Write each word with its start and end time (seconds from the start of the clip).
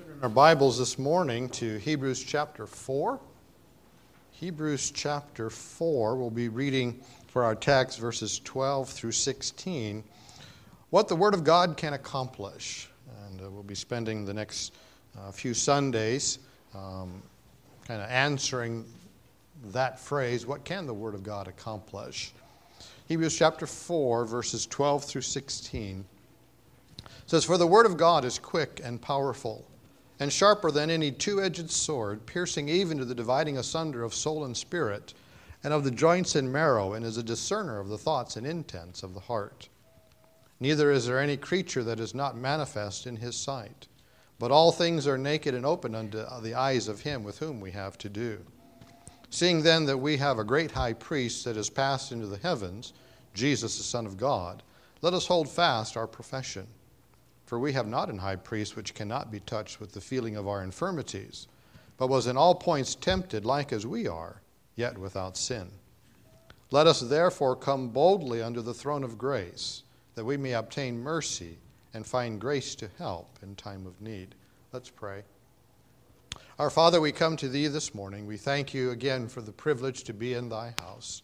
Turn 0.00 0.16
in 0.16 0.22
our 0.22 0.28
Bibles 0.30 0.78
this 0.78 0.98
morning 0.98 1.48
to 1.50 1.76
Hebrews 1.78 2.22
chapter 2.22 2.66
4. 2.66 3.20
Hebrews 4.30 4.92
chapter 4.92 5.50
4, 5.50 6.16
we'll 6.16 6.30
be 6.30 6.48
reading 6.48 7.02
for 7.26 7.44
our 7.44 7.54
text 7.54 7.98
verses 7.98 8.40
12 8.44 8.88
through 8.88 9.12
16. 9.12 10.02
What 10.88 11.08
the 11.08 11.16
Word 11.16 11.34
of 11.34 11.44
God 11.44 11.76
can 11.76 11.92
accomplish. 11.92 12.88
And 13.26 13.42
uh, 13.42 13.50
we'll 13.50 13.62
be 13.62 13.74
spending 13.74 14.24
the 14.24 14.32
next 14.32 14.72
uh, 15.18 15.32
few 15.32 15.52
Sundays 15.52 16.38
um, 16.74 17.22
kind 17.86 18.00
of 18.00 18.08
answering 18.08 18.86
that 19.72 19.98
phrase 19.98 20.46
what 20.46 20.64
can 20.64 20.86
the 20.86 20.94
Word 20.94 21.14
of 21.14 21.22
God 21.22 21.46
accomplish? 21.46 22.32
Hebrews 23.08 23.36
chapter 23.36 23.66
4, 23.66 24.24
verses 24.24 24.66
12 24.66 25.04
through 25.04 25.22
16 25.22 26.04
says, 27.26 27.44
For 27.44 27.58
the 27.58 27.66
Word 27.66 27.84
of 27.84 27.98
God 27.98 28.24
is 28.24 28.38
quick 28.38 28.80
and 28.82 29.00
powerful 29.00 29.66
and 30.20 30.30
sharper 30.30 30.70
than 30.70 30.90
any 30.90 31.10
two 31.10 31.42
edged 31.42 31.70
sword, 31.70 32.26
piercing 32.26 32.68
even 32.68 32.98
to 32.98 33.04
the 33.06 33.14
dividing 33.14 33.56
asunder 33.56 34.04
of 34.04 34.14
soul 34.14 34.44
and 34.44 34.56
spirit, 34.56 35.14
and 35.64 35.72
of 35.72 35.82
the 35.82 35.90
joints 35.90 36.36
and 36.36 36.52
marrow, 36.52 36.92
and 36.92 37.04
is 37.04 37.16
a 37.16 37.22
discerner 37.22 37.80
of 37.80 37.88
the 37.88 37.98
thoughts 37.98 38.36
and 38.36 38.46
intents 38.46 39.02
of 39.02 39.14
the 39.14 39.20
heart. 39.20 39.68
Neither 40.60 40.92
is 40.92 41.06
there 41.06 41.18
any 41.18 41.38
creature 41.38 41.82
that 41.84 41.98
is 41.98 42.14
not 42.14 42.36
manifest 42.36 43.06
in 43.06 43.16
his 43.16 43.34
sight, 43.34 43.88
but 44.38 44.50
all 44.50 44.72
things 44.72 45.06
are 45.06 45.18
naked 45.18 45.54
and 45.54 45.64
open 45.64 45.94
unto 45.94 46.22
the 46.42 46.54
eyes 46.54 46.86
of 46.86 47.00
him 47.00 47.24
with 47.24 47.38
whom 47.38 47.60
we 47.60 47.70
have 47.70 47.96
to 47.98 48.10
do. 48.10 48.44
Seeing 49.30 49.62
then 49.62 49.86
that 49.86 49.98
we 49.98 50.18
have 50.18 50.38
a 50.38 50.44
great 50.44 50.72
high 50.72 50.92
priest 50.92 51.44
that 51.44 51.56
has 51.56 51.70
passed 51.70 52.12
into 52.12 52.26
the 52.26 52.38
heavens, 52.38 52.92
Jesus 53.32 53.78
the 53.78 53.84
Son 53.84 54.04
of 54.04 54.18
God, 54.18 54.62
let 55.00 55.14
us 55.14 55.26
hold 55.26 55.48
fast 55.48 55.96
our 55.96 56.06
profession. 56.06 56.66
For 57.50 57.58
we 57.58 57.72
have 57.72 57.88
not 57.88 58.10
an 58.10 58.18
high 58.18 58.36
priest 58.36 58.76
which 58.76 58.94
cannot 58.94 59.32
be 59.32 59.40
touched 59.40 59.80
with 59.80 59.90
the 59.90 60.00
feeling 60.00 60.36
of 60.36 60.46
our 60.46 60.62
infirmities, 60.62 61.48
but 61.96 62.08
was 62.08 62.28
in 62.28 62.36
all 62.36 62.54
points 62.54 62.94
tempted 62.94 63.44
like 63.44 63.72
as 63.72 63.84
we 63.84 64.06
are, 64.06 64.40
yet 64.76 64.96
without 64.96 65.36
sin. 65.36 65.68
Let 66.70 66.86
us 66.86 67.00
therefore 67.00 67.56
come 67.56 67.88
boldly 67.88 68.40
under 68.40 68.62
the 68.62 68.72
throne 68.72 69.02
of 69.02 69.18
grace, 69.18 69.82
that 70.14 70.24
we 70.24 70.36
may 70.36 70.52
obtain 70.52 71.00
mercy 71.00 71.58
and 71.92 72.06
find 72.06 72.40
grace 72.40 72.76
to 72.76 72.88
help 72.98 73.40
in 73.42 73.56
time 73.56 73.84
of 73.84 74.00
need. 74.00 74.36
Let's 74.72 74.90
pray. 74.90 75.24
Our 76.56 76.70
Father, 76.70 77.00
we 77.00 77.10
come 77.10 77.36
to 77.38 77.48
Thee 77.48 77.66
this 77.66 77.96
morning. 77.96 78.28
We 78.28 78.36
thank 78.36 78.72
You 78.72 78.92
again 78.92 79.26
for 79.26 79.40
the 79.40 79.50
privilege 79.50 80.04
to 80.04 80.14
be 80.14 80.34
in 80.34 80.50
Thy 80.50 80.72
house. 80.80 81.22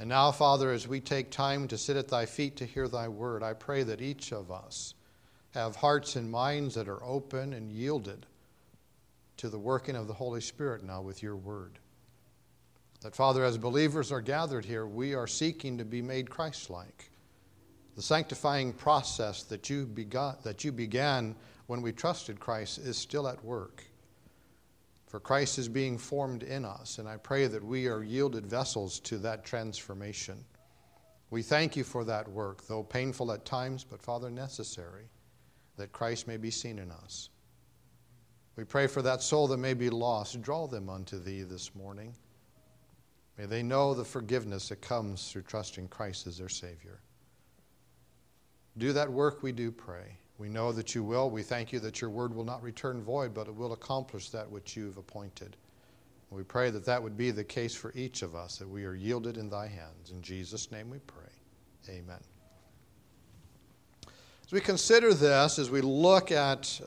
And 0.00 0.08
now, 0.08 0.32
Father, 0.32 0.72
as 0.72 0.88
we 0.88 0.98
take 0.98 1.30
time 1.30 1.68
to 1.68 1.76
sit 1.76 1.98
at 1.98 2.08
thy 2.08 2.24
feet 2.24 2.56
to 2.56 2.64
hear 2.64 2.88
thy 2.88 3.06
word, 3.06 3.42
I 3.42 3.52
pray 3.52 3.82
that 3.82 4.00
each 4.00 4.32
of 4.32 4.50
us 4.50 4.94
have 5.50 5.76
hearts 5.76 6.16
and 6.16 6.30
minds 6.30 6.74
that 6.76 6.88
are 6.88 7.04
open 7.04 7.52
and 7.52 7.70
yielded 7.70 8.24
to 9.36 9.50
the 9.50 9.58
working 9.58 9.96
of 9.96 10.06
the 10.06 10.14
Holy 10.14 10.40
Spirit 10.40 10.82
now 10.82 11.02
with 11.02 11.22
your 11.22 11.36
word. 11.36 11.78
That, 13.02 13.14
Father, 13.14 13.44
as 13.44 13.58
believers 13.58 14.10
are 14.10 14.22
gathered 14.22 14.64
here, 14.64 14.86
we 14.86 15.14
are 15.14 15.26
seeking 15.26 15.76
to 15.76 15.84
be 15.84 16.00
made 16.00 16.30
Christ 16.30 16.70
like. 16.70 17.10
The 17.94 18.02
sanctifying 18.02 18.72
process 18.72 19.42
that 19.44 19.68
you, 19.68 19.84
begot, 19.84 20.42
that 20.44 20.64
you 20.64 20.72
began 20.72 21.36
when 21.66 21.82
we 21.82 21.92
trusted 21.92 22.40
Christ 22.40 22.78
is 22.78 22.96
still 22.96 23.28
at 23.28 23.44
work. 23.44 23.84
For 25.10 25.18
Christ 25.18 25.58
is 25.58 25.68
being 25.68 25.98
formed 25.98 26.44
in 26.44 26.64
us, 26.64 26.98
and 26.98 27.08
I 27.08 27.16
pray 27.16 27.48
that 27.48 27.64
we 27.64 27.88
are 27.88 28.04
yielded 28.04 28.46
vessels 28.46 29.00
to 29.00 29.18
that 29.18 29.44
transformation. 29.44 30.44
We 31.30 31.42
thank 31.42 31.74
you 31.74 31.82
for 31.82 32.04
that 32.04 32.28
work, 32.28 32.64
though 32.68 32.84
painful 32.84 33.32
at 33.32 33.44
times, 33.44 33.82
but 33.82 34.00
Father, 34.00 34.30
necessary, 34.30 35.10
that 35.76 35.90
Christ 35.90 36.28
may 36.28 36.36
be 36.36 36.52
seen 36.52 36.78
in 36.78 36.92
us. 36.92 37.28
We 38.54 38.62
pray 38.62 38.86
for 38.86 39.02
that 39.02 39.20
soul 39.20 39.48
that 39.48 39.56
may 39.56 39.74
be 39.74 39.90
lost. 39.90 40.40
Draw 40.42 40.68
them 40.68 40.88
unto 40.88 41.18
thee 41.18 41.42
this 41.42 41.74
morning. 41.74 42.14
May 43.36 43.46
they 43.46 43.64
know 43.64 43.94
the 43.94 44.04
forgiveness 44.04 44.68
that 44.68 44.80
comes 44.80 45.28
through 45.32 45.42
trusting 45.42 45.88
Christ 45.88 46.28
as 46.28 46.38
their 46.38 46.48
Savior. 46.48 47.00
Do 48.78 48.92
that 48.92 49.10
work, 49.10 49.42
we 49.42 49.50
do 49.50 49.72
pray. 49.72 50.18
We 50.40 50.48
know 50.48 50.72
that 50.72 50.94
you 50.94 51.04
will. 51.04 51.28
We 51.28 51.42
thank 51.42 51.70
you 51.70 51.80
that 51.80 52.00
your 52.00 52.08
word 52.08 52.34
will 52.34 52.44
not 52.44 52.62
return 52.62 53.02
void, 53.02 53.34
but 53.34 53.46
it 53.46 53.54
will 53.54 53.74
accomplish 53.74 54.30
that 54.30 54.50
which 54.50 54.74
you've 54.74 54.96
appointed. 54.96 55.54
We 56.30 56.44
pray 56.44 56.70
that 56.70 56.86
that 56.86 57.02
would 57.02 57.14
be 57.14 57.30
the 57.30 57.44
case 57.44 57.74
for 57.74 57.92
each 57.94 58.22
of 58.22 58.34
us, 58.34 58.56
that 58.56 58.68
we 58.68 58.86
are 58.86 58.94
yielded 58.94 59.36
in 59.36 59.50
thy 59.50 59.66
hands. 59.66 60.10
In 60.10 60.22
Jesus' 60.22 60.72
name 60.72 60.88
we 60.88 60.98
pray. 61.00 61.26
Amen. 61.90 62.20
As 64.06 64.50
we 64.50 64.60
consider 64.60 65.12
this, 65.12 65.58
as 65.58 65.70
we 65.70 65.82
look 65.82 66.32
at 66.32 66.80
uh, 66.82 66.86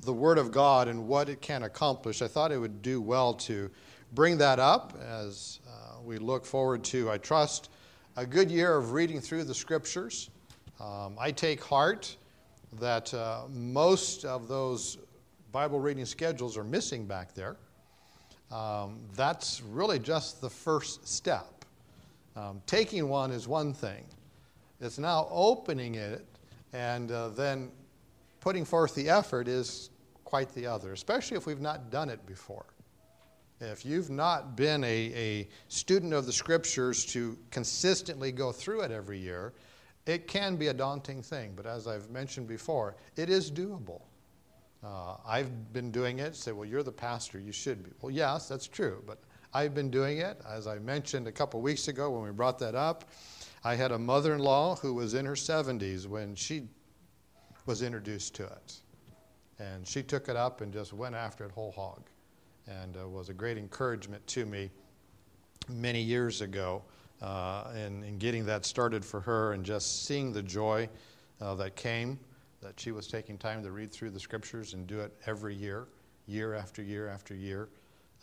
the 0.00 0.14
Word 0.14 0.38
of 0.38 0.50
God 0.50 0.88
and 0.88 1.06
what 1.06 1.28
it 1.28 1.42
can 1.42 1.64
accomplish, 1.64 2.22
I 2.22 2.28
thought 2.28 2.50
it 2.50 2.58
would 2.58 2.80
do 2.80 3.02
well 3.02 3.34
to 3.34 3.70
bring 4.14 4.38
that 4.38 4.58
up 4.58 4.96
as 5.06 5.60
uh, 5.68 6.00
we 6.02 6.16
look 6.16 6.46
forward 6.46 6.82
to, 6.84 7.10
I 7.10 7.18
trust, 7.18 7.68
a 8.16 8.24
good 8.24 8.50
year 8.50 8.74
of 8.74 8.92
reading 8.92 9.20
through 9.20 9.44
the 9.44 9.54
Scriptures. 9.54 10.30
Um, 10.80 11.16
I 11.20 11.30
take 11.30 11.62
heart 11.62 12.16
that 12.74 13.12
uh, 13.14 13.42
most 13.50 14.24
of 14.24 14.48
those 14.48 14.98
Bible 15.52 15.80
reading 15.80 16.04
schedules 16.04 16.56
are 16.56 16.64
missing 16.64 17.06
back 17.06 17.34
there. 17.34 17.56
Um, 18.50 18.98
that's 19.14 19.62
really 19.62 19.98
just 19.98 20.40
the 20.40 20.50
first 20.50 21.06
step. 21.08 21.64
Um, 22.36 22.60
taking 22.66 23.08
one 23.08 23.32
is 23.32 23.48
one 23.48 23.72
thing, 23.72 24.04
it's 24.80 24.98
now 24.98 25.26
opening 25.30 25.94
it 25.94 26.26
and 26.72 27.10
uh, 27.10 27.28
then 27.28 27.70
putting 28.40 28.64
forth 28.64 28.94
the 28.94 29.08
effort 29.08 29.48
is 29.48 29.90
quite 30.24 30.52
the 30.54 30.66
other, 30.66 30.92
especially 30.92 31.36
if 31.36 31.46
we've 31.46 31.60
not 31.60 31.90
done 31.90 32.10
it 32.10 32.24
before. 32.26 32.66
If 33.60 33.86
you've 33.86 34.10
not 34.10 34.54
been 34.54 34.84
a, 34.84 35.12
a 35.14 35.48
student 35.68 36.12
of 36.12 36.26
the 36.26 36.32
scriptures 36.32 37.06
to 37.06 37.38
consistently 37.50 38.32
go 38.32 38.52
through 38.52 38.82
it 38.82 38.90
every 38.90 39.18
year, 39.18 39.54
it 40.06 40.28
can 40.28 40.56
be 40.56 40.68
a 40.68 40.74
daunting 40.74 41.20
thing, 41.22 41.52
but 41.56 41.66
as 41.66 41.86
I've 41.86 42.10
mentioned 42.10 42.46
before, 42.46 42.94
it 43.16 43.28
is 43.28 43.50
doable. 43.50 44.02
Uh, 44.84 45.16
I've 45.26 45.72
been 45.72 45.90
doing 45.90 46.20
it. 46.20 46.36
Say, 46.36 46.52
well, 46.52 46.64
you're 46.64 46.84
the 46.84 46.92
pastor, 46.92 47.40
you 47.40 47.50
should 47.50 47.82
be. 47.82 47.90
Well, 48.00 48.12
yes, 48.12 48.48
that's 48.48 48.68
true, 48.68 49.02
but 49.04 49.18
I've 49.52 49.74
been 49.74 49.90
doing 49.90 50.18
it. 50.18 50.40
As 50.48 50.68
I 50.68 50.78
mentioned 50.78 51.26
a 51.26 51.32
couple 51.32 51.60
weeks 51.60 51.88
ago 51.88 52.10
when 52.10 52.22
we 52.22 52.30
brought 52.30 52.58
that 52.60 52.76
up, 52.76 53.04
I 53.64 53.74
had 53.74 53.90
a 53.90 53.98
mother 53.98 54.34
in 54.34 54.40
law 54.40 54.76
who 54.76 54.94
was 54.94 55.14
in 55.14 55.26
her 55.26 55.34
70s 55.34 56.06
when 56.06 56.36
she 56.36 56.68
was 57.64 57.82
introduced 57.82 58.34
to 58.36 58.44
it. 58.44 58.80
And 59.58 59.86
she 59.86 60.02
took 60.02 60.28
it 60.28 60.36
up 60.36 60.60
and 60.60 60.72
just 60.72 60.92
went 60.92 61.16
after 61.16 61.44
it 61.44 61.50
whole 61.50 61.72
hog 61.72 62.02
and 62.68 62.96
uh, 62.96 63.08
was 63.08 63.28
a 63.28 63.34
great 63.34 63.58
encouragement 63.58 64.24
to 64.28 64.46
me 64.46 64.70
many 65.68 66.00
years 66.00 66.42
ago 66.42 66.82
uh, 67.22 67.72
in 67.74 68.18
getting 68.18 68.44
that 68.46 68.64
started 68.64 69.04
for 69.04 69.20
her 69.20 69.52
and 69.52 69.64
just 69.64 70.04
seeing 70.06 70.32
the 70.32 70.42
joy 70.42 70.88
uh, 71.40 71.54
that 71.54 71.76
came, 71.76 72.18
that 72.62 72.78
she 72.78 72.92
was 72.92 73.06
taking 73.06 73.38
time 73.38 73.62
to 73.62 73.70
read 73.70 73.92
through 73.92 74.10
the 74.10 74.20
scriptures 74.20 74.74
and 74.74 74.86
do 74.86 75.00
it 75.00 75.12
every 75.26 75.54
year, 75.54 75.86
year 76.26 76.54
after 76.54 76.82
year 76.82 77.08
after 77.08 77.34
year. 77.34 77.68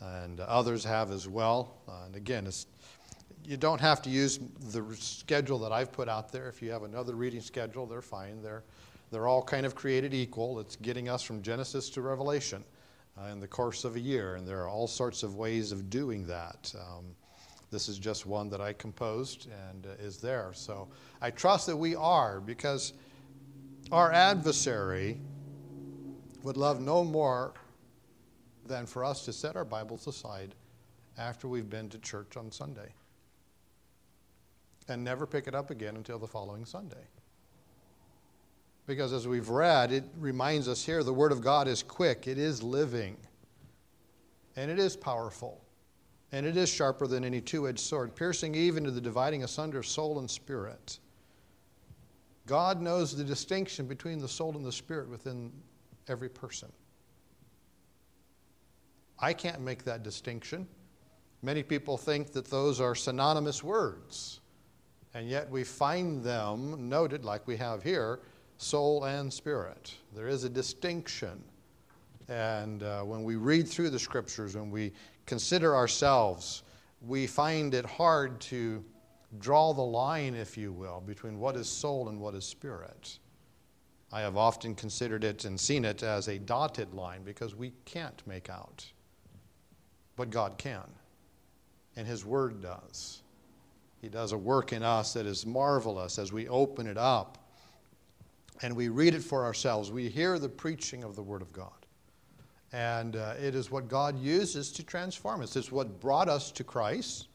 And 0.00 0.40
others 0.40 0.84
have 0.84 1.10
as 1.10 1.28
well. 1.28 1.76
Uh, 1.88 2.06
and 2.06 2.16
again, 2.16 2.48
you 3.44 3.56
don't 3.56 3.80
have 3.80 4.02
to 4.02 4.10
use 4.10 4.38
the 4.72 4.84
schedule 4.96 5.58
that 5.60 5.72
I've 5.72 5.92
put 5.92 6.08
out 6.08 6.32
there. 6.32 6.48
If 6.48 6.62
you 6.62 6.70
have 6.72 6.82
another 6.82 7.14
reading 7.14 7.40
schedule, 7.40 7.86
they're 7.86 8.02
fine. 8.02 8.42
They're, 8.42 8.64
they're 9.10 9.26
all 9.26 9.42
kind 9.42 9.64
of 9.64 9.74
created 9.74 10.12
equal. 10.14 10.60
It's 10.60 10.76
getting 10.76 11.08
us 11.08 11.22
from 11.22 11.42
Genesis 11.42 11.88
to 11.90 12.00
Revelation 12.00 12.64
uh, 13.20 13.26
in 13.28 13.40
the 13.40 13.46
course 13.46 13.84
of 13.84 13.96
a 13.96 14.00
year, 14.00 14.36
and 14.36 14.46
there 14.46 14.62
are 14.62 14.68
all 14.68 14.86
sorts 14.86 15.22
of 15.22 15.36
ways 15.36 15.72
of 15.72 15.90
doing 15.90 16.26
that. 16.26 16.74
Um, 16.78 17.04
this 17.70 17.88
is 17.88 17.98
just 17.98 18.26
one 18.26 18.48
that 18.50 18.60
I 18.60 18.72
composed 18.72 19.48
and 19.70 19.86
uh, 19.86 19.90
is 20.02 20.18
there. 20.18 20.50
So 20.54 20.88
I 21.20 21.30
trust 21.30 21.66
that 21.66 21.76
we 21.76 21.94
are 21.94 22.40
because 22.40 22.92
our 23.90 24.12
adversary 24.12 25.20
would 26.42 26.56
love 26.56 26.80
no 26.80 27.04
more 27.04 27.54
than 28.66 28.86
for 28.86 29.04
us 29.04 29.24
to 29.24 29.32
set 29.32 29.56
our 29.56 29.64
Bibles 29.64 30.06
aside 30.06 30.54
after 31.18 31.48
we've 31.48 31.68
been 31.68 31.88
to 31.90 31.98
church 31.98 32.36
on 32.36 32.50
Sunday 32.50 32.92
and 34.88 35.02
never 35.02 35.26
pick 35.26 35.46
it 35.46 35.54
up 35.54 35.70
again 35.70 35.96
until 35.96 36.18
the 36.18 36.26
following 36.26 36.64
Sunday. 36.64 37.06
Because 38.86 39.12
as 39.14 39.26
we've 39.26 39.48
read, 39.48 39.92
it 39.92 40.04
reminds 40.18 40.68
us 40.68 40.84
here 40.84 41.02
the 41.02 41.12
Word 41.12 41.32
of 41.32 41.40
God 41.40 41.68
is 41.68 41.82
quick, 41.82 42.26
it 42.26 42.36
is 42.36 42.62
living, 42.62 43.16
and 44.56 44.70
it 44.70 44.78
is 44.78 44.94
powerful 44.94 45.63
and 46.34 46.44
it 46.44 46.56
is 46.56 46.68
sharper 46.68 47.06
than 47.06 47.24
any 47.24 47.40
two 47.40 47.68
edged 47.68 47.78
sword, 47.78 48.16
piercing 48.16 48.56
even 48.56 48.82
to 48.82 48.90
the 48.90 49.00
dividing 49.00 49.44
asunder 49.44 49.78
of 49.78 49.86
soul 49.86 50.18
and 50.18 50.28
spirit. 50.28 50.98
God 52.44 52.82
knows 52.82 53.16
the 53.16 53.22
distinction 53.22 53.86
between 53.86 54.18
the 54.18 54.26
soul 54.26 54.56
and 54.56 54.66
the 54.66 54.72
spirit 54.72 55.08
within 55.08 55.52
every 56.08 56.28
person. 56.28 56.72
I 59.20 59.32
can't 59.32 59.60
make 59.60 59.84
that 59.84 60.02
distinction. 60.02 60.66
Many 61.42 61.62
people 61.62 61.96
think 61.96 62.32
that 62.32 62.46
those 62.46 62.80
are 62.80 62.96
synonymous 62.96 63.62
words, 63.62 64.40
and 65.14 65.28
yet 65.28 65.48
we 65.48 65.62
find 65.62 66.24
them 66.24 66.88
noted, 66.88 67.24
like 67.24 67.46
we 67.46 67.56
have 67.58 67.80
here, 67.84 68.18
soul 68.58 69.04
and 69.04 69.32
spirit. 69.32 69.94
There 70.12 70.26
is 70.26 70.42
a 70.42 70.48
distinction 70.48 71.44
And 72.28 72.82
uh, 72.82 73.02
when 73.02 73.22
we 73.22 73.36
read 73.36 73.68
through 73.68 73.90
the 73.90 73.98
scriptures, 73.98 74.56
when 74.56 74.70
we 74.70 74.92
consider 75.26 75.74
ourselves, 75.74 76.62
we 77.00 77.26
find 77.26 77.74
it 77.74 77.84
hard 77.84 78.40
to 78.42 78.84
draw 79.38 79.72
the 79.72 79.82
line, 79.82 80.34
if 80.34 80.56
you 80.56 80.72
will, 80.72 81.02
between 81.04 81.38
what 81.38 81.56
is 81.56 81.68
soul 81.68 82.08
and 82.08 82.20
what 82.20 82.34
is 82.34 82.44
spirit. 82.44 83.18
I 84.12 84.20
have 84.20 84.36
often 84.36 84.74
considered 84.74 85.24
it 85.24 85.44
and 85.44 85.58
seen 85.58 85.84
it 85.84 86.02
as 86.02 86.28
a 86.28 86.38
dotted 86.38 86.94
line 86.94 87.22
because 87.24 87.54
we 87.54 87.72
can't 87.84 88.22
make 88.26 88.48
out. 88.48 88.86
But 90.16 90.30
God 90.30 90.56
can, 90.56 90.88
and 91.96 92.06
His 92.06 92.24
Word 92.24 92.62
does. 92.62 93.22
He 94.00 94.08
does 94.08 94.32
a 94.32 94.38
work 94.38 94.72
in 94.72 94.82
us 94.82 95.14
that 95.14 95.26
is 95.26 95.46
marvelous 95.46 96.18
as 96.18 96.32
we 96.32 96.46
open 96.48 96.86
it 96.86 96.98
up 96.98 97.38
and 98.62 98.76
we 98.76 98.88
read 98.88 99.14
it 99.14 99.22
for 99.22 99.44
ourselves. 99.44 99.90
We 99.90 100.08
hear 100.08 100.38
the 100.38 100.48
preaching 100.48 101.02
of 101.02 101.16
the 101.16 101.22
Word 101.22 101.42
of 101.42 101.52
God. 101.52 101.83
And 102.74 103.14
uh, 103.14 103.34
it 103.40 103.54
is 103.54 103.70
what 103.70 103.86
God 103.86 104.18
uses 104.18 104.72
to 104.72 104.82
transform 104.82 105.42
us. 105.42 105.54
It's 105.54 105.70
what 105.70 106.00
brought 106.00 106.28
us 106.28 106.50
to 106.50 106.64
Christ. 106.64 107.28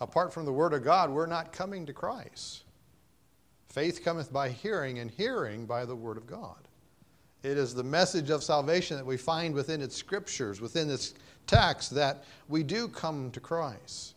Apart 0.00 0.32
from 0.32 0.44
the 0.44 0.52
Word 0.52 0.72
of 0.72 0.84
God, 0.84 1.10
we're 1.10 1.26
not 1.26 1.52
coming 1.52 1.84
to 1.86 1.92
Christ. 1.92 2.62
Faith 3.68 4.04
cometh 4.04 4.32
by 4.32 4.50
hearing, 4.50 5.00
and 5.00 5.10
hearing 5.10 5.66
by 5.66 5.84
the 5.84 5.96
Word 5.96 6.16
of 6.16 6.28
God. 6.28 6.68
It 7.42 7.58
is 7.58 7.74
the 7.74 7.82
message 7.82 8.30
of 8.30 8.44
salvation 8.44 8.96
that 8.96 9.04
we 9.04 9.16
find 9.16 9.52
within 9.52 9.82
its 9.82 9.96
scriptures, 9.96 10.60
within 10.60 10.88
its 10.88 11.14
text, 11.48 11.92
that 11.96 12.22
we 12.48 12.62
do 12.62 12.86
come 12.86 13.32
to 13.32 13.40
Christ. 13.40 14.14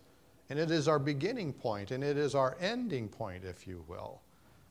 And 0.52 0.60
it 0.60 0.70
is 0.70 0.88
our 0.88 1.00
beginning 1.00 1.54
point, 1.54 1.90
and 1.90 2.04
it 2.04 2.18
is 2.18 2.36
our 2.36 2.56
ending 2.62 3.08
point, 3.08 3.44
if 3.44 3.66
you 3.66 3.84
will. 3.88 4.22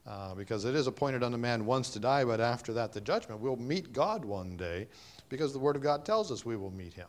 Uh, 0.07 0.35
because 0.35 0.67
it 0.67 0.75
is 0.75 0.87
appointed 0.87 1.23
unto 1.23 1.39
man 1.39 1.65
once 1.65 1.89
to 1.89 1.99
die, 1.99 2.25
but 2.25 2.39
after 2.39 2.75
that 2.75 2.93
the 2.93 3.01
judgment. 3.01 3.41
We'll 3.41 3.57
meet 3.57 3.93
God 3.93 4.23
one 4.23 4.55
day 4.55 4.87
because 5.31 5.55
the 5.55 5.59
Word 5.59 5.77
of 5.77 5.83
God 5.83 6.05
tells 6.05 6.31
us 6.31 6.45
we 6.45 6.57
will 6.57 6.71
meet 6.71 6.93
Him. 6.93 7.09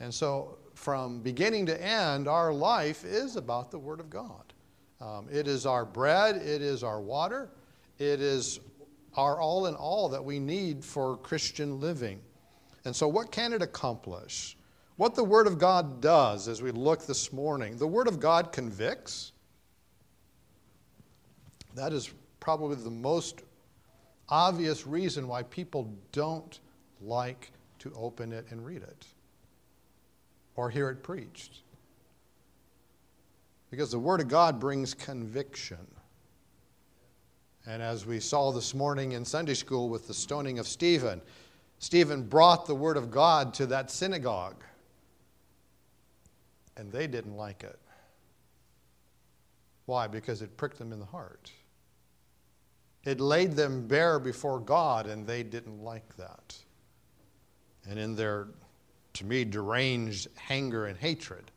And 0.00 0.12
so, 0.12 0.58
from 0.74 1.20
beginning 1.20 1.64
to 1.66 1.82
end, 1.82 2.28
our 2.28 2.52
life 2.52 3.04
is 3.04 3.36
about 3.36 3.70
the 3.70 3.78
Word 3.78 4.00
of 4.00 4.10
God. 4.10 4.52
Um, 5.00 5.28
it 5.30 5.48
is 5.48 5.64
our 5.64 5.86
bread, 5.86 6.36
it 6.36 6.60
is 6.60 6.84
our 6.84 7.00
water, 7.00 7.48
it 7.98 8.20
is 8.20 8.60
our 9.16 9.40
all 9.40 9.66
in 9.66 9.74
all 9.74 10.08
that 10.10 10.22
we 10.22 10.38
need 10.38 10.84
for 10.84 11.16
Christian 11.18 11.80
living. 11.80 12.20
And 12.84 12.94
so, 12.94 13.08
what 13.08 13.32
can 13.32 13.52
it 13.52 13.62
accomplish? 13.62 14.56
What 14.96 15.14
the 15.14 15.24
Word 15.24 15.46
of 15.46 15.58
God 15.58 16.00
does 16.00 16.48
as 16.48 16.62
we 16.62 16.70
look 16.70 17.06
this 17.06 17.32
morning, 17.32 17.76
the 17.78 17.86
Word 17.86 18.08
of 18.08 18.20
God 18.20 18.52
convicts. 18.52 19.32
That 21.74 21.92
is 21.92 22.10
probably 22.40 22.76
the 22.76 22.90
most 22.90 23.42
obvious 24.28 24.86
reason 24.86 25.28
why 25.28 25.42
people 25.42 25.92
don't 26.12 26.60
like 27.00 27.50
to 27.80 27.92
open 27.94 28.32
it 28.32 28.46
and 28.50 28.64
read 28.64 28.82
it 28.82 29.06
or 30.56 30.70
hear 30.70 30.88
it 30.88 31.02
preached. 31.02 31.60
Because 33.70 33.90
the 33.90 33.98
Word 33.98 34.20
of 34.20 34.28
God 34.28 34.60
brings 34.60 34.94
conviction. 34.94 35.84
And 37.66 37.82
as 37.82 38.06
we 38.06 38.20
saw 38.20 38.52
this 38.52 38.74
morning 38.74 39.12
in 39.12 39.24
Sunday 39.24 39.54
school 39.54 39.88
with 39.88 40.06
the 40.06 40.14
stoning 40.14 40.58
of 40.58 40.68
Stephen, 40.68 41.20
Stephen 41.78 42.22
brought 42.22 42.66
the 42.66 42.74
Word 42.74 42.96
of 42.96 43.10
God 43.10 43.52
to 43.54 43.66
that 43.66 43.90
synagogue, 43.90 44.62
and 46.76 46.92
they 46.92 47.06
didn't 47.06 47.36
like 47.36 47.64
it. 47.64 47.78
Why? 49.86 50.06
Because 50.06 50.40
it 50.40 50.56
pricked 50.56 50.78
them 50.78 50.92
in 50.92 51.00
the 51.00 51.04
heart. 51.04 51.50
It 53.04 53.20
laid 53.20 53.52
them 53.52 53.86
bare 53.86 54.18
before 54.18 54.58
God, 54.58 55.06
and 55.06 55.26
they 55.26 55.42
didn't 55.42 55.82
like 55.82 56.16
that. 56.16 56.56
And 57.88 57.98
in 57.98 58.16
their, 58.16 58.48
to 59.14 59.26
me, 59.26 59.44
deranged 59.44 60.28
anger 60.48 60.86
and 60.86 60.96
hatred, 60.98 61.50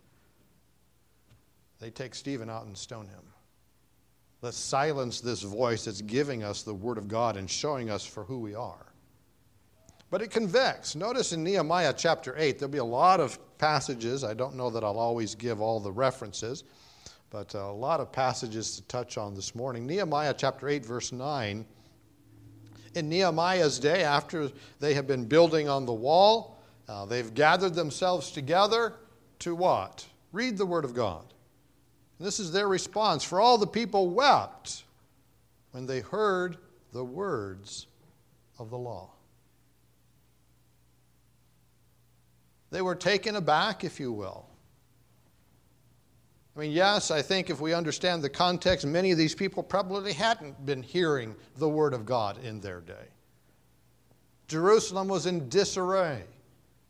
they 1.79 1.89
take 1.89 2.15
Stephen 2.15 2.49
out 2.49 2.65
and 2.65 2.77
stone 2.77 3.07
him. 3.07 3.23
Let's 4.41 4.57
silence 4.57 5.21
this 5.21 5.41
voice 5.41 5.85
that's 5.85 6.01
giving 6.01 6.43
us 6.43 6.63
the 6.63 6.73
Word 6.73 6.97
of 6.97 7.07
God 7.07 7.37
and 7.37 7.49
showing 7.49 7.89
us 7.89 8.05
for 8.05 8.23
who 8.23 8.39
we 8.39 8.53
are. 8.53 8.85
But 10.09 10.21
it 10.21 10.31
convicts. 10.31 10.95
Notice 10.95 11.33
in 11.33 11.43
Nehemiah 11.43 11.93
chapter 11.95 12.35
8, 12.37 12.59
there'll 12.59 12.71
be 12.71 12.77
a 12.77 12.83
lot 12.83 13.19
of 13.19 13.39
passages. 13.57 14.23
I 14.23 14.33
don't 14.33 14.55
know 14.55 14.69
that 14.69 14.83
I'll 14.83 14.99
always 14.99 15.33
give 15.35 15.59
all 15.59 15.79
the 15.79 15.91
references 15.91 16.63
but 17.29 17.53
a 17.53 17.71
lot 17.71 17.99
of 17.99 18.11
passages 18.11 18.75
to 18.77 18.81
touch 18.83 19.17
on 19.17 19.35
this 19.35 19.53
morning. 19.53 19.85
Nehemiah 19.85 20.33
chapter 20.37 20.69
8, 20.69 20.85
verse 20.85 21.11
9. 21.11 21.65
In 22.95 23.09
Nehemiah's 23.09 23.79
day, 23.79 24.03
after 24.03 24.49
they 24.79 24.93
have 24.93 25.07
been 25.07 25.25
building 25.25 25.67
on 25.67 25.85
the 25.85 25.93
wall, 25.93 26.57
uh, 26.87 27.05
they've 27.05 27.33
gathered 27.33 27.75
themselves 27.75 28.31
together 28.31 28.93
to 29.39 29.53
what? 29.55 30.05
Read 30.31 30.57
the 30.57 30.65
Word 30.65 30.85
of 30.85 30.93
God. 30.93 31.25
And 32.17 32.25
this 32.25 32.39
is 32.39 32.51
their 32.51 32.67
response. 32.67 33.23
For 33.23 33.39
all 33.39 33.57
the 33.57 33.67
people 33.67 34.09
wept 34.09 34.83
when 35.71 35.85
they 35.85 35.99
heard 35.99 36.57
the 36.93 37.03
words 37.03 37.87
of 38.57 38.69
the 38.69 38.77
law. 38.77 39.11
They 42.71 42.81
were 42.81 42.95
taken 42.95 43.35
aback, 43.35 43.83
if 43.83 43.99
you 43.99 44.11
will. 44.11 44.46
I 46.57 46.61
mean, 46.61 46.71
yes, 46.71 47.11
I 47.11 47.21
think 47.21 47.51
if 47.51 47.61
we 47.61 47.75
understand 47.75 48.23
the 48.23 48.29
context, 48.29 48.83
many 48.83 49.11
of 49.11 49.17
these 49.19 49.35
people 49.35 49.61
probably 49.61 50.11
hadn't 50.11 50.65
been 50.65 50.81
hearing 50.81 51.35
the 51.57 51.69
Word 51.69 51.93
of 51.93 52.03
God 52.03 52.43
in 52.43 52.59
their 52.59 52.81
day. 52.81 53.09
Jerusalem 54.47 55.07
was 55.07 55.27
in 55.27 55.49
disarray. 55.49 56.23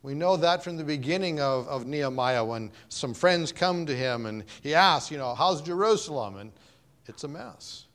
We 0.03 0.13
know 0.13 0.37
that 0.37 0.63
from 0.63 0.77
the 0.77 0.85
beginning 0.85 1.41
of, 1.41 1.67
of 1.67 1.85
Nehemiah 1.85 2.45
when 2.45 2.71
some 2.87 3.13
friends 3.13 3.51
come 3.51 3.85
to 3.87 3.93
him 3.93 4.25
and 4.25 4.45
he 4.61 4.73
asks, 4.73 5.11
you 5.11 5.17
know, 5.17 5.35
how's 5.35 5.61
Jerusalem? 5.61 6.37
And 6.37 6.53
it's 7.07 7.25
a 7.25 7.27
mess. 7.27 7.87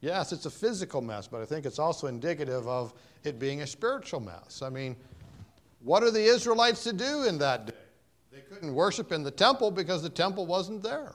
Yes, 0.00 0.32
it's 0.32 0.46
a 0.46 0.50
physical 0.50 1.02
mess, 1.02 1.26
but 1.26 1.42
I 1.42 1.44
think 1.44 1.66
it's 1.66 1.78
also 1.78 2.06
indicative 2.06 2.66
of 2.66 2.94
it 3.22 3.38
being 3.38 3.60
a 3.60 3.66
spiritual 3.66 4.20
mess. 4.20 4.62
I 4.62 4.70
mean, 4.70 4.96
what 5.80 6.02
are 6.02 6.10
the 6.10 6.24
Israelites 6.24 6.84
to 6.84 6.94
do 6.94 7.24
in 7.24 7.36
that 7.38 7.66
day? 7.66 7.74
Couldn't 8.48 8.74
worship 8.74 9.12
in 9.12 9.22
the 9.22 9.30
temple 9.30 9.70
because 9.70 10.02
the 10.02 10.10
temple 10.10 10.46
wasn't 10.46 10.82
there. 10.82 11.14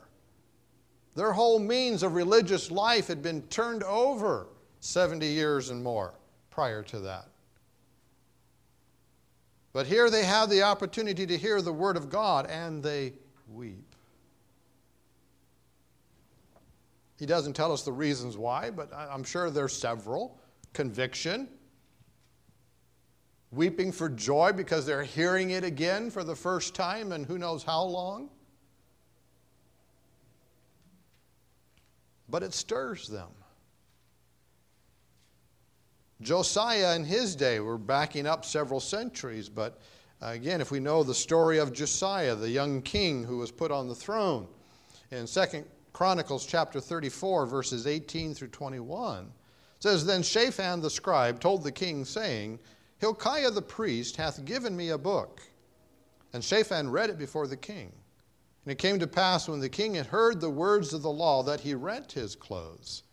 Their 1.15 1.33
whole 1.33 1.59
means 1.59 2.03
of 2.03 2.13
religious 2.13 2.69
life 2.69 3.07
had 3.07 3.23
been 3.23 3.41
turned 3.43 3.83
over 3.83 4.47
70 4.81 5.25
years 5.25 5.69
and 5.69 5.83
more 5.83 6.13
prior 6.51 6.83
to 6.83 6.99
that. 6.99 7.27
But 9.73 9.87
here 9.87 10.09
they 10.09 10.23
have 10.23 10.49
the 10.49 10.63
opportunity 10.63 11.25
to 11.25 11.37
hear 11.37 11.61
the 11.61 11.73
Word 11.73 11.97
of 11.97 12.09
God 12.09 12.47
and 12.47 12.81
they 12.81 13.13
weep. 13.51 13.95
He 17.19 17.25
doesn't 17.25 17.53
tell 17.53 17.71
us 17.71 17.83
the 17.83 17.91
reasons 17.91 18.37
why, 18.37 18.69
but 18.69 18.93
I'm 18.93 19.23
sure 19.23 19.49
there's 19.49 19.75
several 19.75 20.39
conviction, 20.73 21.47
weeping 23.51 23.91
for 23.91 24.09
joy 24.09 24.51
because 24.51 24.85
they're 24.85 25.03
hearing 25.03 25.51
it 25.51 25.63
again 25.63 26.09
for 26.09 26.23
the 26.23 26.35
first 26.35 26.75
time 26.75 27.11
and 27.11 27.25
who 27.25 27.37
knows 27.37 27.63
how 27.63 27.83
long. 27.83 28.29
But 32.29 32.43
it 32.43 32.53
stirs 32.53 33.07
them. 33.07 33.29
Josiah 36.21 36.95
in 36.95 37.05
his 37.05 37.35
day, 37.35 37.59
we're 37.59 37.77
backing 37.77 38.25
up 38.25 38.43
several 38.43 38.79
centuries, 38.79 39.49
but 39.49 39.79
again, 40.21 40.61
if 40.61 40.71
we 40.71 40.79
know 40.79 41.03
the 41.03 41.13
story 41.13 41.59
of 41.59 41.73
Josiah, 41.73 42.35
the 42.35 42.49
young 42.49 42.81
king 42.81 43.23
who 43.23 43.37
was 43.37 43.51
put 43.51 43.71
on 43.71 43.87
the 43.87 43.95
throne, 43.95 44.47
in 45.11 45.27
Second 45.27 45.65
Chronicles 45.93 46.45
chapter 46.45 46.81
34, 46.81 47.45
verses 47.45 47.87
18 47.87 48.33
through 48.33 48.49
21, 48.49 49.31
says, 49.79 50.05
Then 50.05 50.21
Shaphan 50.21 50.81
the 50.81 50.89
scribe 50.89 51.39
told 51.39 51.63
the 51.63 51.71
king, 51.71 52.03
saying, 52.03 52.59
Hilkiah 52.99 53.51
the 53.51 53.61
priest 53.61 54.15
hath 54.15 54.43
given 54.45 54.75
me 54.75 54.89
a 54.89 54.97
book. 54.97 55.41
And 56.33 56.43
Shaphan 56.43 56.89
read 56.89 57.09
it 57.09 57.17
before 57.17 57.47
the 57.47 57.57
king. 57.57 57.91
And 58.65 58.71
it 58.71 58.77
came 58.77 58.99
to 58.99 59.07
pass 59.07 59.47
when 59.47 59.59
the 59.59 59.69
king 59.69 59.95
had 59.95 60.07
heard 60.07 60.41
the 60.41 60.49
words 60.49 60.93
of 60.93 61.01
the 61.01 61.09
law 61.09 61.43
that 61.43 61.61
he 61.61 61.73
rent 61.73 62.11
his 62.11 62.35
clothes. 62.35 63.03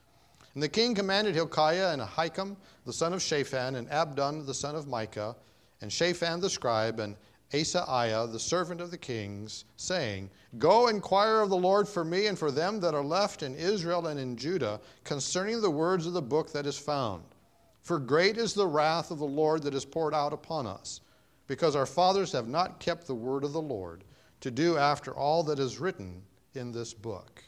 And 0.55 0.62
the 0.62 0.69
king 0.69 0.95
commanded 0.95 1.35
Hilkiah 1.35 1.93
and 1.93 2.03
Ahikam 2.03 2.57
the 2.85 2.93
son 2.93 3.12
of 3.12 3.23
Shaphan, 3.23 3.76
and 3.76 3.91
Abdon 3.91 4.47
the 4.47 4.55
son 4.55 4.75
of 4.75 4.87
Micah, 4.87 5.37
and 5.81 5.93
Shaphan 5.93 6.41
the 6.41 6.50
scribe, 6.50 7.00
and 7.00 7.17
Asaiah 7.53 8.31
the 8.31 8.41
servant 8.41 8.81
of 8.81 8.91
the 8.91 8.99
kings, 8.99 9.64
saying, 9.76 10.31
Go 10.59 10.88
inquire 10.88 11.41
of 11.41 11.50
the 11.50 11.57
Lord 11.57 11.88
for 11.88 12.05
me 12.05 12.26
and 12.26 12.38
for 12.38 12.50
them 12.50 12.81
that 12.81 12.95
are 12.95 13.05
left 13.05 13.43
in 13.43 13.55
Israel 13.55 14.07
and 14.07 14.19
in 14.19 14.37
Judah 14.37 14.81
concerning 15.05 15.61
the 15.61 15.71
words 15.71 16.07
of 16.07 16.12
the 16.14 16.23
book 16.23 16.53
that 16.53 16.67
is 16.67 16.79
found. 16.79 17.23
For 17.85 17.99
great 17.99 18.38
is 18.38 18.55
the 18.55 18.67
wrath 18.67 19.11
of 19.11 19.19
the 19.19 19.26
Lord 19.26 19.62
that 19.62 19.75
is 19.75 19.85
poured 19.85 20.14
out 20.14 20.33
upon 20.33 20.67
us, 20.67 21.03
because 21.47 21.76
our 21.76 21.85
fathers 21.85 22.33
have 22.33 22.49
not 22.49 22.81
kept 22.81 23.07
the 23.07 23.14
word 23.14 23.45
of 23.45 23.53
the 23.53 23.61
Lord, 23.61 24.05
to 24.41 24.50
do 24.50 24.79
after 24.79 25.14
all 25.14 25.43
that 25.45 25.59
is 25.59 25.79
written 25.79 26.23
in 26.55 26.73
this 26.73 26.95
book. 26.95 27.45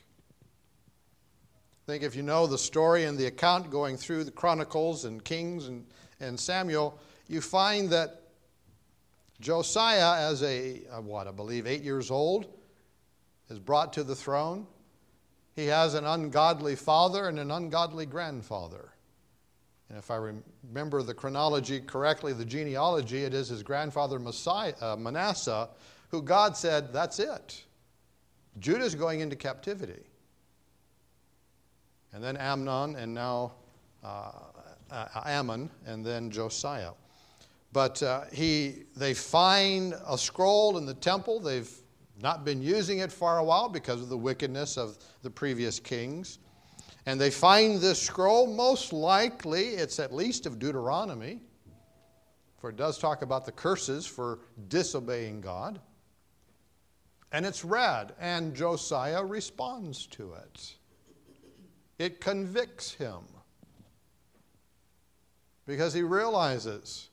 I 1.88 1.92
think 1.92 2.02
if 2.02 2.14
you 2.14 2.22
know 2.22 2.46
the 2.46 2.58
story 2.58 3.04
and 3.04 3.16
the 3.16 3.26
account 3.26 3.70
going 3.70 3.96
through 3.96 4.24
the 4.24 4.30
Chronicles 4.30 5.06
and 5.06 5.24
Kings 5.24 5.68
and, 5.68 5.86
and 6.20 6.38
Samuel, 6.38 6.98
you 7.28 7.40
find 7.40 7.88
that 7.90 8.22
Josiah, 9.40 10.30
as 10.30 10.42
a, 10.42 10.82
what, 11.00 11.26
I 11.28 11.32
believe, 11.32 11.66
eight 11.66 11.82
years 11.82 12.10
old, 12.10 12.46
is 13.48 13.58
brought 13.58 13.94
to 13.94 14.04
the 14.04 14.14
throne. 14.14 14.66
He 15.54 15.66
has 15.66 15.94
an 15.94 16.04
ungodly 16.04 16.76
father 16.76 17.28
and 17.28 17.38
an 17.38 17.50
ungodly 17.50 18.04
grandfather. 18.04 18.92
And 19.88 19.98
if 19.98 20.10
I 20.10 20.16
remember 20.16 21.02
the 21.02 21.14
chronology 21.14 21.80
correctly, 21.80 22.32
the 22.32 22.44
genealogy, 22.44 23.22
it 23.22 23.34
is 23.34 23.48
his 23.48 23.62
grandfather 23.62 24.18
Messiah, 24.18 24.74
uh, 24.80 24.96
Manasseh 24.96 25.68
who 26.08 26.22
God 26.22 26.56
said, 26.56 26.92
That's 26.92 27.18
it. 27.18 27.62
Judah's 28.58 28.94
going 28.94 29.20
into 29.20 29.36
captivity. 29.36 30.02
And 32.12 32.24
then 32.24 32.36
Amnon, 32.36 32.96
and 32.96 33.12
now 33.12 33.52
uh, 34.02 34.32
uh, 34.90 35.06
Ammon, 35.26 35.68
and 35.84 36.04
then 36.04 36.30
Josiah. 36.30 36.92
But 37.72 38.02
uh, 38.02 38.22
he, 38.32 38.84
they 38.96 39.12
find 39.12 39.94
a 40.06 40.16
scroll 40.16 40.78
in 40.78 40.86
the 40.86 40.94
temple. 40.94 41.40
They've 41.40 41.70
not 42.22 42.44
been 42.44 42.62
using 42.62 43.00
it 43.00 43.12
for 43.12 43.36
a 43.36 43.44
while 43.44 43.68
because 43.68 44.00
of 44.00 44.08
the 44.08 44.16
wickedness 44.16 44.78
of 44.78 44.96
the 45.22 45.28
previous 45.28 45.78
kings. 45.78 46.38
And 47.06 47.20
they 47.20 47.30
find 47.30 47.80
this 47.80 48.02
scroll, 48.02 48.48
most 48.48 48.92
likely 48.92 49.68
it's 49.68 50.00
at 50.00 50.12
least 50.12 50.44
of 50.44 50.58
Deuteronomy, 50.58 51.40
for 52.58 52.70
it 52.70 52.76
does 52.76 52.98
talk 52.98 53.22
about 53.22 53.44
the 53.44 53.52
curses 53.52 54.04
for 54.04 54.40
disobeying 54.68 55.40
God. 55.40 55.80
And 57.30 57.46
it's 57.46 57.64
read, 57.64 58.14
and 58.18 58.54
Josiah 58.54 59.24
responds 59.24 60.06
to 60.08 60.32
it. 60.32 60.74
It 61.98 62.20
convicts 62.20 62.92
him 62.92 63.22
because 65.66 65.94
he 65.94 66.02
realizes 66.02 67.08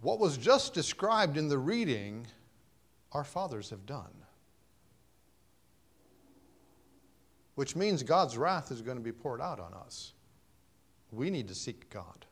what 0.00 0.18
was 0.18 0.36
just 0.36 0.74
described 0.74 1.36
in 1.36 1.48
the 1.48 1.58
reading, 1.58 2.26
our 3.12 3.24
fathers 3.24 3.70
have 3.70 3.86
done. 3.86 4.23
Which 7.54 7.76
means 7.76 8.02
God's 8.02 8.36
wrath 8.36 8.70
is 8.70 8.82
going 8.82 8.96
to 8.96 9.02
be 9.02 9.12
poured 9.12 9.40
out 9.40 9.60
on 9.60 9.72
us. 9.74 10.12
We 11.12 11.30
need 11.30 11.48
to 11.48 11.54
seek 11.54 11.88
God. 11.90 12.26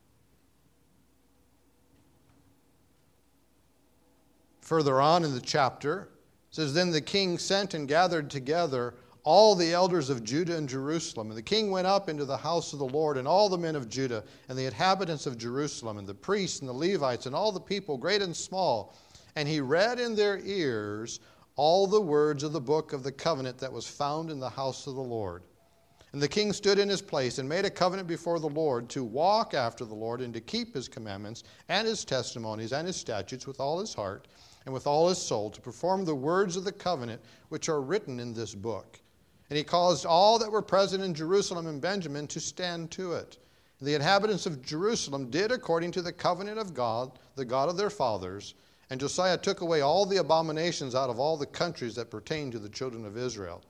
Further 4.60 5.00
on 5.00 5.24
in 5.24 5.34
the 5.34 5.40
chapter, 5.40 6.08
says, 6.50 6.74
Then 6.74 6.90
the 6.90 7.00
king 7.00 7.38
sent 7.38 7.74
and 7.74 7.88
gathered 7.88 8.30
together 8.30 8.94
all 9.24 9.54
the 9.54 9.72
elders 9.72 10.10
of 10.10 10.24
Judah 10.24 10.56
and 10.56 10.68
Jerusalem. 10.68 11.28
And 11.28 11.38
the 11.38 11.42
king 11.42 11.70
went 11.70 11.86
up 11.86 12.08
into 12.08 12.24
the 12.24 12.36
house 12.36 12.72
of 12.72 12.78
the 12.78 12.84
Lord, 12.86 13.16
and 13.16 13.28
all 13.28 13.48
the 13.48 13.58
men 13.58 13.76
of 13.76 13.88
Judah, 13.88 14.24
and 14.48 14.58
the 14.58 14.66
inhabitants 14.66 15.26
of 15.26 15.38
Jerusalem, 15.38 15.98
and 15.98 16.06
the 16.06 16.14
priests 16.14 16.60
and 16.60 16.68
the 16.68 16.72
Levites, 16.72 17.26
and 17.26 17.34
all 17.34 17.52
the 17.52 17.60
people, 17.60 17.96
great 17.96 18.22
and 18.22 18.36
small. 18.36 18.96
And 19.36 19.48
he 19.48 19.60
read 19.60 20.00
in 20.00 20.14
their 20.14 20.38
ears 20.40 21.20
all 21.62 21.86
the 21.86 22.00
words 22.00 22.42
of 22.42 22.52
the 22.52 22.60
book 22.60 22.92
of 22.92 23.04
the 23.04 23.12
covenant 23.12 23.56
that 23.56 23.72
was 23.72 23.86
found 23.86 24.30
in 24.32 24.40
the 24.40 24.50
house 24.50 24.88
of 24.88 24.96
the 24.96 25.00
Lord. 25.00 25.44
And 26.12 26.20
the 26.20 26.26
king 26.26 26.52
stood 26.52 26.80
in 26.80 26.88
his 26.88 27.00
place 27.00 27.38
and 27.38 27.48
made 27.48 27.64
a 27.64 27.70
covenant 27.70 28.08
before 28.08 28.40
the 28.40 28.48
Lord 28.48 28.88
to 28.88 29.04
walk 29.04 29.54
after 29.54 29.84
the 29.84 29.94
Lord 29.94 30.22
and 30.22 30.34
to 30.34 30.40
keep 30.40 30.74
his 30.74 30.88
commandments 30.88 31.44
and 31.68 31.86
his 31.86 32.04
testimonies 32.04 32.72
and 32.72 32.84
his 32.84 32.96
statutes 32.96 33.46
with 33.46 33.60
all 33.60 33.78
his 33.78 33.94
heart 33.94 34.26
and 34.64 34.74
with 34.74 34.88
all 34.88 35.08
his 35.08 35.18
soul, 35.18 35.50
to 35.50 35.60
perform 35.60 36.04
the 36.04 36.12
words 36.12 36.56
of 36.56 36.64
the 36.64 36.72
covenant 36.72 37.22
which 37.48 37.68
are 37.68 37.80
written 37.80 38.18
in 38.18 38.34
this 38.34 38.56
book. 38.56 38.98
And 39.48 39.56
he 39.56 39.62
caused 39.62 40.04
all 40.04 40.40
that 40.40 40.50
were 40.50 40.62
present 40.62 41.04
in 41.04 41.14
Jerusalem 41.14 41.68
and 41.68 41.80
Benjamin 41.80 42.26
to 42.26 42.40
stand 42.40 42.90
to 42.90 43.12
it. 43.12 43.38
And 43.78 43.86
the 43.86 43.94
inhabitants 43.94 44.46
of 44.46 44.62
Jerusalem 44.62 45.30
did 45.30 45.52
according 45.52 45.92
to 45.92 46.02
the 46.02 46.12
covenant 46.12 46.58
of 46.58 46.74
God, 46.74 47.20
the 47.36 47.44
God 47.44 47.68
of 47.68 47.76
their 47.76 47.88
fathers. 47.88 48.54
And 48.92 49.00
Josiah 49.00 49.38
took 49.38 49.62
away 49.62 49.80
all 49.80 50.04
the 50.04 50.18
abominations 50.18 50.94
out 50.94 51.08
of 51.08 51.18
all 51.18 51.38
the 51.38 51.46
countries 51.46 51.94
that 51.94 52.10
pertained 52.10 52.52
to 52.52 52.58
the 52.58 52.68
children 52.68 53.06
of 53.06 53.16
Israel, 53.16 53.62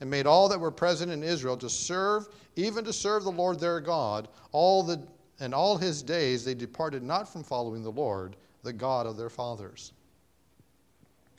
and 0.00 0.10
made 0.10 0.26
all 0.26 0.48
that 0.48 0.58
were 0.58 0.72
present 0.72 1.12
in 1.12 1.22
Israel 1.22 1.56
to 1.58 1.70
serve, 1.70 2.26
even 2.56 2.84
to 2.84 2.92
serve 2.92 3.22
the 3.22 3.30
Lord 3.30 3.60
their 3.60 3.78
God. 3.78 4.26
All 4.50 4.82
the, 4.82 5.00
and 5.38 5.54
all 5.54 5.76
his 5.76 6.02
days 6.02 6.44
they 6.44 6.54
departed 6.54 7.04
not 7.04 7.32
from 7.32 7.44
following 7.44 7.84
the 7.84 7.92
Lord, 7.92 8.34
the 8.64 8.72
God 8.72 9.06
of 9.06 9.16
their 9.16 9.30
fathers. 9.30 9.92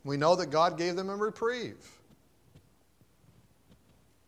We 0.06 0.16
know 0.16 0.38
that 0.38 0.50
God 0.50 0.78
gave 0.78 0.96
them 0.96 1.10
a 1.10 1.16
reprieve. 1.18 1.86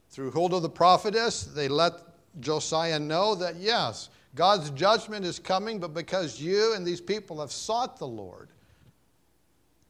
Through 0.09 0.31
Huldah 0.31 0.59
the 0.59 0.67
prophetess, 0.67 1.43
they 1.43 1.69
let 1.69 1.93
Josiah 2.41 2.99
know 2.99 3.35
that 3.35 3.55
yes, 3.55 4.09
God's 4.35 4.69
judgment 4.71 5.23
is 5.23 5.39
coming, 5.39 5.79
but 5.79 5.93
because 5.93 6.41
you 6.41 6.73
and 6.73 6.85
these 6.85 6.99
people 6.99 7.39
have 7.39 7.53
sought 7.53 7.97
the 7.97 8.05
Lord, 8.05 8.49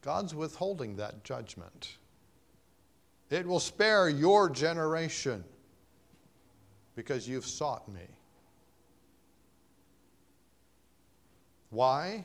God's 0.08 0.34
withholding 0.34 0.96
that 0.96 1.22
judgment. 1.22 1.98
It 3.28 3.46
will 3.46 3.60
spare 3.60 4.08
your 4.08 4.48
generation 4.48 5.44
because 6.96 7.28
you've 7.28 7.44
sought 7.44 7.86
me. 7.92 8.08
Why? 11.68 12.24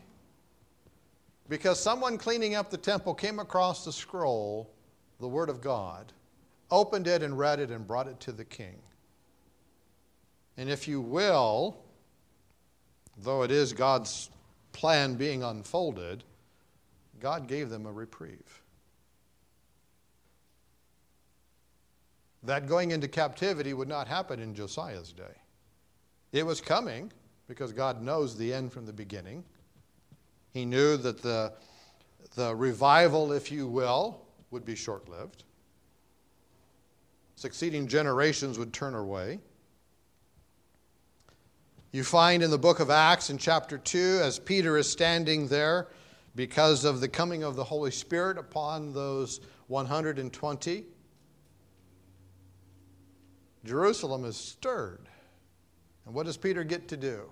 Because 1.50 1.78
someone 1.78 2.18
cleaning 2.18 2.56
up 2.56 2.70
the 2.70 2.78
temple 2.78 3.13
came 3.13 3.40
across 3.40 3.84
the 3.84 3.92
scroll, 3.92 4.72
the 5.20 5.28
Word 5.28 5.50
of 5.50 5.60
God 5.60 6.13
opened 6.72 7.08
it 7.08 7.22
and 7.22 7.38
read 7.38 7.60
it 7.60 7.70
and 7.70 7.86
brought 7.86 8.08
it 8.08 8.18
to 8.22 8.32
the 8.32 8.46
king. 8.46 8.78
And 10.56 10.70
if 10.70 10.88
you 10.88 11.02
will, 11.02 11.75
though 13.18 13.44
it 13.44 13.52
is 13.52 13.74
God's 13.74 14.30
plan 14.72 15.16
being 15.16 15.44
unfolded, 15.44 16.24
God 17.24 17.48
gave 17.48 17.70
them 17.70 17.86
a 17.86 17.92
reprieve. 17.92 18.62
That 22.44 22.68
going 22.68 22.92
into 22.92 23.08
captivity 23.08 23.74
would 23.74 23.88
not 23.88 24.10
happen 24.10 24.42
in 24.42 24.53
Josiah's 24.53 25.13
day. 25.13 25.34
It 26.34 26.46
was 26.46 26.60
coming 26.60 27.13
because 27.48 27.72
God 27.72 28.01
knows 28.01 28.36
the 28.36 28.53
end 28.53 28.74
from 28.74 28.86
the 28.86 28.92
beginning. 28.92 29.46
He 30.51 30.65
knew 30.65 30.98
that 30.98 31.22
the, 31.22 31.53
the 32.36 32.53
revival, 32.53 33.32
if 33.32 33.53
you 33.53 33.68
will, 33.68 34.20
would 34.51 34.65
be 34.65 34.75
short 34.75 35.08
lived. 35.08 35.46
Succeeding 37.38 37.88
generations 37.88 38.60
would 38.60 38.74
turn 38.74 38.96
away. 38.96 39.39
You 41.94 42.03
find 42.03 42.44
in 42.44 42.51
the 42.51 42.58
book 42.58 42.82
of 42.82 42.89
Acts 42.89 43.30
in 43.30 43.38
chapter 43.38 43.77
2, 43.77 44.20
as 44.22 44.39
Peter 44.39 44.77
is 44.77 44.92
standing 44.92 45.48
there 45.48 45.88
because 46.36 46.86
of 46.86 47.02
the 47.02 47.08
coming 47.08 47.44
of 47.44 47.56
the 47.56 47.63
Holy 47.63 47.92
Spirit 47.92 48.38
upon 48.38 48.94
those 48.94 49.42
120, 49.68 50.86
Jerusalem 53.66 54.25
is 54.25 54.36
stirred. 54.36 55.08
And 56.06 56.13
what 56.13 56.25
does 56.25 56.38
Peter 56.38 56.63
get 56.63 56.88
to 56.90 56.98
do? 56.98 57.32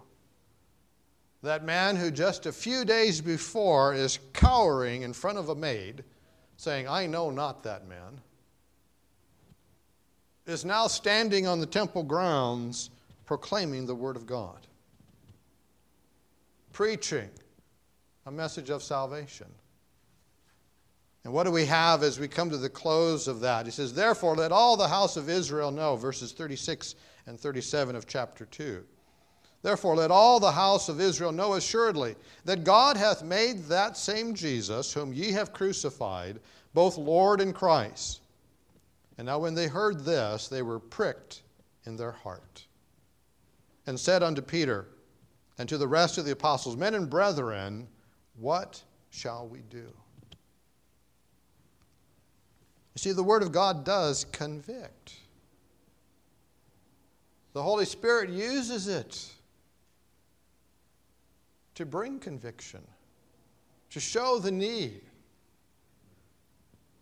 That 1.44 1.66
man 1.66 1.96
who 1.96 2.12
just 2.12 2.46
a 2.46 2.52
few 2.52 2.86
days 2.86 3.20
before 3.20 3.94
is 3.94 4.20
cowering 4.34 5.02
in 5.02 5.14
front 5.14 5.38
of 5.38 5.50
a 5.50 5.56
maid, 5.56 6.04
saying, 6.58 6.88
I 6.88 7.08
know 7.08 7.32
not 7.32 7.64
that 7.64 7.88
man 7.88 8.22
is 10.46 10.66
now 10.66 10.88
standing 10.88 11.48
on 11.48 11.60
the 11.60 11.66
temple 11.66 12.04
grounds 12.04 12.90
proclaiming 13.26 13.86
the 13.86 13.96
Word 13.96 14.16
of 14.16 14.26
God, 14.26 14.68
preaching 16.74 17.30
a 18.26 18.32
message 18.32 18.70
of 18.70 18.84
salvation. 18.84 19.48
And 21.24 21.34
what 21.34 21.44
do 21.44 21.52
we 21.52 21.66
have 21.66 22.02
as 22.02 22.20
we 22.20 22.28
come 22.28 22.50
to 22.50 22.58
the 22.58 22.70
close 22.70 23.28
of 23.28 23.42
that? 23.42 23.66
He 23.66 23.72
says, 23.72 23.94
Therefore, 23.94 24.36
let 24.36 24.52
all 24.52 24.76
the 24.76 24.88
house 24.88 25.18
of 25.18 25.30
Israel 25.30 25.72
know, 25.72 25.96
verses 25.96 26.32
36 26.32 26.96
and 27.28 27.40
37 27.40 27.96
of 27.96 28.08
chapter 28.08 28.46
2. 28.46 28.84
Therefore, 29.62 29.96
let 29.96 30.10
all 30.10 30.40
the 30.40 30.52
house 30.52 30.90
of 30.90 31.00
Israel 31.00 31.32
know 31.32 31.54
assuredly 31.54 32.16
that 32.46 32.64
God 32.64 32.98
hath 32.98 33.24
made 33.24 33.66
that 33.66 33.96
same 33.96 34.34
Jesus, 34.34 34.92
whom 34.92 35.14
ye 35.14 35.32
have 35.32 35.54
crucified, 35.54 36.40
both 36.74 36.98
Lord 36.98 37.42
and 37.42 37.54
Christ. 37.54 38.22
And 39.20 39.28
now, 39.28 39.38
when 39.38 39.54
they 39.54 39.68
heard 39.68 40.04
this, 40.04 40.48
they 40.48 40.64
were 40.64 40.80
pricked 40.80 41.44
in 41.86 41.96
their 41.96 42.12
heart 42.12 42.66
and 43.86 44.00
said 44.00 44.24
unto 44.24 44.42
Peter 44.42 44.88
and 45.60 45.70
to 45.70 45.78
the 45.78 45.88
rest 45.88 46.18
of 46.18 46.26
the 46.26 46.32
apostles, 46.32 46.76
Men 46.76 46.96
and 46.96 47.08
brethren, 47.08 47.88
what 48.36 48.82
shall 49.10 49.48
we 49.48 49.60
do? 49.70 49.88
You 52.94 52.98
see, 52.98 53.12
the 53.12 53.24
Word 53.24 53.42
of 53.42 53.52
God 53.52 53.84
does 53.84 54.26
convict. 54.32 55.16
The 57.54 57.62
Holy 57.62 57.86
Spirit 57.86 58.30
uses 58.30 58.88
it 58.88 59.30
to 61.76 61.86
bring 61.86 62.20
conviction, 62.20 62.82
to 63.90 64.00
show 64.00 64.40
the 64.40 64.52
need, 64.52 65.02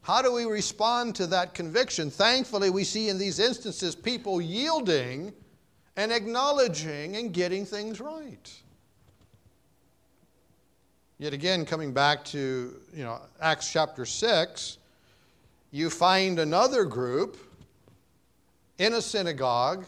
how 0.01 0.21
do 0.21 0.33
we 0.33 0.45
respond 0.45 1.15
to 1.15 1.27
that 1.27 1.53
conviction? 1.53 2.09
Thankfully, 2.09 2.69
we 2.69 2.83
see 2.83 3.09
in 3.09 3.17
these 3.17 3.39
instances 3.39 3.95
people 3.95 4.41
yielding 4.41 5.33
and 5.97 6.11
acknowledging 6.11 7.17
and 7.17 7.33
getting 7.33 7.65
things 7.65 7.99
right. 7.99 8.51
Yet 11.19 11.33
again, 11.33 11.65
coming 11.65 11.91
back 11.91 12.23
to 12.25 12.79
you 12.93 13.03
know, 13.03 13.19
Acts 13.41 13.69
chapter 13.69 14.05
6, 14.05 14.77
you 15.69 15.89
find 15.89 16.39
another 16.39 16.85
group 16.85 17.35
in 18.77 18.93
a 18.93 19.01
synagogue 19.01 19.85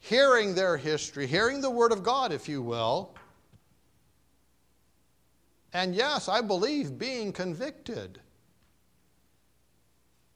hearing 0.00 0.56
their 0.56 0.76
history, 0.76 1.28
hearing 1.28 1.60
the 1.60 1.70
Word 1.70 1.92
of 1.92 2.02
God, 2.02 2.32
if 2.32 2.48
you 2.48 2.60
will. 2.60 3.14
And 5.72 5.94
yes, 5.94 6.28
I 6.28 6.40
believe 6.40 6.98
being 6.98 7.32
convicted, 7.32 8.20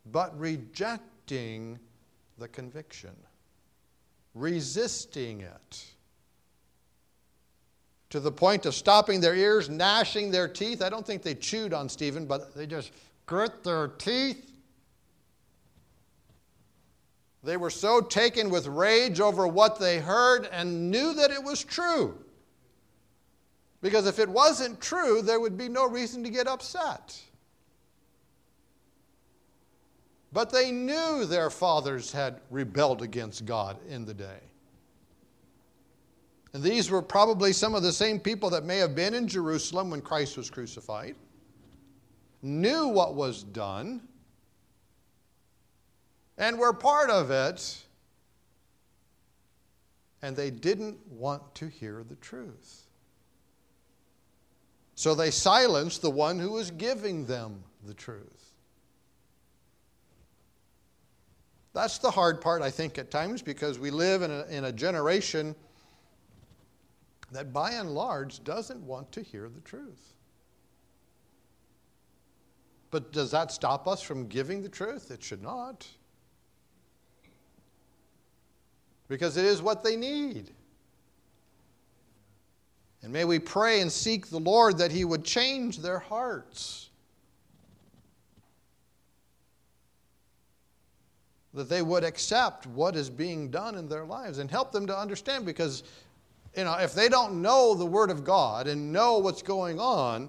but 0.06 0.38
rejecting 0.38 1.80
the 2.38 2.46
conviction, 2.46 3.16
resisting 4.34 5.40
it 5.40 5.93
to 8.14 8.20
the 8.20 8.30
point 8.30 8.64
of 8.64 8.76
stopping 8.76 9.20
their 9.20 9.34
ears, 9.34 9.68
gnashing 9.68 10.30
their 10.30 10.46
teeth. 10.46 10.80
I 10.80 10.88
don't 10.88 11.04
think 11.04 11.22
they 11.22 11.34
chewed 11.34 11.74
on 11.74 11.88
Stephen, 11.88 12.26
but 12.26 12.54
they 12.54 12.64
just 12.64 12.92
grit 13.26 13.64
their 13.64 13.88
teeth. 13.88 14.52
They 17.42 17.56
were 17.56 17.70
so 17.70 18.00
taken 18.00 18.50
with 18.50 18.68
rage 18.68 19.18
over 19.18 19.48
what 19.48 19.80
they 19.80 19.98
heard 19.98 20.48
and 20.52 20.92
knew 20.92 21.12
that 21.14 21.32
it 21.32 21.42
was 21.42 21.64
true. 21.64 22.16
Because 23.82 24.06
if 24.06 24.20
it 24.20 24.28
wasn't 24.28 24.80
true, 24.80 25.20
there 25.20 25.40
would 25.40 25.58
be 25.58 25.68
no 25.68 25.88
reason 25.88 26.22
to 26.22 26.30
get 26.30 26.46
upset. 26.46 27.20
But 30.32 30.52
they 30.52 30.70
knew 30.70 31.24
their 31.24 31.50
fathers 31.50 32.12
had 32.12 32.40
rebelled 32.48 33.02
against 33.02 33.44
God 33.44 33.76
in 33.88 34.04
the 34.04 34.14
day. 34.14 34.38
And 36.54 36.62
these 36.62 36.88
were 36.88 37.02
probably 37.02 37.52
some 37.52 37.74
of 37.74 37.82
the 37.82 37.92
same 37.92 38.20
people 38.20 38.48
that 38.50 38.64
may 38.64 38.78
have 38.78 38.94
been 38.94 39.12
in 39.12 39.26
Jerusalem 39.26 39.90
when 39.90 40.00
Christ 40.00 40.36
was 40.36 40.48
crucified, 40.48 41.16
knew 42.42 42.86
what 42.86 43.16
was 43.16 43.42
done, 43.42 44.00
and 46.38 46.56
were 46.56 46.72
part 46.72 47.10
of 47.10 47.32
it, 47.32 47.76
and 50.22 50.36
they 50.36 50.50
didn't 50.50 50.96
want 51.10 51.54
to 51.56 51.66
hear 51.66 52.04
the 52.08 52.14
truth. 52.16 52.86
So 54.94 55.16
they 55.16 55.32
silenced 55.32 56.02
the 56.02 56.10
one 56.10 56.38
who 56.38 56.52
was 56.52 56.70
giving 56.70 57.26
them 57.26 57.64
the 57.84 57.94
truth. 57.94 58.52
That's 61.72 61.98
the 61.98 62.12
hard 62.12 62.40
part, 62.40 62.62
I 62.62 62.70
think, 62.70 62.96
at 62.96 63.10
times, 63.10 63.42
because 63.42 63.80
we 63.80 63.90
live 63.90 64.22
in 64.22 64.30
a, 64.30 64.44
in 64.44 64.64
a 64.66 64.72
generation 64.72 65.56
that 67.34 67.52
by 67.52 67.72
and 67.72 67.94
large 67.94 68.42
doesn't 68.44 68.80
want 68.80 69.10
to 69.12 69.22
hear 69.22 69.48
the 69.48 69.60
truth. 69.60 70.14
But 72.90 73.12
does 73.12 73.32
that 73.32 73.50
stop 73.50 73.88
us 73.88 74.00
from 74.00 74.28
giving 74.28 74.62
the 74.62 74.68
truth? 74.68 75.10
It 75.10 75.22
should 75.22 75.42
not. 75.42 75.84
Because 79.08 79.36
it 79.36 79.44
is 79.44 79.60
what 79.60 79.82
they 79.82 79.96
need. 79.96 80.52
And 83.02 83.12
may 83.12 83.24
we 83.24 83.38
pray 83.38 83.80
and 83.80 83.90
seek 83.90 84.28
the 84.28 84.38
Lord 84.38 84.78
that 84.78 84.92
He 84.92 85.04
would 85.04 85.24
change 85.24 85.78
their 85.78 85.98
hearts. 85.98 86.88
That 91.52 91.68
they 91.68 91.82
would 91.82 92.04
accept 92.04 92.66
what 92.66 92.96
is 92.96 93.10
being 93.10 93.50
done 93.50 93.74
in 93.74 93.88
their 93.88 94.04
lives 94.04 94.38
and 94.38 94.50
help 94.50 94.72
them 94.72 94.86
to 94.86 94.96
understand 94.96 95.44
because 95.44 95.82
you 96.56 96.64
know, 96.64 96.74
if 96.74 96.94
they 96.94 97.08
don't 97.08 97.42
know 97.42 97.74
the 97.74 97.86
Word 97.86 98.10
of 98.10 98.24
God 98.24 98.66
and 98.66 98.92
know 98.92 99.18
what's 99.18 99.42
going 99.42 99.80
on, 99.80 100.28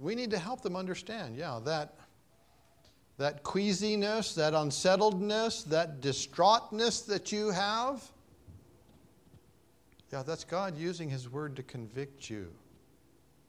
we 0.00 0.14
need 0.14 0.30
to 0.30 0.38
help 0.38 0.62
them 0.62 0.76
understand, 0.76 1.36
yeah, 1.36 1.60
that, 1.64 1.94
that 3.18 3.42
queasiness, 3.42 4.34
that 4.34 4.54
unsettledness, 4.54 5.64
that 5.64 6.00
distraughtness 6.00 7.02
that 7.02 7.32
you 7.32 7.50
have, 7.50 8.02
yeah, 10.12 10.22
that's 10.22 10.44
God 10.44 10.76
using 10.76 11.10
His 11.10 11.28
Word 11.28 11.54
to 11.56 11.62
convict 11.62 12.30
you 12.30 12.50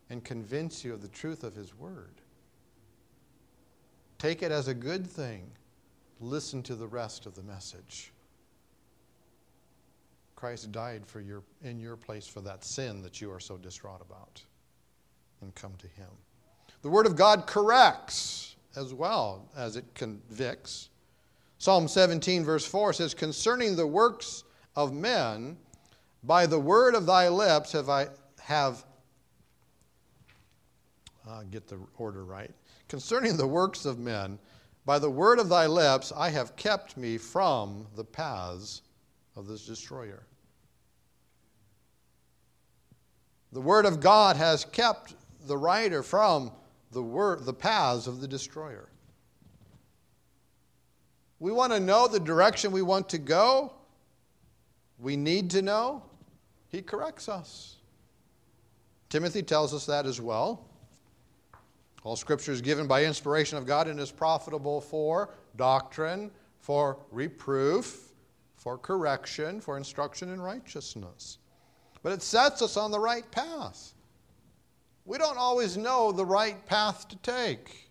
and 0.09 0.23
convince 0.23 0.83
you 0.83 0.93
of 0.93 1.01
the 1.01 1.07
truth 1.07 1.43
of 1.43 1.55
His 1.55 1.75
Word. 1.75 2.21
Take 4.17 4.43
it 4.43 4.51
as 4.51 4.67
a 4.67 4.73
good 4.73 5.07
thing. 5.07 5.49
Listen 6.19 6.61
to 6.63 6.75
the 6.75 6.87
rest 6.87 7.25
of 7.25 7.35
the 7.35 7.43
message. 7.43 8.11
Christ 10.39 10.71
died 10.71 11.05
for 11.05 11.19
your, 11.19 11.43
in 11.63 11.81
your 11.81 11.97
place 11.97 12.25
for 12.25 12.39
that 12.39 12.63
sin 12.63 13.01
that 13.01 13.19
you 13.19 13.29
are 13.29 13.41
so 13.41 13.57
distraught 13.57 13.99
about. 13.99 14.41
And 15.41 15.53
come 15.53 15.73
to 15.79 15.87
Him. 15.87 16.07
The 16.81 16.89
Word 16.89 17.05
of 17.05 17.17
God 17.17 17.45
corrects 17.45 18.55
as 18.77 18.93
well 18.93 19.49
as 19.57 19.75
it 19.75 19.83
convicts. 19.95 20.91
Psalm 21.57 21.89
17, 21.89 22.45
verse 22.45 22.65
4 22.65 22.93
says, 22.93 23.13
Concerning 23.13 23.75
the 23.75 23.85
works 23.85 24.45
of 24.77 24.93
men, 24.93 25.57
by 26.23 26.45
the 26.45 26.59
word 26.59 26.95
of 26.95 27.05
thy 27.05 27.27
lips 27.27 27.73
have 27.73 27.89
I 27.89 28.07
have 28.39 28.85
uh, 31.27 31.43
get 31.51 31.67
the 31.67 31.79
order 31.97 32.23
right. 32.23 32.51
Concerning 32.87 33.35
the 33.35 33.47
works 33.47 33.85
of 33.85 33.99
men, 33.99 34.39
by 34.85 34.99
the 34.99 35.09
word 35.09 35.37
of 35.37 35.49
thy 35.49 35.67
lips 35.67 36.13
I 36.15 36.29
have 36.29 36.55
kept 36.55 36.95
me 36.95 37.17
from 37.17 37.85
the 37.97 38.05
paths 38.05 38.83
of 39.35 39.45
this 39.45 39.65
destroyer. 39.65 40.23
The 43.51 43.61
Word 43.61 43.85
of 43.85 43.99
God 43.99 44.35
has 44.35 44.65
kept 44.65 45.15
the 45.47 45.57
writer 45.57 46.03
from 46.03 46.51
the, 46.91 47.01
word, 47.01 47.45
the 47.45 47.53
paths 47.53 48.07
of 48.07 48.21
the 48.21 48.27
destroyer. 48.27 48.89
We 51.39 51.51
want 51.51 51.73
to 51.73 51.79
know 51.79 52.07
the 52.07 52.19
direction 52.19 52.71
we 52.71 52.81
want 52.81 53.09
to 53.09 53.17
go. 53.17 53.73
We 54.99 55.15
need 55.15 55.49
to 55.51 55.61
know. 55.61 56.03
He 56.67 56.81
corrects 56.81 57.29
us. 57.29 57.77
Timothy 59.09 59.41
tells 59.41 59.73
us 59.73 59.85
that 59.87 60.05
as 60.05 60.21
well. 60.21 60.65
All 62.03 62.15
scripture 62.15 62.51
is 62.51 62.61
given 62.61 62.87
by 62.87 63.05
inspiration 63.05 63.57
of 63.57 63.65
God 63.65 63.87
and 63.87 63.99
is 63.99 64.11
profitable 64.11 64.81
for 64.81 65.33
doctrine, 65.55 66.29
for 66.59 66.97
reproof, 67.11 68.11
for 68.55 68.77
correction, 68.77 69.59
for 69.59 69.77
instruction 69.77 70.31
in 70.31 70.39
righteousness 70.39 71.39
but 72.03 72.11
it 72.11 72.21
sets 72.21 72.61
us 72.61 72.77
on 72.77 72.91
the 72.91 72.99
right 72.99 73.29
path. 73.31 73.93
We 75.05 75.17
don't 75.17 75.37
always 75.37 75.75
know 75.77 76.11
the 76.11 76.25
right 76.25 76.65
path 76.65 77.07
to 77.09 77.15
take. 77.17 77.89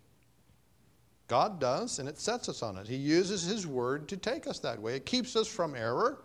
God 1.27 1.61
does, 1.61 1.99
and 1.99 2.09
it 2.09 2.19
sets 2.19 2.49
us 2.49 2.63
on 2.63 2.79
it. 2.79 2.89
He 2.89 2.97
uses 2.97 3.43
His 3.43 3.67
Word 3.67 4.09
to 4.09 4.17
take 4.17 4.47
us 4.47 4.61
that 4.61 4.81
way. 4.81 4.97
It 4.97 5.05
keeps 5.05 5.37
us 5.37 5.47
from 5.47 5.75
error. 5.75 6.23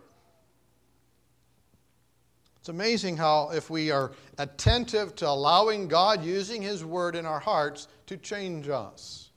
It's 2.60 2.70
amazing 2.70 3.18
how, 3.18 3.50
if 3.50 3.70
we 3.70 3.92
are 3.92 4.14
attentive 4.38 5.16
to 5.18 5.28
allowing 5.28 5.90
God 5.90 6.24
using 6.24 6.62
His 6.62 6.86
Word 6.86 7.16
in 7.16 7.26
our 7.26 7.40
hearts 7.40 7.90
to 8.06 8.16
change 8.16 8.70
us, 8.70 9.32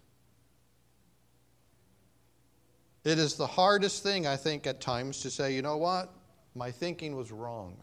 it 3.02 3.18
is 3.18 3.34
the 3.34 3.46
hardest 3.46 4.02
thing, 4.02 4.26
I 4.26 4.36
think, 4.36 4.66
at 4.66 4.80
times 4.80 5.20
to 5.22 5.30
say, 5.30 5.54
you 5.54 5.62
know 5.62 5.76
what? 5.76 6.12
My 6.54 6.70
thinking 6.70 7.16
was 7.16 7.32
wrong. 7.32 7.76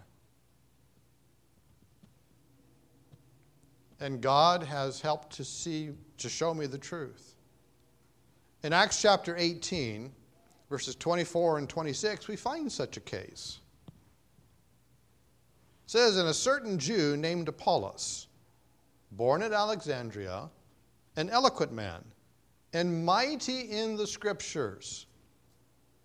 And 4.03 4.19
God 4.19 4.63
has 4.63 4.99
helped 4.99 5.37
to 5.37 5.45
see, 5.45 5.91
to 6.17 6.27
show 6.27 6.53
me 6.53 6.65
the 6.65 6.77
truth. 6.77 7.35
In 8.61 8.73
Acts 8.73 9.01
chapter 9.01 9.33
18, 9.37 10.11
verses 10.69 10.95
24 10.95 11.59
and 11.59 11.69
26, 11.69 12.27
we 12.27 12.35
find 12.35 12.69
such 12.69 12.97
a 12.97 12.99
case. 12.99 13.59
It 13.87 13.93
says, 15.91 16.17
And 16.17 16.27
a 16.27 16.33
certain 16.33 16.77
Jew 16.77 17.15
named 17.15 17.47
Apollos, 17.47 18.27
born 19.13 19.41
at 19.41 19.53
Alexandria, 19.53 20.49
an 21.15 21.29
eloquent 21.29 21.71
man, 21.71 22.03
and 22.73 23.05
mighty 23.05 23.71
in 23.71 23.95
the 23.95 24.07
scriptures, 24.07 25.05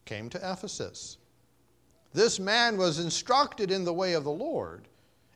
came 0.04 0.30
to 0.30 0.38
Ephesus. 0.38 1.18
This 2.12 2.38
man 2.38 2.76
was 2.76 3.00
instructed 3.00 3.72
in 3.72 3.84
the 3.84 3.92
way 3.92 4.12
of 4.12 4.22
the 4.22 4.30
Lord 4.30 4.86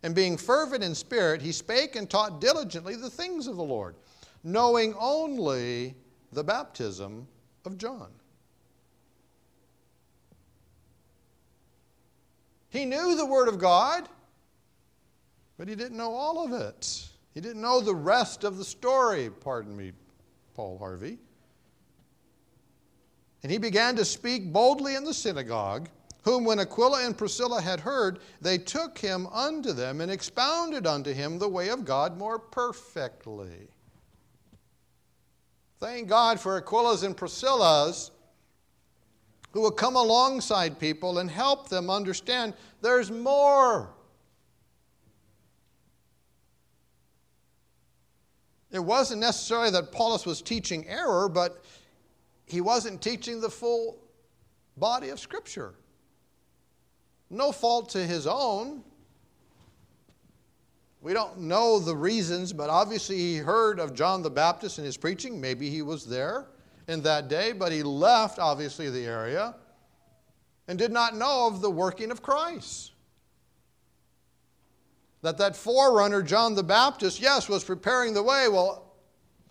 and 0.03 0.15
being 0.15 0.37
fervent 0.37 0.83
in 0.83 0.95
spirit, 0.95 1.41
he 1.41 1.53
spake 1.53 1.97
and 1.97 2.09
taught 2.09 2.41
diligently 2.41 2.97
the 2.97 3.11
things 3.11 3.47
of 3.47 3.57
the 3.57 3.63
Lord, 3.63 3.95
knowing 4.43 4.95
only 4.99 5.95
the 6.33 6.43
baptism 6.43 7.27
of 7.65 7.79
John. 7.79 8.09
He 12.69 12.85
knew 12.85 13.17
the 13.17 13.27
Word 13.27 13.49
of 13.49 13.59
God, 13.59 14.09
but 15.59 15.69
he 15.69 15.75
didn't 15.75 15.97
know 15.97 16.15
all 16.15 16.45
of 16.45 16.53
it. 16.53 17.07
He 17.35 17.41
didn't 17.41 17.61
know 17.61 17.81
the 17.81 17.95
rest 17.95 18.45
of 18.45 18.59
the 18.59 18.65
story, 18.65 19.31
pardon 19.31 19.77
me, 19.77 19.93
Paul 20.55 20.79
Harvey. 20.79 21.19
And 23.43 23.53
he 23.53 23.59
began 23.59 23.95
to 23.97 24.05
speak 24.05 24.53
boldly 24.53 24.95
in 24.95 25.05
the 25.05 25.15
synagogue 25.15 25.89
whom 26.23 26.45
when 26.45 26.61
Aquila 26.61 27.05
and 27.05 27.17
Priscilla 27.17 27.61
had 27.61 27.81
heard, 27.81 28.21
they 28.41 28.59
took 28.59 28.99
him 28.99 29.27
unto 29.29 29.73
them 29.73 30.01
and 30.01 30.11
expounded 30.11 30.87
unto 30.87 31.13
him 31.13 31.39
the 31.39 31.49
way 31.49 31.69
of 31.69 31.85
God 31.85 32.17
more 32.17 32.39
perfectly. 32.39 33.69
Thank 35.81 36.09
God 36.09 36.39
for 36.39 36.57
Aquila's 36.57 37.03
and 37.03 37.17
Priscilla's 37.17 38.13
who 39.53 39.61
will 39.61 39.71
come 39.71 39.97
alongside 39.97 40.79
people 40.79 41.19
and 41.19 41.31
help 41.31 41.69
them 41.69 41.91
understand 41.91 42.55
there's 42.81 43.11
more. 43.11 43.91
It 48.71 48.79
wasn't 48.79 49.21
necessarily 49.21 49.71
that 49.71 49.85
Apollos 49.85 50.25
was 50.25 50.41
teaching 50.41 50.89
error, 50.89 51.29
but 51.29 51.63
he 52.47 52.63
wasn't 52.63 53.03
teaching 53.03 53.41
the 53.41 53.51
full 53.51 53.99
body 54.79 55.11
of 55.11 55.21
Scripture. 55.21 55.75
No 57.33 57.51
fault 57.51 57.89
to 57.91 58.07
his 58.07 58.27
own. 58.27 58.85
We 61.01 61.15
don't 61.15 61.41
know 61.41 61.79
the 61.79 61.97
reasons, 61.97 62.53
but 62.53 62.69
obviously 62.69 63.17
he 63.17 63.37
heard 63.39 63.81
of 63.81 63.95
John 63.95 64.23
the 64.23 64.31
Baptist 64.31 64.77
and 64.77 64.85
his 64.85 64.99
preaching. 64.99 65.41
Maybe 65.41 65.71
he 65.71 65.81
was 65.81 66.05
there 66.07 66.49
in 66.89 67.03
that 67.03 67.29
day, 67.29 67.53
but 67.53 67.73
he 67.73 67.83
left, 67.83 68.39
obviously, 68.39 68.91
the 68.91 69.07
area 69.07 69.55
and 70.69 70.79
did 70.79 70.93
not 70.93 71.17
know 71.17 71.47
of 71.47 71.63
the 71.63 71.71
working 71.71 72.11
of 72.11 72.23
Christ. 72.23 72.93
That 75.23 75.39
that 75.39 75.57
forerunner, 75.57 76.23
John 76.23 76.55
the 76.55 76.63
Baptist, 76.63 77.19
yes, 77.19 77.49
was 77.49 77.65
preparing 77.65 78.13
the 78.13 78.23
way. 78.23 78.49
Well, 78.49 78.93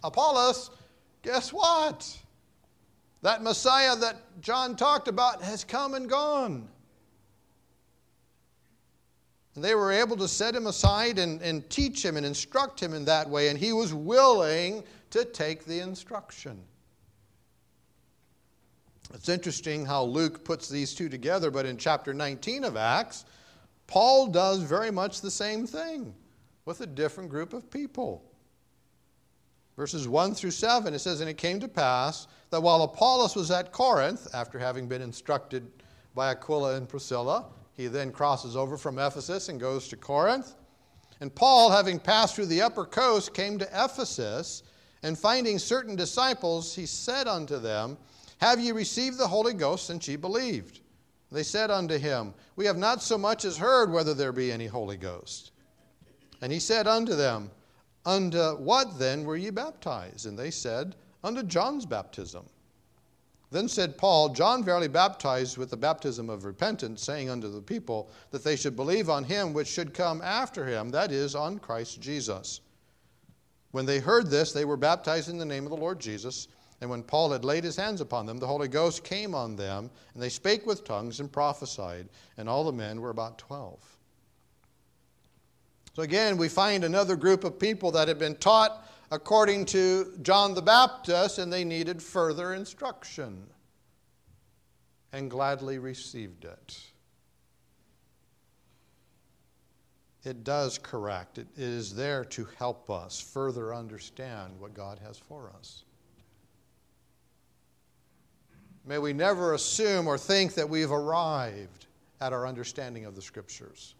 Apollos, 0.03 0.69
guess 1.23 1.51
what? 1.51 2.15
That 3.23 3.41
Messiah 3.41 3.95
that 3.95 4.17
John 4.39 4.75
talked 4.75 5.07
about 5.07 5.41
has 5.41 5.63
come 5.63 5.95
and 5.95 6.07
gone. 6.07 6.67
And 9.55 9.63
they 9.63 9.75
were 9.75 9.91
able 9.91 10.15
to 10.17 10.27
set 10.27 10.55
him 10.55 10.67
aside 10.67 11.19
and, 11.19 11.41
and 11.41 11.69
teach 11.69 12.03
him 12.03 12.15
and 12.15 12.25
instruct 12.25 12.79
him 12.79 12.93
in 12.93 13.05
that 13.05 13.29
way, 13.29 13.49
and 13.49 13.59
he 13.59 13.73
was 13.73 13.93
willing 13.93 14.83
to 15.09 15.25
take 15.25 15.65
the 15.65 15.79
instruction. 15.79 16.63
It's 19.13 19.27
interesting 19.27 19.85
how 19.85 20.03
Luke 20.03 20.45
puts 20.45 20.69
these 20.69 20.93
two 20.93 21.09
together, 21.09 21.51
but 21.51 21.65
in 21.65 21.77
chapter 21.77 22.13
19 22.13 22.63
of 22.63 22.77
Acts, 22.77 23.25
Paul 23.87 24.27
does 24.27 24.59
very 24.59 24.89
much 24.89 25.19
the 25.19 25.31
same 25.31 25.67
thing 25.67 26.15
with 26.63 26.79
a 26.79 26.87
different 26.87 27.29
group 27.29 27.51
of 27.51 27.69
people. 27.69 28.23
Verses 29.75 30.07
1 30.07 30.33
through 30.33 30.51
7, 30.51 30.93
it 30.93 30.99
says, 30.99 31.19
And 31.19 31.29
it 31.29 31.37
came 31.37 31.59
to 31.59 31.67
pass 31.67 32.27
that 32.51 32.61
while 32.61 32.83
Apollos 32.83 33.35
was 33.35 33.51
at 33.51 33.73
Corinth, 33.73 34.27
after 34.33 34.59
having 34.59 34.87
been 34.87 35.01
instructed 35.01 35.69
by 36.15 36.31
Aquila 36.31 36.75
and 36.75 36.87
Priscilla, 36.87 37.45
he 37.81 37.87
then 37.87 38.11
crosses 38.11 38.55
over 38.55 38.77
from 38.77 38.99
Ephesus 38.99 39.49
and 39.49 39.59
goes 39.59 39.87
to 39.89 39.97
Corinth. 39.97 40.55
And 41.19 41.33
Paul, 41.33 41.69
having 41.71 41.99
passed 41.99 42.35
through 42.35 42.47
the 42.47 42.61
upper 42.61 42.85
coast, 42.85 43.33
came 43.33 43.59
to 43.59 43.69
Ephesus, 43.73 44.63
and 45.03 45.17
finding 45.17 45.59
certain 45.59 45.95
disciples, 45.95 46.75
he 46.75 46.85
said 46.85 47.27
unto 47.27 47.59
them, 47.59 47.97
have 48.41 48.59
ye 48.59 48.71
received 48.71 49.19
the 49.19 49.27
Holy 49.27 49.53
Ghost 49.53 49.85
since 49.85 50.07
ye 50.07 50.15
believed? 50.15 50.81
They 51.31 51.43
said 51.43 51.69
unto 51.69 51.97
him, 51.97 52.33
We 52.55 52.65
have 52.65 52.77
not 52.77 53.03
so 53.03 53.17
much 53.17 53.45
as 53.45 53.55
heard 53.55 53.91
whether 53.91 54.15
there 54.15 54.33
be 54.33 54.51
any 54.51 54.65
Holy 54.65 54.97
Ghost. 54.97 55.51
And 56.41 56.51
he 56.51 56.59
said 56.59 56.87
unto 56.87 57.15
them, 57.15 57.51
Unto 58.03 58.55
what 58.55 58.97
then 58.97 59.25
were 59.25 59.37
ye 59.37 59.51
baptized? 59.51 60.25
And 60.25 60.37
they 60.37 60.49
said, 60.49 60.95
Unto 61.23 61.43
John's 61.43 61.85
baptism. 61.85 62.47
Then 63.51 63.67
said 63.67 63.97
Paul, 63.97 64.29
John 64.29 64.63
verily 64.63 64.87
baptized 64.87 65.57
with 65.57 65.69
the 65.69 65.77
baptism 65.77 66.29
of 66.29 66.45
repentance, 66.45 67.03
saying 67.03 67.29
unto 67.29 67.51
the 67.51 67.61
people 67.61 68.09
that 68.31 68.45
they 68.45 68.55
should 68.55 68.77
believe 68.77 69.09
on 69.09 69.25
him 69.25 69.51
which 69.51 69.67
should 69.67 69.93
come 69.93 70.21
after 70.21 70.65
him, 70.65 70.89
that 70.89 71.11
is, 71.11 71.35
on 71.35 71.59
Christ 71.59 71.99
Jesus. 71.99 72.61
When 73.71 73.85
they 73.85 73.99
heard 73.99 74.29
this, 74.29 74.53
they 74.53 74.63
were 74.63 74.77
baptized 74.77 75.29
in 75.29 75.37
the 75.37 75.45
name 75.45 75.65
of 75.65 75.69
the 75.69 75.77
Lord 75.77 75.99
Jesus. 75.99 76.47
And 76.79 76.89
when 76.89 77.03
Paul 77.03 77.31
had 77.31 77.43
laid 77.43 77.65
his 77.65 77.75
hands 77.75 77.99
upon 77.99 78.25
them, 78.25 78.37
the 78.37 78.47
Holy 78.47 78.69
Ghost 78.69 79.03
came 79.03 79.35
on 79.35 79.57
them, 79.57 79.91
and 80.13 80.23
they 80.23 80.29
spake 80.29 80.65
with 80.65 80.85
tongues 80.85 81.19
and 81.19 81.31
prophesied. 81.31 82.07
And 82.37 82.47
all 82.47 82.63
the 82.63 82.71
men 82.71 83.01
were 83.01 83.11
about 83.11 83.37
12. 83.37 83.79
So 85.93 86.03
again, 86.03 86.37
we 86.37 86.47
find 86.47 86.83
another 86.85 87.17
group 87.17 87.43
of 87.43 87.59
people 87.59 87.91
that 87.91 88.07
had 88.07 88.17
been 88.17 88.35
taught 88.37 88.87
according 89.11 89.65
to 89.65 90.17
John 90.21 90.53
the 90.53 90.61
Baptist, 90.61 91.37
and 91.37 91.51
they 91.51 91.65
needed 91.65 92.01
further 92.01 92.53
instruction 92.53 93.45
and 95.11 95.29
gladly 95.29 95.77
received 95.77 96.45
it. 96.45 96.79
It 100.23 100.43
does 100.43 100.77
correct, 100.77 101.39
it 101.39 101.47
is 101.57 101.95
there 101.95 102.23
to 102.25 102.47
help 102.57 102.89
us 102.89 103.19
further 103.19 103.73
understand 103.73 104.53
what 104.59 104.73
God 104.73 104.99
has 104.99 105.17
for 105.17 105.51
us. 105.57 105.83
May 108.85 108.99
we 108.99 109.13
never 109.13 109.53
assume 109.53 110.07
or 110.07 110.17
think 110.17 110.53
that 110.55 110.69
we've 110.69 110.91
arrived 110.91 111.87
at 112.19 112.33
our 112.33 112.47
understanding 112.47 113.05
of 113.05 113.15
the 113.15 113.21
Scriptures. 113.21 113.95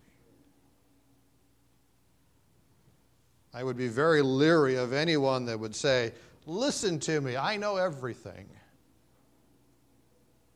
I 3.53 3.63
would 3.63 3.77
be 3.77 3.87
very 3.87 4.21
leery 4.21 4.75
of 4.75 4.93
anyone 4.93 5.45
that 5.45 5.59
would 5.59 5.75
say, 5.75 6.13
Listen 6.45 6.99
to 7.01 7.21
me, 7.21 7.37
I 7.37 7.57
know 7.57 7.77
everything. 7.77 8.49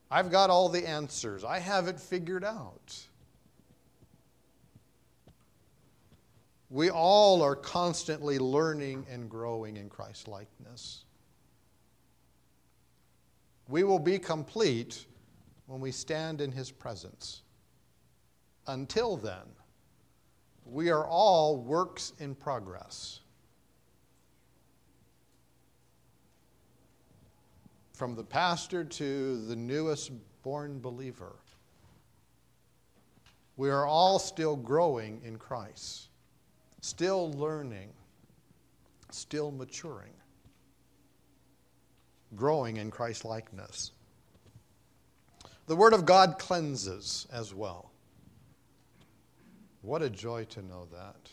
I've 0.09 0.31
got 0.31 0.49
all 0.49 0.69
the 0.69 0.87
answers, 0.87 1.43
I 1.43 1.59
have 1.59 1.87
it 1.87 1.99
figured 1.99 2.43
out. 2.43 2.97
We 6.69 6.89
all 6.89 7.41
are 7.41 7.55
constantly 7.55 8.39
learning 8.39 9.05
and 9.09 9.29
growing 9.29 9.77
in 9.77 9.89
Christ 9.89 10.27
likeness. 10.27 11.05
We 13.67 13.83
will 13.83 13.99
be 13.99 14.19
complete 14.19 15.05
when 15.67 15.79
we 15.79 15.91
stand 15.91 16.41
in 16.41 16.51
His 16.51 16.71
presence. 16.71 17.43
Until 18.67 19.15
then, 19.15 19.45
we 20.65 20.89
are 20.89 21.05
all 21.05 21.57
works 21.57 22.13
in 22.19 22.35
progress. 22.35 23.19
From 27.93 28.15
the 28.15 28.23
pastor 28.23 28.83
to 28.83 29.45
the 29.45 29.55
newest 29.55 30.11
born 30.43 30.79
believer, 30.79 31.35
we 33.57 33.69
are 33.69 33.85
all 33.85 34.19
still 34.19 34.57
growing 34.57 35.21
in 35.23 35.37
Christ, 35.37 36.09
still 36.81 37.31
learning, 37.31 37.89
still 39.11 39.51
maturing 39.51 40.11
growing 42.35 42.77
in 42.77 42.91
Christ 42.91 43.25
likeness. 43.25 43.91
The 45.67 45.75
Word 45.75 45.93
of 45.93 46.05
God 46.05 46.37
cleanses 46.37 47.27
as 47.31 47.53
well. 47.53 47.91
What 49.85 50.01
a 50.01 50.09
joy 50.09 50.45
to 50.45 50.61
know 50.63 50.87
that. 50.91 51.29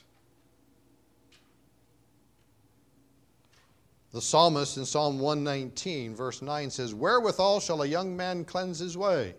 The 4.12 4.20
psalmist 4.20 4.76
in 4.76 4.84
Psalm 4.84 5.18
119, 5.18 6.14
verse 6.14 6.42
9 6.42 6.68
says, 6.68 6.94
Wherewithal 6.94 7.60
shall 7.60 7.80
a 7.80 7.86
young 7.86 8.14
man 8.14 8.44
cleanse 8.44 8.78
his 8.78 8.96
way? 8.96 9.34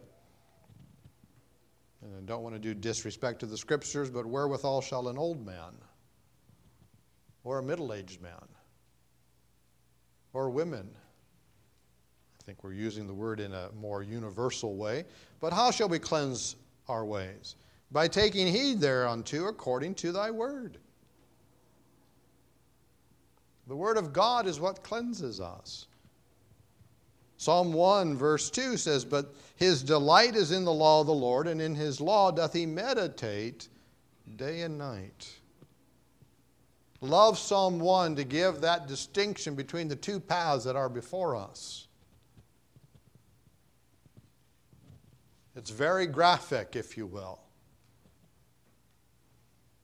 And 2.01 2.15
I 2.17 2.21
don't 2.25 2.41
want 2.41 2.55
to 2.55 2.59
do 2.59 2.73
disrespect 2.73 3.39
to 3.41 3.45
the 3.45 3.57
scriptures, 3.57 4.09
but 4.09 4.25
wherewithal 4.25 4.81
shall 4.81 5.09
an 5.09 5.17
old 5.19 5.45
man, 5.45 5.77
or 7.43 7.59
a 7.59 7.63
middle 7.63 7.93
aged 7.93 8.19
man, 8.19 8.47
or 10.33 10.49
women 10.49 10.89
I 12.43 12.45
think 12.45 12.61
we're 12.65 12.73
using 12.73 13.07
the 13.07 13.13
word 13.13 13.39
in 13.39 13.53
a 13.53 13.69
more 13.79 14.03
universal 14.03 14.75
way. 14.75 15.05
But 15.39 15.53
how 15.53 15.71
shall 15.71 15.87
we 15.87 15.97
cleanse 15.97 16.57
our 16.89 17.05
ways? 17.05 17.55
By 17.93 18.07
taking 18.07 18.47
heed 18.47 18.81
thereunto 18.81 19.45
according 19.45 19.95
to 19.95 20.11
thy 20.11 20.31
word. 20.31 20.79
The 23.67 23.75
word 23.75 23.97
of 23.97 24.11
God 24.11 24.47
is 24.47 24.59
what 24.59 24.83
cleanses 24.83 25.39
us. 25.39 25.85
Psalm 27.37 27.71
1, 27.71 28.17
verse 28.17 28.49
2 28.49 28.77
says, 28.77 29.05
But 29.05 29.35
his 29.55 29.83
delight 29.83 30.35
is 30.35 30.51
in 30.51 30.65
the 30.65 30.73
law 30.73 31.01
of 31.01 31.07
the 31.07 31.13
Lord, 31.13 31.47
and 31.47 31.61
in 31.61 31.75
his 31.75 32.01
law 32.01 32.31
doth 32.31 32.53
he 32.53 32.65
meditate 32.65 33.67
day 34.37 34.61
and 34.61 34.77
night. 34.77 35.31
Love 36.99 37.37
Psalm 37.37 37.79
1 37.79 38.15
to 38.15 38.23
give 38.23 38.61
that 38.61 38.87
distinction 38.87 39.55
between 39.55 39.87
the 39.87 39.95
two 39.95 40.19
paths 40.19 40.63
that 40.63 40.75
are 40.75 40.89
before 40.89 41.35
us. 41.35 41.87
It's 45.55 45.69
very 45.69 46.07
graphic, 46.07 46.75
if 46.75 46.97
you 46.97 47.05
will. 47.05 47.42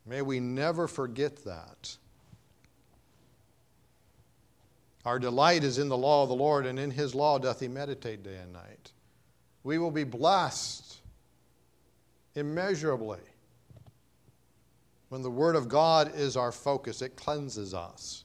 May 0.10 0.24
we 0.24 0.39
never 0.39 0.88
forget 0.88 1.45
that. 1.45 1.95
Our 5.06 5.19
delight 5.19 5.63
is 5.63 5.78
in 5.78 5.88
the 5.88 5.98
law 5.98 6.24
of 6.24 6.30
the 6.30 6.36
Lord, 6.36 6.65
and 6.65 6.80
in 6.80 6.89
his 6.89 7.13
law 7.13 7.38
doth 7.38 7.60
he 7.60 7.67
meditate 7.67 8.24
day 8.24 8.38
and 8.38 8.52
night. 8.52 8.91
We 9.63 9.78
will 9.78 9.91
be 9.91 10.04
blessed 10.04 10.98
immeasurably. 12.34 13.19
When 15.10 15.22
the 15.22 15.30
Word 15.30 15.56
of 15.56 15.69
God 15.69 16.12
is 16.15 16.36
our 16.36 16.52
focus, 16.52 17.04
it 17.04 17.15
cleanses 17.15 17.76
us. 17.76 18.24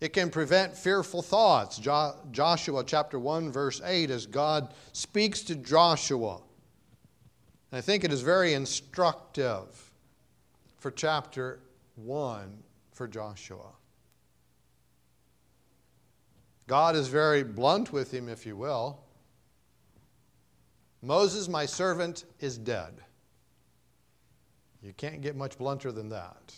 It 0.00 0.12
can 0.12 0.28
prevent 0.28 0.76
fearful 0.76 1.22
thoughts. 1.22 1.78
Jo- 1.78 2.16
Joshua 2.32 2.82
chapter 2.84 3.18
1, 3.18 3.52
verse 3.52 3.80
8, 3.84 4.10
as 4.10 4.26
God 4.26 4.74
speaks 4.92 5.42
to 5.44 5.54
Joshua. 5.54 6.40
And 7.70 7.78
I 7.78 7.80
think 7.80 8.02
it 8.02 8.12
is 8.12 8.22
very 8.22 8.54
instructive 8.54 9.83
for 10.84 10.90
chapter 10.90 11.60
1 11.94 12.62
for 12.92 13.08
Joshua. 13.08 13.70
God 16.66 16.94
is 16.94 17.08
very 17.08 17.42
blunt 17.42 17.90
with 17.90 18.12
him, 18.12 18.28
if 18.28 18.44
you 18.44 18.54
will. 18.54 19.00
Moses, 21.00 21.48
my 21.48 21.64
servant, 21.64 22.26
is 22.38 22.58
dead. 22.58 23.00
You 24.82 24.92
can't 24.92 25.22
get 25.22 25.36
much 25.36 25.56
blunter 25.56 25.90
than 25.90 26.10
that. 26.10 26.54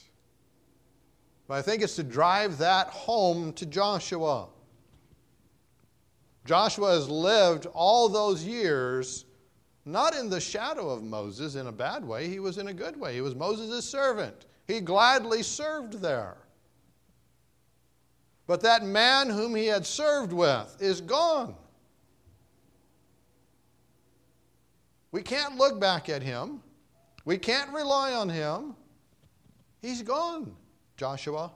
But 1.46 1.58
I 1.58 1.62
think 1.62 1.80
it's 1.84 1.94
to 1.94 2.02
drive 2.02 2.58
that 2.58 2.88
home 2.88 3.52
to 3.52 3.64
Joshua. 3.64 4.48
Joshua 6.44 6.94
has 6.94 7.08
lived 7.08 7.66
all 7.66 8.08
those 8.08 8.42
years 8.42 9.25
not 9.86 10.16
in 10.16 10.28
the 10.28 10.40
shadow 10.40 10.90
of 10.90 11.04
Moses 11.04 11.54
in 11.54 11.68
a 11.68 11.72
bad 11.72 12.04
way, 12.04 12.28
he 12.28 12.40
was 12.40 12.58
in 12.58 12.68
a 12.68 12.74
good 12.74 12.98
way. 12.98 13.14
He 13.14 13.20
was 13.20 13.36
Moses' 13.36 13.88
servant. 13.88 14.46
He 14.66 14.80
gladly 14.80 15.44
served 15.44 16.00
there. 16.02 16.36
But 18.48 18.60
that 18.62 18.84
man 18.84 19.30
whom 19.30 19.54
he 19.54 19.66
had 19.66 19.86
served 19.86 20.32
with 20.32 20.76
is 20.80 21.00
gone. 21.00 21.54
We 25.12 25.22
can't 25.22 25.56
look 25.56 25.80
back 25.80 26.08
at 26.08 26.22
him. 26.22 26.60
We 27.24 27.38
can't 27.38 27.72
rely 27.72 28.12
on 28.12 28.28
him. 28.28 28.74
He's 29.80 30.02
gone, 30.02 30.54
Joshua. 30.96 31.52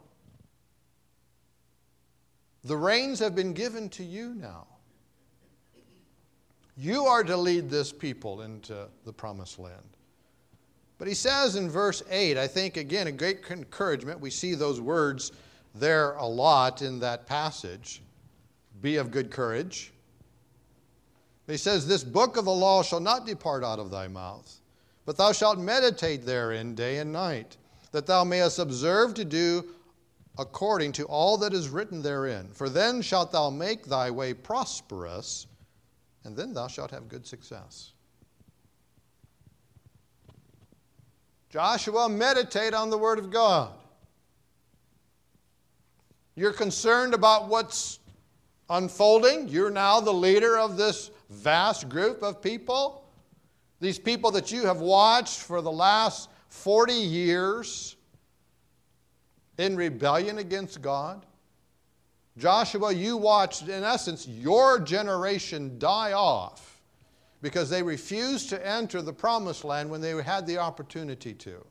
The 2.64 2.76
reins 2.76 3.18
have 3.18 3.34
been 3.34 3.54
given 3.54 3.88
to 3.90 4.04
you 4.04 4.34
now. 4.34 4.66
You 6.80 7.04
are 7.04 7.22
to 7.24 7.36
lead 7.36 7.68
this 7.68 7.92
people 7.92 8.40
into 8.40 8.88
the 9.04 9.12
promised 9.12 9.58
land. 9.58 9.98
But 10.96 11.08
he 11.08 11.14
says 11.14 11.56
in 11.56 11.68
verse 11.68 12.02
8, 12.08 12.38
I 12.38 12.46
think 12.46 12.78
again, 12.78 13.06
a 13.06 13.12
great 13.12 13.40
encouragement. 13.50 14.18
We 14.18 14.30
see 14.30 14.54
those 14.54 14.80
words 14.80 15.32
there 15.74 16.12
a 16.14 16.24
lot 16.24 16.80
in 16.80 16.98
that 17.00 17.26
passage 17.26 18.00
be 18.80 18.96
of 18.96 19.10
good 19.10 19.30
courage. 19.30 19.92
He 21.46 21.58
says, 21.58 21.86
This 21.86 22.02
book 22.02 22.38
of 22.38 22.46
the 22.46 22.50
law 22.50 22.82
shall 22.82 23.00
not 23.00 23.26
depart 23.26 23.62
out 23.62 23.78
of 23.78 23.90
thy 23.90 24.08
mouth, 24.08 24.50
but 25.04 25.18
thou 25.18 25.32
shalt 25.32 25.58
meditate 25.58 26.24
therein 26.24 26.74
day 26.74 26.96
and 26.96 27.12
night, 27.12 27.58
that 27.92 28.06
thou 28.06 28.24
mayest 28.24 28.58
observe 28.58 29.12
to 29.14 29.24
do 29.26 29.66
according 30.38 30.92
to 30.92 31.04
all 31.04 31.36
that 31.36 31.52
is 31.52 31.68
written 31.68 32.00
therein. 32.00 32.48
For 32.54 32.70
then 32.70 33.02
shalt 33.02 33.32
thou 33.32 33.50
make 33.50 33.84
thy 33.84 34.10
way 34.10 34.32
prosperous, 34.32 35.46
and 36.24 36.36
then 36.36 36.52
thou 36.52 36.68
shalt 36.68 36.90
have 36.90 37.08
good 37.08 37.26
success. 37.26 37.92
Joshua, 41.48 42.08
meditate 42.08 42.74
on 42.74 42.90
the 42.90 42.98
Word 42.98 43.18
of 43.18 43.30
God. 43.30 43.72
You're 46.36 46.52
concerned 46.52 47.12
about 47.12 47.48
what's 47.48 47.98
unfolding. 48.68 49.48
You're 49.48 49.70
now 49.70 50.00
the 50.00 50.12
leader 50.12 50.58
of 50.58 50.76
this 50.76 51.10
vast 51.28 51.88
group 51.88 52.22
of 52.22 52.40
people. 52.40 53.04
These 53.80 53.98
people 53.98 54.30
that 54.32 54.52
you 54.52 54.64
have 54.66 54.80
watched 54.80 55.40
for 55.40 55.60
the 55.60 55.72
last 55.72 56.28
40 56.48 56.92
years 56.92 57.96
in 59.58 59.76
rebellion 59.76 60.38
against 60.38 60.80
God. 60.80 61.26
Joshua, 62.38 62.92
you 62.92 63.16
watched, 63.16 63.68
in 63.68 63.84
essence, 63.84 64.26
your 64.26 64.78
generation 64.78 65.78
die 65.78 66.12
off 66.12 66.80
because 67.42 67.70
they 67.70 67.82
refused 67.82 68.48
to 68.50 68.66
enter 68.66 69.02
the 69.02 69.12
promised 69.12 69.64
land 69.64 69.90
when 69.90 70.00
they 70.00 70.10
had 70.22 70.46
the 70.46 70.58
opportunity 70.58 71.34
to. 71.34 71.64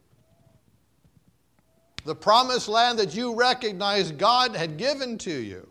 The 2.05 2.15
promised 2.15 2.67
land 2.67 2.97
that 2.99 3.15
you 3.15 3.35
recognized 3.35 4.17
God 4.17 4.55
had 4.55 4.77
given 4.77 5.17
to 5.19 5.31
you 5.33 5.67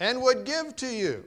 and 0.00 0.20
would 0.22 0.44
give 0.44 0.74
to 0.76 0.86
you. 0.86 1.24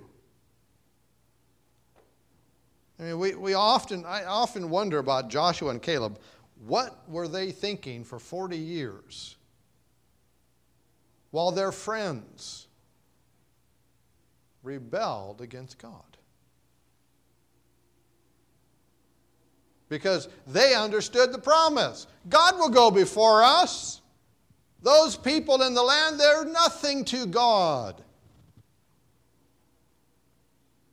I 3.00 3.04
mean, 3.04 3.20
we, 3.20 3.36
we 3.36 3.54
often, 3.54 4.06
I 4.06 4.26
often 4.26 4.70
wonder 4.70 4.98
about 4.98 5.30
Joshua 5.30 5.70
and 5.70 5.82
Caleb. 5.82 6.20
What 6.66 7.08
were 7.08 7.28
they 7.28 7.52
thinking 7.52 8.04
for 8.04 8.18
40 8.18 8.58
years? 8.58 9.36
While 11.32 11.52
their 11.52 11.72
friends 11.72 12.68
rebelled 14.64 15.42
against 15.42 15.78
God. 15.78 16.02
Because 19.90 20.28
they 20.46 20.76
understood 20.76 21.32
the 21.32 21.40
promise 21.40 22.08
God 22.28 22.58
will 22.58 22.70
go 22.70 22.92
before 22.92 23.44
us. 23.44 24.02
Those 24.82 25.18
people 25.18 25.64
in 25.64 25.74
the 25.74 25.82
land, 25.82 26.20
they're 26.20 26.46
nothing 26.46 27.04
to 27.06 27.26
God. 27.26 28.04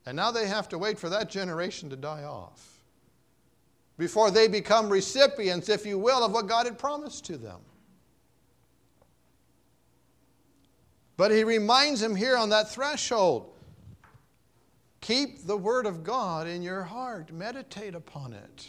And 0.06 0.16
now 0.16 0.30
they 0.30 0.46
have 0.46 0.68
to 0.70 0.78
wait 0.78 0.98
for 0.98 1.08
that 1.10 1.28
generation 1.30 1.90
to 1.90 1.96
die 1.96 2.24
off 2.24 2.74
before 3.96 4.30
they 4.30 4.48
become 4.48 4.88
recipients, 4.88 5.68
if 5.68 5.86
you 5.86 5.98
will, 5.98 6.24
of 6.24 6.32
what 6.32 6.46
God 6.46 6.66
had 6.66 6.78
promised 6.78 7.24
to 7.26 7.36
them. 7.36 7.60
But 11.16 11.30
he 11.30 11.44
reminds 11.44 12.02
him 12.02 12.16
here 12.16 12.36
on 12.36 12.50
that 12.50 12.70
threshold 12.70 13.50
keep 15.00 15.46
the 15.46 15.56
word 15.56 15.84
of 15.84 16.02
God 16.02 16.46
in 16.46 16.62
your 16.62 16.82
heart, 16.82 17.30
meditate 17.30 17.94
upon 17.94 18.32
it. 18.32 18.68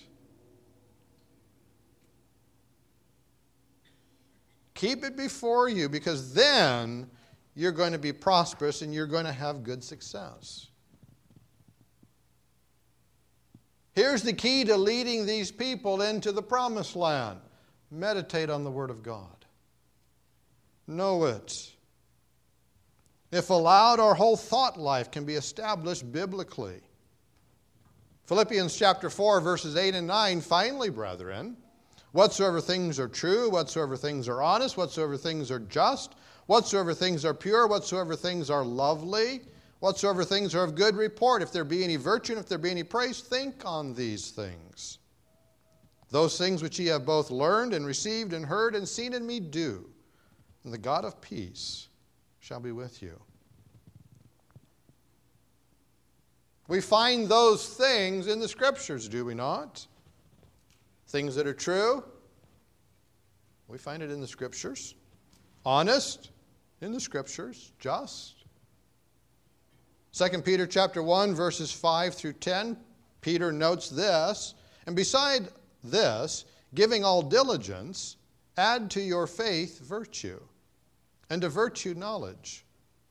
Keep 4.74 5.06
it 5.06 5.16
before 5.16 5.70
you 5.70 5.88
because 5.88 6.34
then 6.34 7.10
you're 7.56 7.72
going 7.72 7.94
to 7.94 7.98
be 7.98 8.12
prosperous 8.12 8.82
and 8.82 8.94
you're 8.94 9.08
going 9.08 9.24
to 9.24 9.32
have 9.32 9.64
good 9.64 9.82
success. 9.82 10.68
Here's 13.94 14.22
the 14.22 14.34
key 14.34 14.66
to 14.66 14.76
leading 14.76 15.26
these 15.26 15.54
people 15.54 16.02
into 16.02 16.34
the 16.34 16.44
promised 16.44 16.98
land 16.98 17.40
meditate 17.90 18.50
on 18.50 18.66
the 18.66 18.72
Word 18.72 18.90
of 18.90 19.02
God, 19.02 19.46
know 20.86 21.24
it. 21.24 21.75
If 23.32 23.50
allowed, 23.50 24.00
our 24.00 24.14
whole 24.14 24.38
thought 24.38 24.80
life 24.80 25.12
can 25.12 25.26
be 25.26 25.36
established 25.36 26.12
biblically. 26.12 26.82
Philippians 28.26 28.76
chapter 28.76 29.10
4, 29.10 29.42
verses 29.42 29.76
8 29.76 29.96
and 29.96 30.08
9 30.08 30.42
finally, 30.42 30.90
brethren, 30.90 31.58
whatsoever 32.12 32.62
things 32.62 33.00
are 33.00 33.08
true, 33.08 33.50
whatsoever 33.50 33.98
things 33.98 34.28
are 34.28 34.42
honest, 34.42 34.78
whatsoever 34.78 35.18
things 35.18 35.52
are 35.52 35.60
just, 35.60 36.16
whatsoever 36.48 36.94
things 36.94 37.26
are 37.26 37.34
pure, 37.34 37.68
whatsoever 37.68 38.16
things 38.16 38.50
are 38.50 38.64
lovely, 38.64 39.42
whatsoever 39.80 40.24
things 40.24 40.56
are 40.56 40.64
of 40.64 40.76
good 40.76 40.96
report, 40.96 41.42
if 41.42 41.52
there 41.52 41.64
be 41.64 41.84
any 41.84 41.98
virtue 41.98 42.34
and 42.34 42.42
if 42.42 42.48
there 42.48 42.58
be 42.58 42.72
any 42.72 42.84
praise, 42.84 43.22
think 43.22 43.64
on 43.66 43.94
these 43.94 44.32
things. 44.32 45.00
Those 46.10 46.38
things 46.38 46.64
which 46.64 46.80
ye 46.80 46.88
have 46.88 47.06
both 47.06 47.30
learned 47.30 47.74
and 47.74 47.86
received 47.86 48.34
and 48.34 48.46
heard 48.46 48.76
and 48.76 48.88
seen 48.88 49.14
in 49.14 49.26
me 49.26 49.40
do, 49.40 49.90
and 50.64 50.72
the 50.72 50.78
God 50.78 51.06
of 51.06 51.22
peace 51.22 51.90
shall 52.46 52.60
be 52.60 52.72
with 52.72 53.02
you. 53.02 53.20
We 56.68 56.80
find 56.80 57.28
those 57.28 57.68
things 57.68 58.28
in 58.28 58.40
the 58.40 58.48
scriptures, 58.48 59.10
do 59.10 59.26
we 59.26 59.34
not? 59.34 59.88
Things 61.08 61.34
that 61.36 61.48
are 61.48 61.56
true, 61.56 62.04
we 63.68 63.80
find 63.80 64.04
it 64.04 64.12
in 64.12 64.22
the 64.22 64.28
scriptures. 64.28 64.94
Honest, 65.66 66.30
in 66.82 66.92
the 66.92 67.00
scriptures. 67.00 67.72
Just. 67.80 68.46
2 70.14 70.44
Peter 70.44 70.68
chapter 70.68 71.02
1 71.02 71.34
verses 71.34 71.72
5 71.72 72.14
through 72.14 72.34
10, 72.34 72.78
Peter 73.22 73.52
notes 73.52 73.90
this, 73.90 74.54
and 74.86 74.96
beside 74.96 75.48
this, 75.84 76.46
giving 76.76 77.04
all 77.04 77.24
diligence, 77.24 78.18
add 78.56 78.92
to 78.92 79.02
your 79.02 79.26
faith 79.26 79.80
virtue 79.80 80.40
and 81.30 81.42
to 81.42 81.50
virtue, 81.50 81.94
knowledge, 81.94 82.66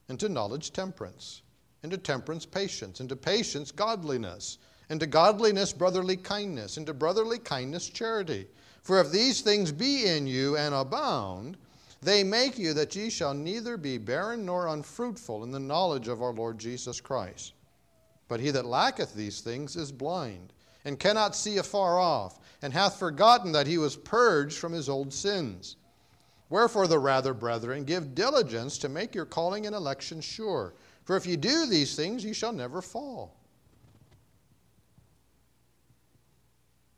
and 0.09 0.19
to 0.21 0.29
knowledge, 0.29 0.73
temperance, 0.73 1.43
and 1.83 1.91
to 1.93 1.99
temperance, 1.99 2.47
patience, 2.47 3.01
and 3.01 3.09
to 3.09 3.17
patience, 3.17 3.71
godliness, 3.71 4.59
and 4.91 5.01
to 5.01 5.07
godliness, 5.07 5.73
brotherly 5.73 6.17
kindness, 6.17 6.77
and 6.77 6.87
to 6.87 6.95
brotherly 6.95 7.39
kindness, 7.39 7.89
charity. 7.89 8.47
For 8.83 9.01
if 9.01 9.11
these 9.11 9.41
things 9.41 9.73
be 9.73 10.07
in 10.07 10.27
you 10.27 10.57
and 10.57 10.75
abound, 10.75 11.57
they 12.03 12.23
make 12.23 12.59
you 12.59 12.75
that 12.75 12.95
ye 12.95 13.09
shall 13.09 13.33
neither 13.33 13.79
be 13.79 13.97
barren 13.97 14.45
nor 14.45 14.69
unfruitful 14.69 15.43
in 15.43 15.51
the 15.51 15.59
knowledge 15.59 16.07
of 16.07 16.23
our 16.23 16.35
Lord 16.35 16.59
Jesus 16.59 17.01
Christ. 17.01 17.55
But 18.29 18.41
he 18.41 18.51
that 18.51 18.67
lacketh 18.67 19.15
these 19.15 19.41
things 19.41 19.75
is 19.75 19.91
blind, 19.91 20.53
and 20.85 20.99
cannot 20.99 21.35
see 21.35 21.57
afar 21.57 21.99
off, 21.99 22.39
and 22.61 22.73
hath 22.73 22.99
forgotten 22.99 23.53
that 23.53 23.67
he 23.67 23.79
was 23.79 23.97
purged 23.97 24.59
from 24.59 24.73
his 24.73 24.89
old 24.89 25.13
sins. 25.13 25.77
Wherefore, 26.51 26.87
the 26.87 26.99
rather, 26.99 27.35
brethren, 27.35 27.85
give 27.85 28.15
diligence 28.15 28.79
to 28.79 28.89
make 28.89 29.15
your 29.15 29.25
calling 29.25 29.67
and 29.67 29.75
election 29.75 30.21
sure. 30.21 30.75
For 31.05 31.17
if 31.17 31.27
you 31.27 31.37
do 31.37 31.67
these 31.67 31.97
things, 31.97 32.25
you 32.25 32.35
shall 32.35 32.53
never 32.53 32.81
fall. 32.83 33.37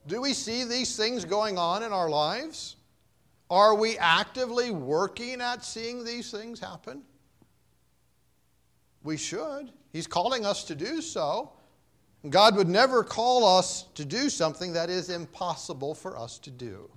Do 0.07 0.21
we 0.21 0.35
see 0.35 0.65
these 0.65 0.97
things 0.97 1.25
going 1.25 1.59
on 1.59 1.83
in 1.83 1.93
our 1.93 2.09
lives? 2.09 2.77
Are 3.51 3.75
we 3.75 3.99
actively 3.99 4.71
working 4.71 5.41
at 5.41 5.65
seeing 5.65 6.05
these 6.05 6.31
things 6.31 6.61
happen? 6.61 7.03
We 9.03 9.17
should. 9.17 9.73
He's 9.93 10.07
calling 10.07 10.45
us 10.45 10.65
to 10.65 10.75
do 10.75 11.01
so. 11.01 11.53
God 12.29 12.57
would 12.57 12.69
never 12.69 13.05
call 13.05 13.47
us 13.59 13.85
to 13.95 14.05
do 14.05 14.29
something 14.29 14.73
that 14.73 14.91
is 14.91 15.11
impossible 15.11 15.95
for 15.95 16.17
us 16.19 16.39
to 16.41 16.51
do. 16.51 16.91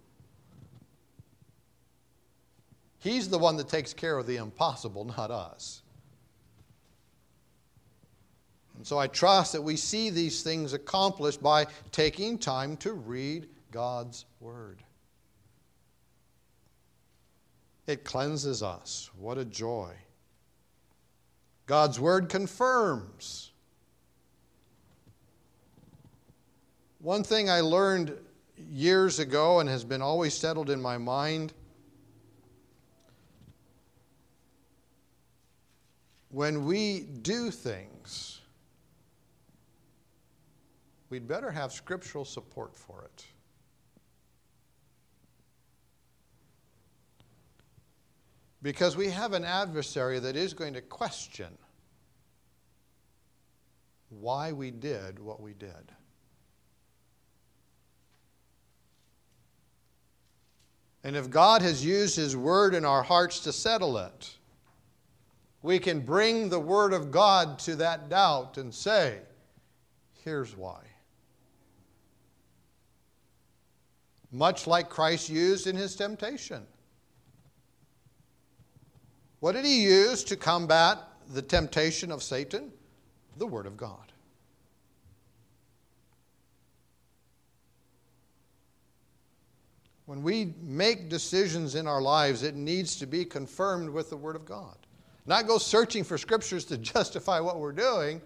He's 2.99 3.29
the 3.29 3.39
one 3.39 3.57
that 3.57 3.69
takes 3.69 3.93
care 3.93 4.17
of 4.17 4.27
the 4.27 4.37
impossible, 4.37 5.05
not 5.05 5.31
us. 5.31 5.81
And 8.75 8.85
so 8.85 8.97
I 8.97 9.07
trust 9.07 9.53
that 9.53 9.61
we 9.61 9.75
see 9.75 10.09
these 10.09 10.41
things 10.41 10.73
accomplished 10.73 11.41
by 11.41 11.67
taking 11.91 12.37
time 12.37 12.77
to 12.77 12.93
read 12.93 13.47
God's 13.71 14.25
Word. 14.39 14.83
It 17.87 18.03
cleanses 18.03 18.61
us. 18.61 19.09
What 19.17 19.37
a 19.37 19.45
joy. 19.45 19.93
God's 21.65 21.99
Word 21.99 22.29
confirms. 22.29 23.51
One 26.99 27.23
thing 27.23 27.49
I 27.49 27.61
learned 27.61 28.17
years 28.71 29.19
ago 29.19 29.59
and 29.59 29.69
has 29.69 29.83
been 29.83 30.01
always 30.01 30.33
settled 30.33 30.69
in 30.69 30.81
my 30.81 30.97
mind 30.97 31.53
when 36.29 36.65
we 36.65 37.01
do 37.21 37.49
things, 37.51 38.39
we'd 41.09 41.27
better 41.27 41.51
have 41.51 41.73
scriptural 41.73 42.23
support 42.23 42.77
for 42.77 43.03
it. 43.03 43.25
Because 48.61 48.95
we 48.95 49.09
have 49.09 49.33
an 49.33 49.45
adversary 49.45 50.19
that 50.19 50.35
is 50.35 50.53
going 50.53 50.73
to 50.73 50.81
question 50.81 51.57
why 54.09 54.51
we 54.51 54.69
did 54.69 55.19
what 55.19 55.41
we 55.41 55.53
did. 55.53 55.93
And 61.03 61.15
if 61.15 61.29
God 61.29 61.61
has 61.61 61.83
used 61.85 62.17
His 62.17 62.35
Word 62.35 62.75
in 62.75 62.83
our 62.83 63.01
hearts 63.01 63.39
to 63.41 63.53
settle 63.53 63.97
it, 63.97 64.35
we 65.61 65.79
can 65.79 65.99
bring 66.01 66.49
the 66.49 66.59
Word 66.59 66.93
of 66.93 67.11
God 67.11 67.59
to 67.59 67.75
that 67.77 68.09
doubt 68.09 68.57
and 68.57 68.73
say, 68.73 69.19
here's 70.23 70.55
why. 70.55 70.79
much 74.31 74.67
like 74.67 74.89
Christ 74.89 75.29
used 75.29 75.67
in 75.67 75.75
his 75.75 75.95
temptation. 75.95 76.63
What 79.39 79.53
did 79.53 79.65
he 79.65 79.83
use 79.83 80.23
to 80.25 80.35
combat 80.35 80.99
the 81.29 81.41
temptation 81.41 82.11
of 82.11 82.21
Satan? 82.21 82.71
The 83.37 83.47
Word 83.47 83.65
of 83.65 83.77
God. 83.77 84.11
When 90.05 90.23
we 90.23 90.53
make 90.61 91.07
decisions 91.07 91.75
in 91.75 91.87
our 91.87 92.01
lives, 92.01 92.43
it 92.43 92.55
needs 92.55 92.95
to 92.97 93.05
be 93.05 93.23
confirmed 93.23 93.89
with 93.89 94.09
the 94.09 94.17
Word 94.17 94.35
of 94.35 94.43
God. 94.43 94.78
Not 95.29 95.45
go 95.45 95.59
searching 95.59 96.03
for 96.03 96.17
scriptures 96.17 96.65
to 96.65 96.77
justify 96.95 97.39
what 97.39 97.59
we're 97.59 97.71
doing, 97.71 98.19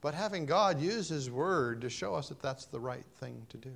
but 0.00 0.12
having 0.12 0.44
God 0.44 0.80
use 0.80 1.08
His 1.08 1.30
Word 1.30 1.80
to 1.82 1.88
show 1.88 2.14
us 2.16 2.28
that 2.28 2.42
that's 2.42 2.66
the 2.66 2.80
right 2.80 3.06
thing 3.20 3.46
to 3.48 3.56
do. 3.56 3.72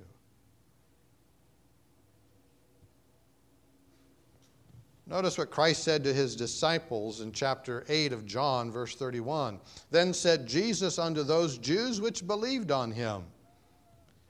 Notice 5.09 5.37
what 5.37 5.49
Christ 5.49 5.85
said 5.85 6.03
to 6.03 6.13
his 6.13 6.35
disciples 6.35 7.21
in 7.21 7.31
chapter 7.31 7.85
8 7.87 8.11
of 8.11 8.25
John, 8.25 8.69
verse 8.69 8.93
31. 8.93 9.61
Then 9.89 10.13
said 10.13 10.45
Jesus 10.45 10.99
unto 10.99 11.23
those 11.23 11.57
Jews 11.57 12.01
which 12.01 12.27
believed 12.27 12.71
on 12.71 12.91
him, 12.91 13.23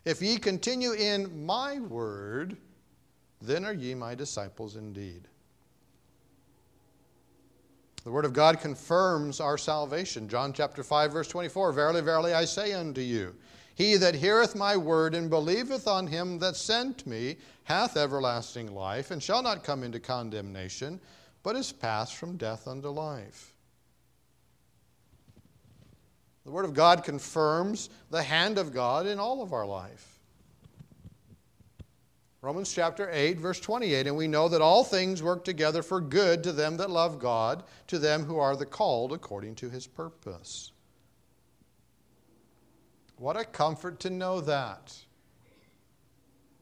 If 0.05 0.21
ye 0.21 0.37
continue 0.37 0.91
in 0.91 1.43
my 1.47 1.79
word, 1.79 2.57
then 3.41 3.65
are 3.65 3.73
ye 3.73 3.95
my 3.95 4.13
disciples 4.13 4.75
indeed. 4.75 5.27
The 8.07 8.13
word 8.13 8.23
of 8.23 8.31
God 8.31 8.61
confirms 8.61 9.41
our 9.41 9.57
salvation. 9.57 10.29
John 10.29 10.53
chapter 10.53 10.81
5, 10.81 11.11
verse 11.11 11.27
24 11.27 11.73
Verily, 11.73 11.99
verily, 11.99 12.33
I 12.33 12.45
say 12.45 12.71
unto 12.71 13.01
you, 13.01 13.35
he 13.75 13.97
that 13.97 14.15
heareth 14.15 14.55
my 14.55 14.77
word 14.77 15.13
and 15.13 15.29
believeth 15.29 15.89
on 15.89 16.07
him 16.07 16.39
that 16.39 16.55
sent 16.55 17.05
me 17.05 17.35
hath 17.65 17.97
everlasting 17.97 18.73
life, 18.73 19.11
and 19.11 19.21
shall 19.21 19.43
not 19.43 19.65
come 19.65 19.83
into 19.83 19.99
condemnation, 19.99 21.01
but 21.43 21.57
is 21.57 21.73
passed 21.73 22.15
from 22.15 22.37
death 22.37 22.65
unto 22.65 22.87
life. 22.87 23.53
The 26.45 26.51
Word 26.51 26.63
of 26.63 26.73
God 26.73 27.03
confirms 27.03 27.89
the 28.09 28.23
hand 28.23 28.57
of 28.57 28.71
God 28.73 29.05
in 29.05 29.19
all 29.19 29.43
of 29.43 29.51
our 29.51 29.65
life. 29.65 30.16
Romans 32.41 32.71
chapter 32.71 33.09
8, 33.11 33.39
verse 33.39 33.59
28, 33.59 34.05
and 34.05 34.15
we 34.15 34.27
know 34.27 34.47
that 34.47 34.61
all 34.61 34.83
things 34.83 35.23
work 35.23 35.43
together 35.43 35.81
for 35.81 35.99
good 35.99 36.43
to 36.43 36.51
them 36.51 36.77
that 36.77 36.91
love 36.91 37.19
God, 37.19 37.63
to 37.87 37.97
them 37.97 38.23
who 38.23 38.37
are 38.37 38.55
the 38.55 38.65
called 38.65 39.11
according 39.11 39.55
to 39.55 39.69
his 39.69 39.87
purpose. 39.87 40.71
What 43.17 43.35
a 43.35 43.43
comfort 43.43 43.99
to 44.01 44.11
know 44.11 44.39
that. 44.41 44.95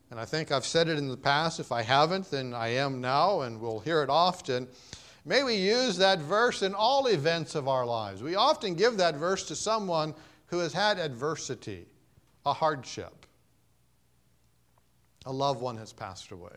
And 0.09 0.17
I 0.17 0.23
think 0.23 0.49
I've 0.49 0.65
said 0.65 0.87
it 0.87 0.97
in 0.97 1.09
the 1.09 1.17
past. 1.17 1.59
If 1.59 1.73
I 1.73 1.81
haven't, 1.81 2.31
then 2.31 2.53
I 2.53 2.69
am 2.69 3.01
now, 3.01 3.41
and 3.41 3.59
we'll 3.59 3.79
hear 3.79 4.01
it 4.01 4.09
often. 4.09 4.69
May 5.25 5.43
we 5.43 5.55
use 5.55 5.97
that 5.97 6.19
verse 6.19 6.61
in 6.61 6.73
all 6.73 7.07
events 7.07 7.53
of 7.53 7.67
our 7.67 7.85
lives. 7.85 8.23
We 8.23 8.35
often 8.35 8.75
give 8.75 8.95
that 8.97 9.15
verse 9.15 9.45
to 9.47 9.55
someone 9.55 10.13
who 10.47 10.59
has 10.59 10.71
had 10.71 10.99
adversity, 10.99 11.87
a 12.45 12.53
hardship. 12.53 13.24
A 15.25 15.31
loved 15.31 15.61
one 15.61 15.77
has 15.77 15.91
passed 15.91 16.31
away. 16.31 16.55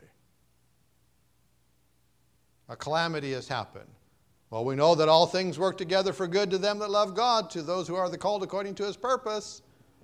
A 2.67 2.75
calamity 2.75 3.31
has 3.33 3.47
happened. 3.47 3.89
Well, 4.51 4.65
we 4.65 4.75
know 4.75 4.95
that 4.95 5.09
all 5.09 5.27
things 5.27 5.59
work 5.59 5.77
together 5.77 6.13
for 6.13 6.27
good 6.27 6.51
to 6.51 6.57
them 6.57 6.79
that 6.79 6.89
love 6.89 7.15
God, 7.15 7.49
to 7.51 7.61
those 7.61 7.87
who 7.87 7.95
are 7.95 8.09
the 8.09 8.17
called 8.17 8.43
according 8.43 8.75
to 8.75 8.85
his 8.85 8.97
purpose. 8.97 9.61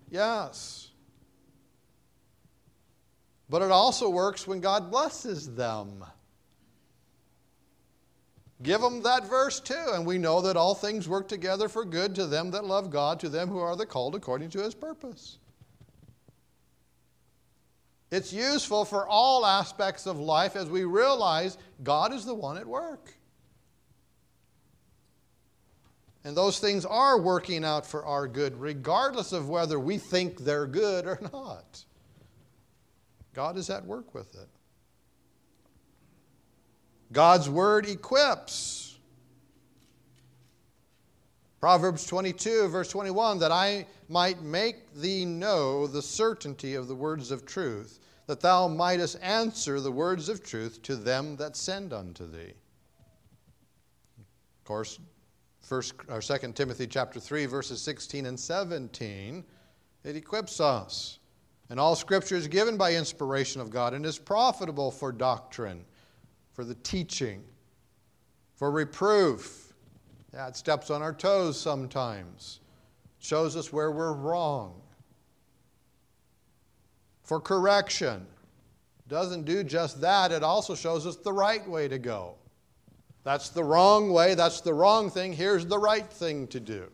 Yes. 0.10 0.89
But 3.49 3.62
it 3.62 3.71
also 3.71 4.10
works 4.10 4.47
when 4.47 4.60
God 4.60 4.91
blesses 4.91 5.54
them. 5.56 6.04
Give 8.63 8.82
them 8.82 9.04
that 9.04 9.28
verse 9.28 9.60
too, 9.60 9.91
and 9.93 10.06
we 10.06 10.17
know 10.17 10.41
that 10.41 10.58
all 10.58 10.73
things 10.73 11.10
work 11.10 11.28
together 11.28 11.67
for 11.67 11.84
good 11.84 12.15
to 12.15 12.25
them 12.25 12.51
that 12.51 12.65
love 12.65 12.89
God, 12.89 13.19
to 13.19 13.30
them 13.30 13.49
who 13.49 13.60
are 13.60 13.75
the 13.75 13.86
called 13.86 14.15
according 14.15 14.49
to 14.51 14.63
his 14.63 14.73
purpose. 14.73 15.39
It's 18.15 18.32
useful 18.32 18.86
for 18.86 19.06
all 19.06 19.45
aspects 19.45 20.06
of 20.06 20.17
life 20.17 20.56
as 20.56 20.69
we 20.69 20.86
realize 20.86 21.58
God 21.84 22.13
is 22.13 22.23
the 22.23 22.34
one 22.34 22.58
at 22.58 22.65
work. 22.65 23.13
And 26.23 26.35
those 26.35 26.58
things 26.60 26.85
are 26.85 27.19
working 27.19 27.65
out 27.65 27.85
for 27.85 28.06
our 28.06 28.25
good, 28.25 28.56
regardless 28.58 29.33
of 29.33 29.50
whether 29.50 29.77
we 29.77 29.98
think 29.98 30.37
they're 30.37 30.65
good 30.65 31.06
or 31.06 31.19
not. 31.33 31.83
God 33.33 33.58
is 33.58 33.69
at 33.69 33.85
work 33.85 34.15
with 34.15 34.33
it. 34.33 34.48
God's 37.12 37.50
word 37.50 37.85
equips. 37.85 38.98
Proverbs 41.60 42.06
22, 42.06 42.69
verse 42.69 42.87
21 42.87 43.40
that 43.40 43.52
I 43.52 43.87
might 44.08 44.42
make 44.42 44.94
thee 44.94 45.25
know 45.25 45.85
the 45.85 46.02
certainty 46.02 46.75
of 46.75 46.87
the 46.87 46.96
words 46.96 47.29
of 47.29 47.46
truth, 47.46 48.00
that 48.28 48.42
thou 48.42 48.67
mightest 48.67 49.17
answer 49.21 49.80
the 49.80 49.92
words 49.92 50.30
of 50.30 50.44
truth 50.44 50.82
to 50.84 50.96
them 50.96 51.36
that 51.38 51.56
send 51.56 51.94
unto 51.94 52.26
thee. 52.26 52.54
Of 54.19 54.63
course, 54.63 55.00
First 55.62 55.96
or 56.10 56.21
Second 56.21 56.56
Timothy 56.56 56.86
chapter 56.88 57.19
3 57.19 57.46
verses 57.48 57.82
16 57.82 58.26
and 58.28 58.40
17 58.40 59.44
it 60.04 60.15
equips 60.15 60.60
us. 60.60 61.17
And 61.69 61.80
all 61.80 61.96
scripture 61.96 62.36
is 62.36 62.48
given 62.48 62.78
by 62.78 62.94
inspiration 62.94 63.60
of 63.60 63.71
God 63.71 63.96
and 63.96 64.06
is 64.06 64.19
profitable 64.19 64.92
for 64.92 65.12
doctrine 65.12 65.84
for 66.54 66.63
the 66.63 66.76
teaching 66.76 67.44
for 68.54 68.69
reproof. 68.69 69.73
It 70.32 70.56
steps 70.56 70.92
on 70.92 71.02
our 71.02 71.13
toes 71.13 71.60
sometimes. 71.60 72.60
Shows 73.17 73.56
us 73.56 73.73
where 73.73 73.92
we're 73.92 74.13
wrong 74.13 74.82
for 77.26 77.42
correction. 77.42 78.26
Doesn't 79.08 79.44
do 79.44 79.63
just 79.63 80.00
that, 80.02 80.32
it 80.32 80.44
also 80.44 80.73
shows 80.76 81.06
us 81.06 81.17
the 81.17 81.34
right 81.34 81.67
way 81.67 81.88
to 81.88 82.00
go. 82.00 82.36
That's 83.23 83.50
the 83.50 83.63
wrong 83.63 84.12
way, 84.13 84.36
that's 84.36 84.62
the 84.62 84.73
wrong 84.73 85.10
thing, 85.10 85.34
here's 85.34 85.65
the 85.65 85.78
right 85.78 86.08
thing 86.08 86.48
to 86.48 86.60
do. 86.60 86.90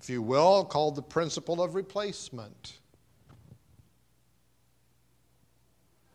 If 0.00 0.10
you 0.10 0.20
will, 0.20 0.64
called 0.64 0.96
the 0.96 1.02
principle 1.02 1.62
of 1.62 1.74
replacement. 1.74 2.78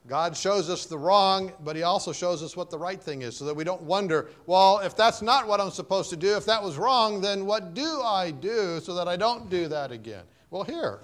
God 0.08 0.36
shows 0.36 0.70
us 0.70 0.86
the 0.86 0.98
wrong, 0.98 1.54
but 1.64 1.76
He 1.76 1.84
also 1.84 2.12
shows 2.12 2.44
us 2.44 2.58
what 2.58 2.70
the 2.70 2.78
right 2.78 3.02
thing 3.02 3.22
is 3.22 3.38
so 3.38 3.46
that 3.46 3.56
we 3.56 3.64
don't 3.64 3.82
wonder, 3.84 4.30
well, 4.46 4.80
if 4.80 4.96
that's 4.96 5.22
not 5.22 5.48
what 5.48 5.62
I'm 5.62 5.72
supposed 5.72 6.10
to 6.10 6.18
do, 6.18 6.36
if 6.36 6.46
that 6.46 6.62
was 6.62 6.78
wrong, 6.78 7.22
then 7.22 7.46
what 7.46 7.74
do 7.74 8.02
I 8.02 8.32
do 8.32 8.82
so 8.82 8.94
that 8.96 9.08
I 9.08 9.16
don't 9.16 9.50
do 9.50 9.70
that 9.70 9.92
again? 9.92 10.24
Well, 10.50 10.64
here. 10.64 11.00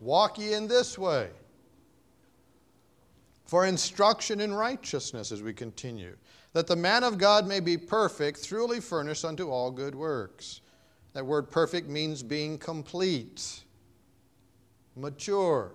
Walk 0.00 0.38
ye 0.38 0.54
in 0.54 0.66
this 0.66 0.98
way 0.98 1.30
for 3.44 3.66
instruction 3.66 4.40
in 4.40 4.52
righteousness 4.54 5.30
as 5.30 5.42
we 5.42 5.52
continue, 5.52 6.16
that 6.52 6.66
the 6.66 6.76
man 6.76 7.04
of 7.04 7.18
God 7.18 7.46
may 7.46 7.60
be 7.60 7.76
perfect, 7.76 8.44
truly 8.44 8.80
furnished 8.80 9.24
unto 9.24 9.50
all 9.50 9.70
good 9.70 9.94
works. 9.94 10.60
That 11.12 11.26
word 11.26 11.50
perfect 11.50 11.88
means 11.88 12.22
being 12.22 12.58
complete, 12.58 13.64
mature 14.96 15.72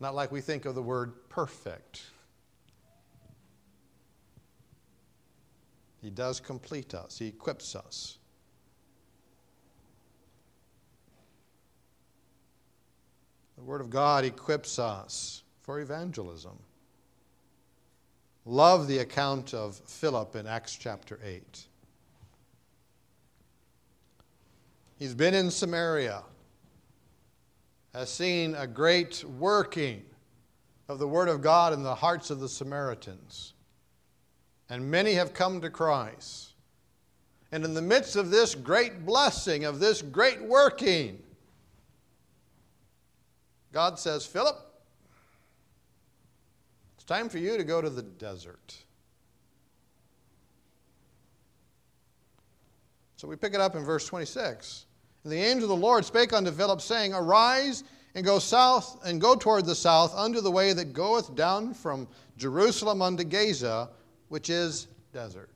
not 0.00 0.14
like 0.14 0.32
we 0.32 0.40
think 0.40 0.64
of 0.64 0.74
the 0.74 0.82
word 0.82 1.28
perfect. 1.28 2.02
He 6.00 6.08
does 6.08 6.40
complete 6.40 6.94
us, 6.94 7.18
He 7.18 7.28
equips 7.28 7.76
us. 7.76 8.16
The 13.60 13.66
Word 13.66 13.82
of 13.82 13.90
God 13.90 14.24
equips 14.24 14.78
us 14.78 15.42
for 15.60 15.80
evangelism. 15.80 16.58
Love 18.46 18.88
the 18.88 18.98
account 18.98 19.52
of 19.52 19.76
Philip 19.84 20.34
in 20.34 20.46
Acts 20.46 20.74
chapter 20.76 21.20
8. 21.22 21.66
He's 24.98 25.14
been 25.14 25.34
in 25.34 25.50
Samaria 25.50 26.22
has 27.92 28.10
seen 28.10 28.54
a 28.54 28.66
great 28.66 29.22
working 29.24 30.04
of 30.88 30.98
the 30.98 31.08
Word 31.08 31.28
of 31.28 31.42
God 31.42 31.74
in 31.74 31.82
the 31.82 31.94
hearts 31.94 32.30
of 32.30 32.40
the 32.40 32.48
Samaritans. 32.48 33.52
And 34.70 34.90
many 34.90 35.12
have 35.12 35.34
come 35.34 35.60
to 35.60 35.68
Christ. 35.68 36.54
And 37.52 37.62
in 37.66 37.74
the 37.74 37.82
midst 37.82 38.16
of 38.16 38.30
this 38.30 38.54
great 38.54 39.04
blessing, 39.04 39.66
of 39.66 39.80
this 39.80 40.00
great 40.00 40.40
working, 40.40 41.22
God 43.72 43.98
says, 43.98 44.26
Philip, 44.26 44.56
it's 46.96 47.04
time 47.04 47.28
for 47.28 47.38
you 47.38 47.56
to 47.56 47.64
go 47.64 47.80
to 47.80 47.90
the 47.90 48.02
desert. 48.02 48.76
So 53.16 53.28
we 53.28 53.36
pick 53.36 53.54
it 53.54 53.60
up 53.60 53.76
in 53.76 53.84
verse 53.84 54.06
26. 54.06 54.86
And 55.24 55.32
the 55.32 55.36
angel 55.36 55.64
of 55.64 55.78
the 55.78 55.86
Lord 55.86 56.04
spake 56.04 56.32
unto 56.32 56.50
Philip, 56.50 56.80
saying, 56.80 57.12
Arise 57.12 57.84
and 58.14 58.24
go 58.24 58.38
south 58.38 58.98
and 59.04 59.20
go 59.20 59.34
toward 59.34 59.66
the 59.66 59.74
south 59.74 60.14
unto 60.14 60.40
the 60.40 60.50
way 60.50 60.72
that 60.72 60.92
goeth 60.92 61.34
down 61.34 61.74
from 61.74 62.08
Jerusalem 62.36 63.02
unto 63.02 63.22
Gaza, 63.22 63.90
which 64.28 64.50
is 64.50 64.88
desert. 65.12 65.50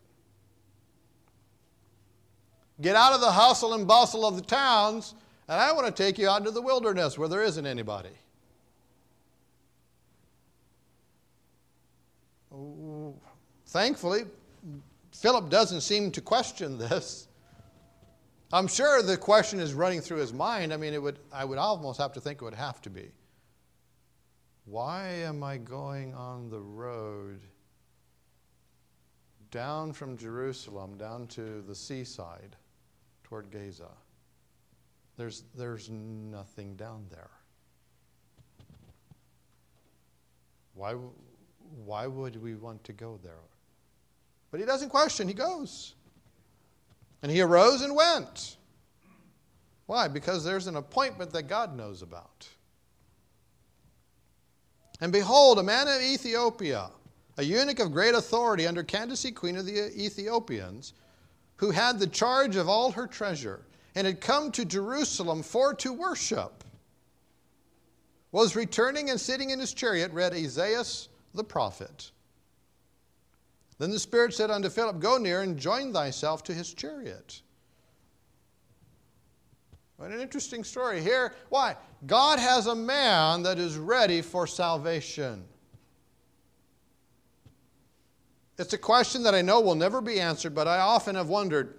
Get 2.81 2.97
out 2.97 3.13
of 3.13 3.21
the 3.21 3.31
hustle 3.31 3.75
and 3.75 3.87
bustle 3.87 4.27
of 4.27 4.37
the 4.37 4.43
towns, 4.43 5.15
and 5.49 5.61
I 5.61 5.73
want 5.73 5.87
to 5.87 5.93
take 5.93 6.19
you 6.19 6.29
out 6.29 6.39
into 6.39 6.51
the 6.51 6.63
wilderness 6.63 7.19
where 7.19 7.29
there 7.29 7.43
isn't 7.43 7.67
anybody. 7.67 8.11
Thankfully, 13.67 14.23
Philip 15.13 15.51
doesn't 15.51 15.81
seem 15.81 16.11
to 16.13 16.21
question 16.21 16.79
this. 16.79 17.29
I'm 18.53 18.69
sure 18.69 19.03
the 19.03 19.17
question 19.17 19.59
is 19.59 19.75
running 19.75 20.01
through 20.01 20.19
his 20.19 20.33
mind. 20.33 20.73
I 20.73 20.77
mean, 20.77 20.95
it 20.95 21.03
would, 21.03 21.19
I 21.33 21.45
would 21.45 21.59
almost 21.59 21.99
have 22.01 22.13
to 22.13 22.21
think 22.21 22.41
it 22.41 22.45
would 22.45 22.55
have 22.55 22.81
to 22.83 22.91
be. 22.91 23.11
Why 24.65 25.09
am 25.09 25.43
I 25.43 25.59
going 25.59 26.15
on 26.15 26.49
the 26.49 26.61
road 26.61 27.41
down 29.51 29.93
from 29.93 30.17
Jerusalem 30.17 30.97
down 30.97 31.27
to 31.29 31.63
the 31.63 31.75
seaside 31.75 32.57
toward 33.25 33.51
Gaza? 33.51 33.91
There's, 35.17 35.45
there's 35.57 35.91
nothing 35.91 36.75
down 36.77 37.07
there. 37.11 37.31
Why, 40.75 40.97
why 41.85 42.07
would 42.07 42.41
we 42.43 42.55
want 42.55 42.83
to 42.85 42.93
go 42.93 43.19
there? 43.23 43.33
But 44.51 44.61
he 44.61 44.67
doesn't 44.67 44.89
question, 44.89 45.29
he 45.29 45.35
goes. 45.35 45.95
And 47.23 47.31
he 47.31 47.41
arose 47.41 47.83
and 47.83 47.95
went. 47.95 48.57
Why? 49.87 50.09
Because 50.09 50.45
there's 50.45 50.67
an 50.67 50.77
appointment 50.77 51.33
that 51.33 51.45
God 51.45 51.77
knows 51.77 52.03
about. 52.03 52.49
And 55.01 55.13
behold, 55.13 55.59
a 55.59 55.63
man 55.63 55.89
of 55.89 56.01
Ethiopia, 56.01 56.91
a 57.37 57.43
eunuch 57.43 57.81
of 57.81 57.93
great 57.93 58.15
authority 58.15 58.67
under 58.67 58.83
Candace, 58.83 59.27
queen 59.35 59.57
of 59.57 59.67
the 59.67 59.91
Ethiopians, 60.01 60.95
who 61.57 61.71
had 61.71 61.99
the 61.99 62.07
charge 62.07 62.57
of 62.57 62.69
all 62.69 62.91
her 62.93 63.07
treasure, 63.07 63.65
and 63.95 64.07
had 64.07 64.21
come 64.21 64.51
to 64.53 64.65
Jerusalem 64.65 65.43
for 65.43 65.75
to 65.75 65.93
worship, 65.93 66.65
was 68.33 68.57
returning 68.57 69.11
and 69.11 69.21
sitting 69.21 69.51
in 69.51 69.61
his 69.61 69.73
chariot, 69.73 70.13
read 70.13 70.33
Isaiah 70.33 70.83
the 71.35 71.45
prophet. 71.45 72.11
Then 73.79 73.91
the 73.91 73.99
Spirit 73.99 74.35
said 74.35 74.51
unto 74.51 74.69
Philip, 74.69 75.01
Go 75.01 75.19
near 75.19 75.43
and 75.43 75.59
join 75.59 75.93
thyself 75.93 76.43
to 76.45 76.55
his 76.55 76.73
chariot. 76.75 77.43
What 79.97 80.11
an 80.11 80.21
interesting 80.21 80.65
story 80.65 81.01
here. 81.01 81.33
Why? 81.49 81.77
God 82.07 82.39
has 82.39 82.67
a 82.67 82.75
man 82.75 83.43
that 83.45 83.59
is 83.59 83.77
ready 83.77 84.21
for 84.21 84.47
salvation. 84.47 85.45
It's 88.59 88.73
a 88.73 88.79
question 88.79 89.23
that 89.25 89.35
I 89.35 89.43
know 89.43 89.61
will 89.61 89.75
never 89.75 90.01
be 90.01 90.21
answered, 90.21 90.55
but 90.55 90.69
I 90.69 90.79
often 90.79 91.15
have 91.17 91.29
wondered 91.29 91.77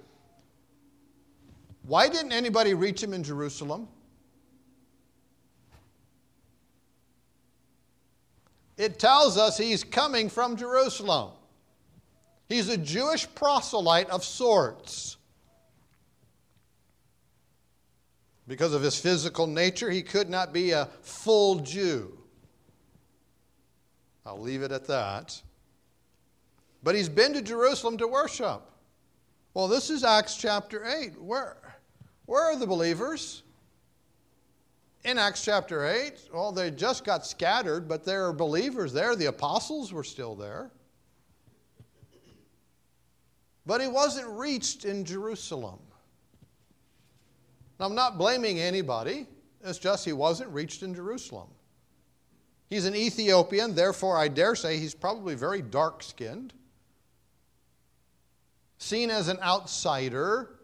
why 1.88 2.10
didn't 2.10 2.32
anybody 2.32 2.74
reach 2.74 3.02
him 3.02 3.14
in 3.14 3.24
Jerusalem? 3.24 3.88
It 8.78 9.00
tells 9.00 9.38
us 9.38 9.58
he's 9.58 9.84
coming 9.84 10.30
from 10.30 10.58
Jerusalem. 10.58 11.32
He's 12.50 12.70
a 12.70 12.78
Jewish 12.78 13.28
proselyte 13.34 14.10
of 14.10 14.24
sorts. 14.24 15.18
Because 18.48 18.74
of 18.74 18.82
his 18.82 19.00
physical 19.00 19.48
nature, 19.48 19.90
he 19.90 20.04
could 20.04 20.30
not 20.30 20.54
be 20.54 20.72
a 20.72 20.88
full 21.02 21.56
Jew. 21.60 22.16
I'll 24.26 24.40
leave 24.40 24.62
it 24.62 24.72
at 24.72 24.86
that. 24.88 25.42
But 26.84 26.96
he's 26.96 27.10
been 27.10 27.34
to 27.34 27.42
Jerusalem 27.42 27.98
to 27.98 28.08
worship. 28.08 28.62
Well, 29.56 29.68
this 29.68 29.90
is 29.90 30.04
Acts 30.04 30.36
chapter 30.36 30.86
8. 30.86 31.20
Where, 31.20 31.58
where 32.26 32.44
are 32.44 32.56
the 32.56 32.68
believers? 32.68 33.44
In 35.04 35.20
Acts 35.20 35.44
chapter 35.46 35.86
8, 35.86 36.30
well, 36.34 36.52
they 36.52 36.72
just 36.72 37.04
got 37.04 37.26
scattered, 37.26 37.88
but 37.88 38.04
there 38.04 38.26
are 38.26 38.34
believers 38.34 38.92
there. 38.92 39.16
The 39.16 39.28
apostles 39.28 39.94
were 39.94 40.04
still 40.04 40.36
there. 40.36 40.72
But 43.68 43.82
he 43.82 43.88
wasn't 43.88 44.28
reached 44.28 44.86
in 44.86 45.06
Jerusalem. 45.06 45.80
Now, 47.80 47.86
I'm 47.88 47.96
not 47.96 48.18
blaming 48.18 48.60
anybody, 48.60 49.28
it's 49.64 49.80
just 49.80 50.06
he 50.06 50.14
wasn't 50.14 50.50
reached 50.52 50.82
in 50.82 50.94
Jerusalem. 50.96 51.50
He's 52.70 52.86
an 52.86 52.96
Ethiopian, 52.96 53.76
therefore, 53.76 54.18
I 54.18 54.28
dare 54.28 54.56
say 54.56 54.78
he's 54.78 54.96
probably 54.96 55.36
very 55.36 55.62
dark 55.62 56.02
skinned, 56.02 56.54
seen 58.78 59.10
as 59.10 59.28
an 59.28 59.40
outsider. 59.40 60.55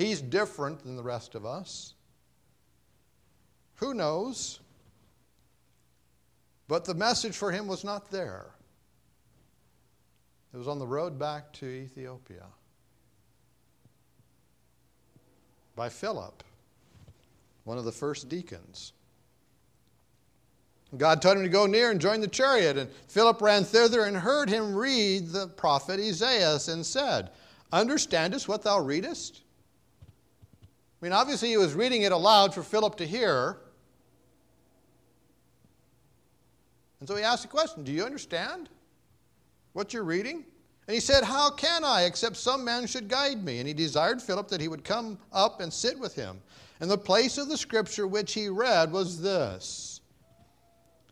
He's 0.00 0.22
different 0.22 0.82
than 0.82 0.96
the 0.96 1.02
rest 1.02 1.34
of 1.34 1.44
us. 1.44 1.92
Who 3.76 3.92
knows? 3.92 4.60
But 6.68 6.86
the 6.86 6.94
message 6.94 7.36
for 7.36 7.52
him 7.52 7.66
was 7.66 7.84
not 7.84 8.10
there. 8.10 8.46
It 10.54 10.56
was 10.56 10.68
on 10.68 10.78
the 10.78 10.86
road 10.86 11.18
back 11.18 11.52
to 11.54 11.66
Ethiopia 11.66 12.46
by 15.76 15.90
Philip, 15.90 16.42
one 17.64 17.76
of 17.76 17.84
the 17.84 17.92
first 17.92 18.30
deacons. 18.30 18.94
God 20.96 21.20
told 21.20 21.36
him 21.36 21.42
to 21.42 21.50
go 21.50 21.66
near 21.66 21.90
and 21.90 22.00
join 22.00 22.22
the 22.22 22.28
chariot, 22.28 22.78
and 22.78 22.88
Philip 23.08 23.42
ran 23.42 23.64
thither 23.64 24.04
and 24.04 24.16
heard 24.16 24.48
him 24.48 24.74
read 24.74 25.28
the 25.28 25.48
prophet 25.48 26.00
Isaiah 26.00 26.58
and 26.68 26.86
said, 26.86 27.32
Understandest 27.70 28.48
what 28.48 28.62
thou 28.62 28.80
readest? 28.80 29.42
I 31.00 31.06
mean, 31.06 31.12
obviously, 31.12 31.48
he 31.48 31.56
was 31.56 31.74
reading 31.74 32.02
it 32.02 32.12
aloud 32.12 32.52
for 32.52 32.62
Philip 32.62 32.96
to 32.96 33.06
hear. 33.06 33.56
And 36.98 37.08
so 37.08 37.16
he 37.16 37.22
asked 37.22 37.42
the 37.42 37.48
question 37.48 37.84
Do 37.84 37.92
you 37.92 38.04
understand 38.04 38.68
what 39.72 39.94
you're 39.94 40.04
reading? 40.04 40.44
And 40.86 40.94
he 40.94 41.00
said, 41.00 41.24
How 41.24 41.50
can 41.50 41.84
I, 41.84 42.02
except 42.02 42.36
some 42.36 42.64
man 42.64 42.86
should 42.86 43.08
guide 43.08 43.42
me? 43.42 43.58
And 43.58 43.66
he 43.66 43.72
desired 43.72 44.20
Philip 44.20 44.48
that 44.48 44.60
he 44.60 44.68
would 44.68 44.84
come 44.84 45.18
up 45.32 45.60
and 45.60 45.72
sit 45.72 45.98
with 45.98 46.14
him. 46.14 46.40
And 46.80 46.90
the 46.90 46.98
place 46.98 47.38
of 47.38 47.48
the 47.48 47.56
scripture 47.56 48.06
which 48.06 48.34
he 48.34 48.48
read 48.48 48.92
was 48.92 49.22
this 49.22 50.00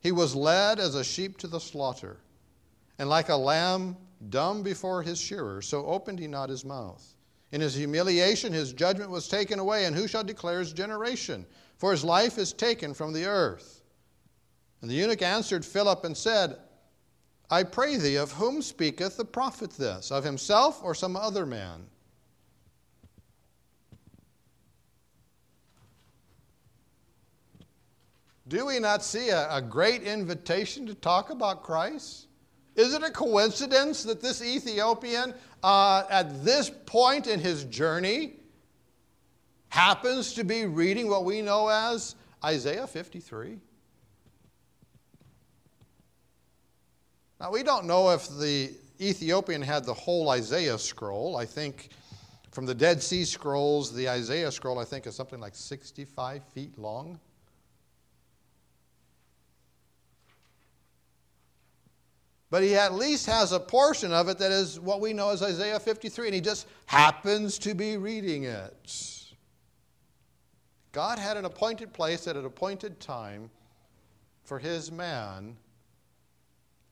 He 0.03 0.13
was 0.13 0.35
led 0.35 0.79
as 0.79 0.95
a 0.95 1.05
sheep 1.05 1.39
to 1.39 1.47
the 1.47 1.61
slaughter, 1.61 2.19
and 2.99 3.09
like 3.09 3.31
a 3.31 3.37
lamb 3.37 3.97
dumb 4.29 4.63
before 4.63 5.03
his 5.03 5.19
shearer, 5.19 5.63
so 5.63 5.87
opened 5.87 6.19
he 6.19 6.27
not 6.27 6.51
his 6.51 6.65
mouth. 6.65 7.15
In 7.51 7.61
his 7.61 7.75
humiliation, 7.75 8.53
his 8.53 8.73
judgment 8.73 9.11
was 9.11 9.29
taken 9.29 9.59
away, 9.59 9.87
and 9.87 9.97
who 9.97 10.07
shall 10.07 10.25
declare 10.25 10.59
his 10.59 10.73
generation? 10.73 11.47
For 11.79 11.93
his 11.93 12.05
life 12.05 12.39
is 12.39 12.53
taken 12.53 12.93
from 12.93 13.13
the 13.13 13.25
earth. 13.25 13.83
And 14.83 14.91
the 14.91 14.95
eunuch 14.95 15.23
answered 15.23 15.65
Philip 15.65 16.05
and 16.05 16.17
said, 16.17 16.59
I 17.51 17.63
pray 17.63 17.97
thee, 17.97 18.17
of 18.17 18.33
whom 18.33 18.61
speaketh 18.61 19.17
the 19.17 19.25
prophet 19.25 19.71
this? 19.71 20.11
Of 20.11 20.25
himself 20.25 20.83
or 20.83 20.95
some 20.95 21.17
other 21.17 21.47
man? 21.47 21.87
Do 28.49 28.67
we 28.67 28.79
not 28.79 29.05
see 29.05 29.29
a, 29.29 29.57
a, 29.57 29.61
great 29.61 30.03
invitation 30.03 30.87
to 30.87 30.95
talk 30.95 31.29
about 31.29 31.63
Christ? 31.63 32.29
Is 32.77 32.95
it 32.95 33.03
a 33.03 33.11
coincidence 33.11 34.05
that 34.05 34.23
this 34.23 34.43
Ethiopian, 34.43 35.35
uh, 35.63 36.05
at 36.11 36.45
this 36.45 36.71
point 36.87 37.27
in 37.27 37.41
his 37.41 37.65
journey, 37.65 38.35
happens 39.69 40.35
to 40.35 40.45
be 40.45 40.67
reading 40.67 41.09
what 41.09 41.25
we 41.25 41.43
know 41.43 41.69
as 41.69 42.15
Isaiah 42.45 42.87
53? 42.87 43.59
Now, 47.41 47.53
we 47.53 47.63
don't 47.63 47.87
know 47.87 48.11
if 48.11 48.29
the 48.29 48.73
Ethiopian 49.01 49.63
had 49.63 49.85
the 49.85 49.95
whole 49.95 50.31
Isaiah 50.31 50.79
scroll. 50.79 51.37
I 51.37 51.45
think 51.45 51.91
from 52.51 52.67
the 52.67 52.75
Dead 52.75 53.01
Sea 53.01 53.25
Scrolls, 53.25 53.95
the 53.95 54.09
Isaiah 54.09 54.51
scroll, 54.51 54.79
I 54.79 54.85
think, 54.85 55.07
is 55.07 55.15
something 55.15 55.39
like 55.39 55.55
65 55.55 56.43
feet 56.53 56.77
long. 56.77 57.21
But 62.51 62.63
he 62.63 62.75
at 62.77 62.95
least 62.95 63.27
has 63.27 63.53
a 63.53 63.61
portion 63.61 64.13
of 64.13 64.29
it 64.29 64.39
that 64.39 64.53
is 64.53 64.81
what 64.81 65.01
we 65.01 65.13
know 65.13 65.31
as 65.31 65.43
Isaiah 65.43 65.79
53, 65.79 66.29
and 66.29 66.35
he 66.35 66.41
just 66.41 66.67
happens 66.87 67.59
to 67.59 67.75
be 67.75 67.97
reading 67.99 68.45
it. 68.45 69.25
God 70.93 71.19
had 71.19 71.37
an 71.37 71.45
appointed 71.45 71.93
place 71.93 72.27
at 72.27 72.37
an 72.37 72.47
appointed 72.47 73.01
time 73.01 73.51
for 74.45 74.59
his 74.59 74.91
man 74.91 75.57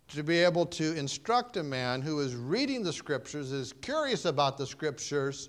to 0.09 0.23
be 0.23 0.39
able 0.39 0.67
to 0.67 0.95
instruct 0.97 1.57
a 1.57 1.63
man 1.63 2.03
who 2.03 2.21
is 2.21 2.37
reading 2.37 2.83
the 2.83 2.93
scriptures, 2.93 3.51
is 3.51 3.73
curious 3.73 4.27
about 4.27 4.59
the 4.59 4.67
scriptures, 4.67 5.49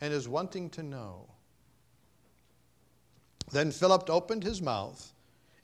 and 0.00 0.14
is 0.14 0.28
wanting 0.28 0.70
to 0.70 0.82
know. 0.82 1.26
Then 3.50 3.72
Philip 3.72 4.08
opened 4.08 4.44
his 4.44 4.62
mouth 4.62 5.12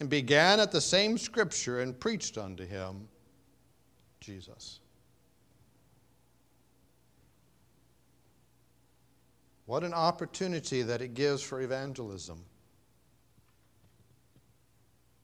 and 0.01 0.11
began 0.11 0.61
at 0.61 0.73
the 0.73 0.81
same 0.81 1.17
scripture 1.17 1.81
and 1.81 1.99
preached 1.99 2.37
unto 2.37 2.67
him 2.67 3.09
Jesus. 4.27 4.81
What 9.67 9.85
an 9.85 9.95
opportunity 9.95 10.83
that 10.83 11.01
it 11.01 11.15
gives 11.15 11.43
for 11.43 11.61
evangelism. 11.61 12.45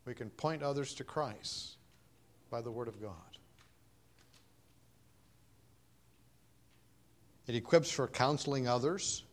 We 0.05 0.15
can 0.15 0.31
point 0.31 0.63
others 0.63 0.95
to 0.95 1.05
Christ 1.05 1.77
by 2.51 2.61
the 2.61 2.71
Word 2.71 2.87
of 2.87 3.01
God. 3.01 3.15
It 7.49 7.57
equips 7.57 7.91
for 7.91 8.07
counseling 8.07 8.69
others. 8.69 9.25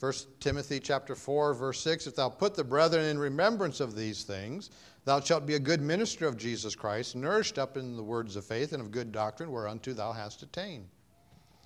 1 0.00 0.12
Timothy 0.40 0.80
chapter 0.80 1.14
4 1.14 1.54
verse 1.54 1.80
6 1.80 2.06
if 2.06 2.16
thou 2.16 2.28
put 2.28 2.54
the 2.54 2.64
brethren 2.64 3.06
in 3.06 3.18
remembrance 3.18 3.80
of 3.80 3.96
these 3.96 4.24
things 4.24 4.68
thou 5.04 5.20
shalt 5.20 5.46
be 5.46 5.54
a 5.54 5.60
good 5.60 5.80
minister 5.80 6.26
of 6.26 6.36
Jesus 6.36 6.74
Christ 6.74 7.16
nourished 7.16 7.58
up 7.58 7.76
in 7.76 7.96
the 7.96 8.02
words 8.02 8.36
of 8.36 8.44
faith 8.44 8.72
and 8.72 8.80
of 8.80 8.90
good 8.90 9.12
doctrine 9.12 9.50
whereunto 9.50 9.92
thou 9.92 10.12
hast 10.12 10.42
attained 10.42 10.86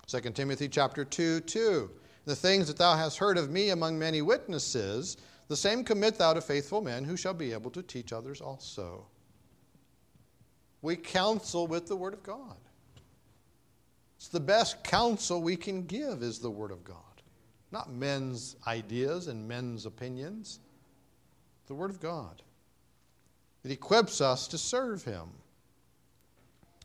2 0.07 0.19
Timothy 0.31 0.67
chapter 0.67 1.03
2 1.05 1.41
2 1.41 1.89
the 2.25 2.35
things 2.35 2.67
that 2.67 2.77
thou 2.77 2.95
hast 2.95 3.17
heard 3.17 3.37
of 3.37 3.49
me 3.49 3.69
among 3.69 3.97
many 3.97 4.21
witnesses 4.21 5.17
the 5.47 5.57
same 5.57 5.83
commit 5.83 6.17
thou 6.17 6.33
to 6.33 6.41
faithful 6.41 6.81
men 6.81 7.03
who 7.03 7.17
shall 7.17 7.33
be 7.33 7.53
able 7.53 7.71
to 7.71 7.81
teach 7.81 8.13
others 8.13 8.41
also 8.41 9.05
we 10.81 10.95
counsel 10.95 11.67
with 11.67 11.87
the 11.87 11.95
Word 11.95 12.13
of 12.13 12.23
God. 12.23 12.57
It's 14.17 14.29
the 14.29 14.39
best 14.39 14.83
counsel 14.83 15.41
we 15.41 15.55
can 15.55 15.85
give 15.85 16.23
is 16.23 16.39
the 16.39 16.51
Word 16.51 16.71
of 16.71 16.83
God. 16.83 16.95
Not 17.71 17.91
men's 17.91 18.55
ideas 18.65 19.27
and 19.27 19.47
men's 19.47 19.85
opinions. 19.85 20.59
The 21.67 21.75
Word 21.75 21.89
of 21.89 21.99
God. 21.99 22.41
It 23.63 23.71
equips 23.71 24.21
us 24.21 24.47
to 24.49 24.57
serve 24.57 25.03
Him, 25.03 25.29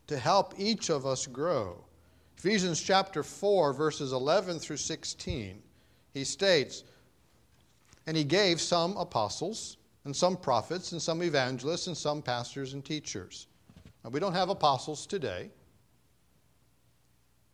to 0.06 0.18
help 0.18 0.54
each 0.58 0.90
of 0.90 1.06
us 1.06 1.26
grow. 1.26 1.84
Ephesians 2.36 2.80
chapter 2.80 3.22
4, 3.22 3.72
verses 3.72 4.12
11 4.12 4.58
through 4.58 4.76
16, 4.76 5.62
he 6.12 6.24
states, 6.24 6.84
And 8.06 8.16
he 8.16 8.24
gave 8.24 8.60
some 8.60 8.96
apostles, 8.96 9.78
and 10.04 10.14
some 10.14 10.36
prophets, 10.36 10.92
and 10.92 11.00
some 11.00 11.22
evangelists, 11.22 11.86
and 11.86 11.96
some 11.96 12.20
pastors 12.20 12.74
and 12.74 12.84
teachers 12.84 13.46
now, 14.04 14.10
we 14.10 14.20
don't 14.20 14.34
have 14.34 14.50
apostles 14.50 15.06
today. 15.06 15.50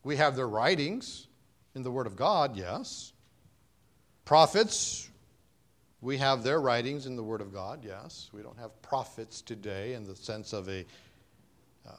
We 0.03 0.17
have 0.17 0.35
their 0.35 0.49
writings 0.49 1.29
in 1.77 1.85
the 1.85 1.91
Word 1.91 2.09
of 2.09 2.17
God, 2.17 2.57
yes. 2.57 3.13
Prophets, 4.25 5.09
we 6.03 6.17
have 6.17 6.43
their 6.43 6.61
writings 6.61 7.07
in 7.07 7.15
the 7.15 7.23
Word 7.23 7.41
of 7.41 7.53
God, 7.53 7.85
yes. 7.85 8.31
We 8.33 8.43
don't 8.43 8.59
have 8.59 8.81
prophets 8.83 9.43
today 9.43 9.95
in 9.95 10.05
the 10.05 10.17
sense 10.17 10.53
of 10.53 10.69
a 10.69 10.87
uh, 11.87 11.93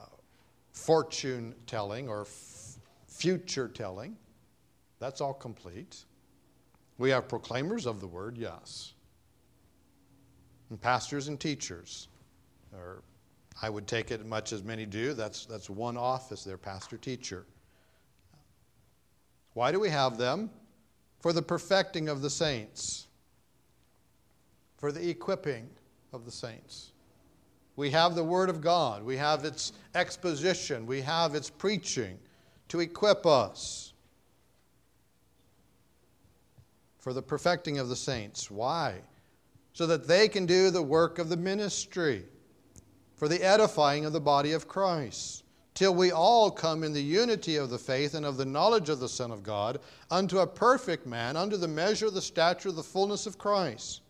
fortune 0.73 1.53
telling 1.67 2.09
or 2.09 2.21
f- 2.21 2.77
future 3.07 3.67
telling. 3.67 4.17
That's 4.99 5.21
all 5.21 5.33
complete. 5.33 6.03
We 6.97 7.11
have 7.11 7.27
proclaimers 7.27 7.85
of 7.85 7.99
the 7.99 8.07
Word, 8.07 8.37
yes. 8.37 8.93
And 10.69 10.81
pastors 10.81 11.27
and 11.27 11.39
teachers, 11.39 12.07
or 12.73 13.03
I 13.61 13.69
would 13.69 13.85
take 13.85 14.09
it 14.09 14.25
much 14.25 14.51
as 14.51 14.63
many 14.63 14.85
do. 14.85 15.13
That's, 15.13 15.45
that's 15.45 15.69
one 15.69 15.97
office, 15.97 16.43
their 16.43 16.57
pastor 16.57 16.97
teacher. 16.97 17.45
Why 19.53 19.71
do 19.71 19.79
we 19.79 19.89
have 19.89 20.17
them? 20.17 20.49
For 21.19 21.33
the 21.33 21.41
perfecting 21.41 22.09
of 22.09 22.21
the 22.21 22.29
saints, 22.29 23.07
for 24.81 24.91
the 24.91 25.09
equipping 25.09 25.69
of 26.11 26.25
the 26.25 26.31
saints. 26.31 26.91
We 27.75 27.91
have 27.91 28.15
the 28.15 28.23
Word 28.23 28.49
of 28.49 28.61
God, 28.61 29.03
we 29.03 29.15
have 29.15 29.45
its 29.45 29.73
exposition, 29.93 30.87
we 30.87 31.01
have 31.01 31.35
its 31.35 31.51
preaching 31.51 32.17
to 32.69 32.79
equip 32.79 33.25
us 33.27 33.93
for 36.97 37.13
the 37.13 37.21
perfecting 37.21 37.77
of 37.77 37.89
the 37.89 37.95
saints. 37.95 38.49
Why? 38.49 38.95
So 39.73 39.85
that 39.85 40.07
they 40.07 40.27
can 40.27 40.47
do 40.47 40.71
the 40.71 40.81
work 40.81 41.19
of 41.19 41.29
the 41.29 41.37
ministry 41.37 42.25
for 43.15 43.27
the 43.27 43.43
edifying 43.43 44.05
of 44.05 44.13
the 44.13 44.19
body 44.19 44.51
of 44.53 44.67
Christ, 44.67 45.43
till 45.75 45.93
we 45.93 46.11
all 46.11 46.49
come 46.49 46.83
in 46.83 46.91
the 46.91 47.03
unity 47.03 47.55
of 47.55 47.69
the 47.69 47.77
faith 47.77 48.15
and 48.15 48.25
of 48.25 48.35
the 48.35 48.45
knowledge 48.45 48.89
of 48.89 48.99
the 48.99 49.07
Son 49.07 49.29
of 49.29 49.43
God, 49.43 49.79
unto 50.09 50.39
a 50.39 50.47
perfect 50.47 51.05
man, 51.05 51.37
unto 51.37 51.55
the 51.55 51.67
measure 51.67 52.07
of 52.07 52.15
the 52.15 52.21
stature 52.21 52.69
of 52.69 52.75
the 52.75 52.83
fullness 52.83 53.27
of 53.27 53.37
Christ. 53.37 54.01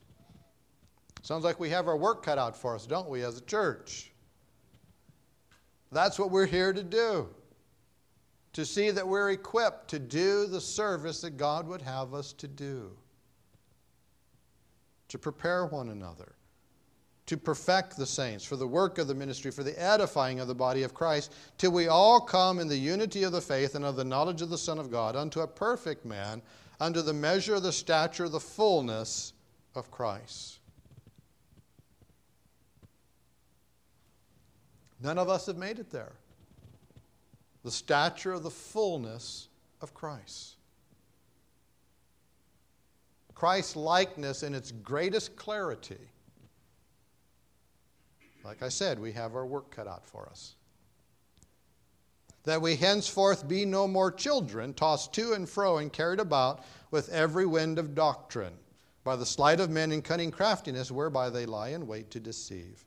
Sounds 1.21 1.43
like 1.43 1.59
we 1.59 1.69
have 1.69 1.87
our 1.87 1.97
work 1.97 2.23
cut 2.23 2.37
out 2.37 2.55
for 2.55 2.75
us, 2.75 2.85
don't 2.85 3.09
we, 3.09 3.23
as 3.23 3.37
a 3.37 3.41
church? 3.41 4.11
That's 5.91 6.17
what 6.17 6.31
we're 6.31 6.45
here 6.45 6.73
to 6.73 6.83
do. 6.83 7.29
To 8.53 8.65
see 8.65 8.91
that 8.91 9.07
we're 9.07 9.31
equipped 9.31 9.89
to 9.89 9.99
do 9.99 10.45
the 10.45 10.61
service 10.61 11.21
that 11.21 11.37
God 11.37 11.67
would 11.67 11.81
have 11.81 12.13
us 12.13 12.33
to 12.33 12.47
do. 12.47 12.91
To 15.09 15.17
prepare 15.17 15.65
one 15.65 15.89
another 15.89 16.35
to 17.31 17.37
perfect 17.37 17.95
the 17.95 18.05
saints, 18.05 18.43
for 18.43 18.57
the 18.57 18.67
work 18.67 18.97
of 18.97 19.07
the 19.07 19.15
ministry, 19.15 19.51
for 19.51 19.63
the 19.63 19.81
edifying 19.81 20.41
of 20.41 20.49
the 20.49 20.53
body 20.53 20.83
of 20.83 20.93
Christ, 20.93 21.33
till 21.57 21.71
we 21.71 21.87
all 21.87 22.19
come 22.19 22.59
in 22.59 22.67
the 22.67 22.75
unity 22.75 23.23
of 23.23 23.31
the 23.31 23.39
faith 23.39 23.75
and 23.75 23.85
of 23.85 23.95
the 23.95 24.03
knowledge 24.03 24.41
of 24.41 24.49
the 24.49 24.57
Son 24.57 24.77
of 24.77 24.91
God, 24.91 25.15
unto 25.15 25.39
a 25.39 25.47
perfect 25.47 26.03
man, 26.03 26.41
unto 26.81 27.01
the 27.01 27.13
measure 27.13 27.55
of 27.55 27.63
the 27.63 27.71
stature 27.71 28.27
the 28.27 28.37
fullness 28.37 29.31
of 29.75 29.89
Christ. 29.91 30.59
None 35.03 35.17
of 35.17 35.29
us 35.29 35.47
have 35.47 35.57
made 35.57 35.79
it 35.79 35.89
there. 35.89 36.13
The 37.63 37.71
stature 37.71 38.33
of 38.33 38.43
the 38.43 38.51
fullness 38.51 39.47
of 39.81 39.93
Christ. 39.93 40.55
Christ's 43.33 43.75
likeness 43.75 44.43
in 44.43 44.53
its 44.53 44.71
greatest 44.71 45.35
clarity, 45.35 45.97
like 48.43 48.61
I 48.61 48.69
said, 48.69 48.99
we 48.99 49.11
have 49.13 49.35
our 49.35 49.45
work 49.45 49.71
cut 49.71 49.87
out 49.87 50.05
for 50.05 50.27
us. 50.29 50.55
That 52.43 52.61
we 52.61 52.75
henceforth 52.75 53.47
be 53.47 53.65
no 53.65 53.87
more 53.87 54.11
children, 54.11 54.73
tossed 54.73 55.13
to 55.13 55.33
and 55.33 55.47
fro 55.49 55.77
and 55.77 55.91
carried 55.91 56.19
about 56.19 56.63
with 56.91 57.09
every 57.09 57.45
wind 57.45 57.79
of 57.79 57.95
doctrine, 57.95 58.53
by 59.03 59.15
the 59.15 59.25
sleight 59.25 59.59
of 59.59 59.69
men 59.69 59.91
and 59.91 60.03
cunning 60.03 60.31
craftiness 60.31 60.91
whereby 60.91 61.29
they 61.29 61.45
lie 61.45 61.69
in 61.69 61.87
wait 61.87 62.11
to 62.11 62.19
deceive. 62.19 62.83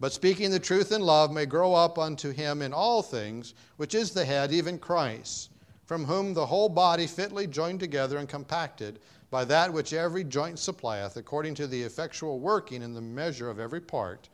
But 0.00 0.14
speaking 0.14 0.50
the 0.50 0.58
truth 0.58 0.92
in 0.92 1.02
love 1.02 1.30
may 1.30 1.44
grow 1.44 1.74
up 1.74 1.98
unto 1.98 2.32
him 2.32 2.62
in 2.62 2.72
all 2.72 3.02
things, 3.02 3.52
which 3.76 3.94
is 3.94 4.12
the 4.12 4.24
head, 4.24 4.50
even 4.50 4.78
Christ, 4.78 5.50
from 5.84 6.06
whom 6.06 6.32
the 6.32 6.46
whole 6.46 6.70
body 6.70 7.06
fitly 7.06 7.46
joined 7.46 7.80
together 7.80 8.16
and 8.16 8.28
compacted 8.28 8.98
by 9.30 9.44
that 9.44 9.72
which 9.72 9.92
every 9.92 10.24
joint 10.24 10.58
supplieth, 10.58 11.16
according 11.16 11.54
to 11.56 11.66
the 11.66 11.82
effectual 11.82 12.40
working 12.40 12.82
in 12.82 12.94
the 12.94 13.00
measure 13.00 13.50
of 13.50 13.60
every 13.60 13.80
part 13.80 14.30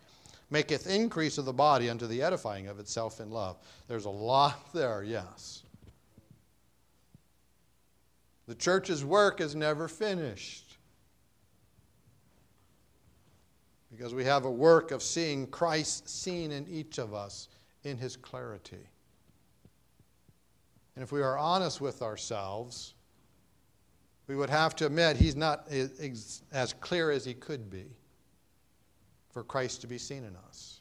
maketh 0.50 0.86
increase 0.86 1.38
of 1.38 1.44
the 1.44 1.52
body 1.52 1.90
unto 1.90 2.06
the 2.06 2.22
edifying 2.22 2.68
of 2.68 2.78
itself 2.78 3.20
in 3.20 3.30
love. 3.30 3.58
There's 3.88 4.04
a 4.04 4.10
lot 4.10 4.72
there, 4.72 5.02
yes. 5.02 5.64
The 8.46 8.54
church's 8.54 9.04
work 9.04 9.40
is 9.40 9.56
never 9.56 9.88
finished 9.88 10.65
because 13.96 14.14
we 14.14 14.24
have 14.24 14.44
a 14.44 14.50
work 14.50 14.90
of 14.90 15.02
seeing 15.02 15.46
Christ 15.46 16.08
seen 16.08 16.52
in 16.52 16.66
each 16.68 16.98
of 16.98 17.14
us 17.14 17.48
in 17.84 17.96
his 17.96 18.16
clarity. 18.16 18.88
And 20.94 21.02
if 21.02 21.12
we 21.12 21.22
are 21.22 21.38
honest 21.38 21.80
with 21.80 22.02
ourselves, 22.02 22.94
we 24.26 24.36
would 24.36 24.50
have 24.50 24.76
to 24.76 24.86
admit 24.86 25.16
he's 25.16 25.36
not 25.36 25.68
as 25.70 26.74
clear 26.80 27.10
as 27.10 27.24
he 27.24 27.32
could 27.32 27.70
be 27.70 27.86
for 29.30 29.42
Christ 29.42 29.80
to 29.82 29.86
be 29.86 29.98
seen 29.98 30.24
in 30.24 30.36
us. 30.48 30.80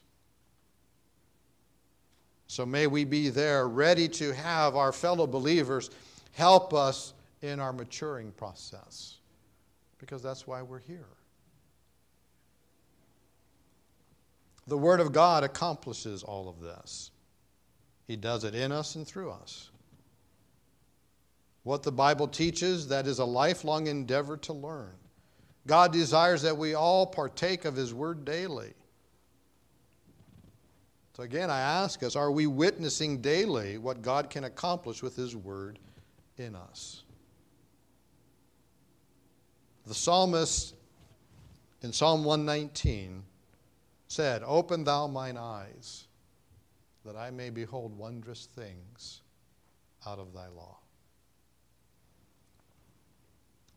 So 2.48 2.66
may 2.66 2.86
we 2.86 3.04
be 3.04 3.28
there 3.28 3.68
ready 3.68 4.08
to 4.08 4.32
have 4.34 4.76
our 4.76 4.92
fellow 4.92 5.26
believers 5.26 5.90
help 6.32 6.74
us 6.74 7.14
in 7.42 7.60
our 7.60 7.72
maturing 7.72 8.32
process 8.32 9.18
because 9.98 10.22
that's 10.22 10.46
why 10.46 10.62
we're 10.62 10.78
here. 10.80 11.06
The 14.66 14.78
Word 14.78 15.00
of 15.00 15.12
God 15.12 15.44
accomplishes 15.44 16.22
all 16.22 16.48
of 16.48 16.60
this. 16.60 17.10
He 18.06 18.16
does 18.16 18.44
it 18.44 18.54
in 18.54 18.72
us 18.72 18.94
and 18.94 19.06
through 19.06 19.30
us. 19.30 19.70
What 21.62 21.82
the 21.82 21.92
Bible 21.92 22.28
teaches, 22.28 22.88
that 22.88 23.06
is 23.06 23.18
a 23.18 23.24
lifelong 23.24 23.86
endeavor 23.86 24.36
to 24.38 24.52
learn. 24.52 24.92
God 25.66 25.92
desires 25.92 26.42
that 26.42 26.56
we 26.56 26.74
all 26.74 27.06
partake 27.06 27.64
of 27.64 27.74
His 27.74 27.92
Word 27.92 28.24
daily. 28.24 28.72
So, 31.16 31.22
again, 31.22 31.50
I 31.50 31.60
ask 31.60 32.02
us 32.02 32.14
are 32.14 32.30
we 32.30 32.46
witnessing 32.46 33.20
daily 33.20 33.78
what 33.78 34.02
God 34.02 34.30
can 34.30 34.44
accomplish 34.44 35.02
with 35.02 35.16
His 35.16 35.34
Word 35.34 35.78
in 36.36 36.54
us? 36.54 37.02
The 39.86 39.94
psalmist 39.94 40.74
in 41.82 41.92
Psalm 41.92 42.22
119 42.24 43.22
said, 44.08 44.42
Open 44.44 44.84
thou 44.84 45.06
mine 45.06 45.36
eyes, 45.36 46.06
that 47.04 47.16
I 47.16 47.30
may 47.30 47.50
behold 47.50 47.96
wondrous 47.96 48.46
things 48.54 49.20
out 50.06 50.18
of 50.18 50.32
thy 50.32 50.48
law. 50.48 50.78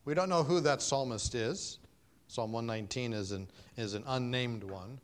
We 0.04 0.14
don't 0.14 0.28
know 0.28 0.42
who 0.42 0.60
that 0.60 0.82
psalmist 0.82 1.34
is. 1.34 1.78
Psalm 2.28 2.52
119 2.52 3.12
is 3.12 3.32
an, 3.32 3.48
is 3.76 3.94
an 3.94 4.04
unnamed 4.06 4.64
one. 4.64 4.98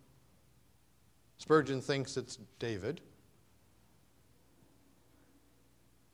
Spurgeon 1.39 1.81
thinks 1.81 2.16
it's 2.16 2.39
David. 2.59 3.01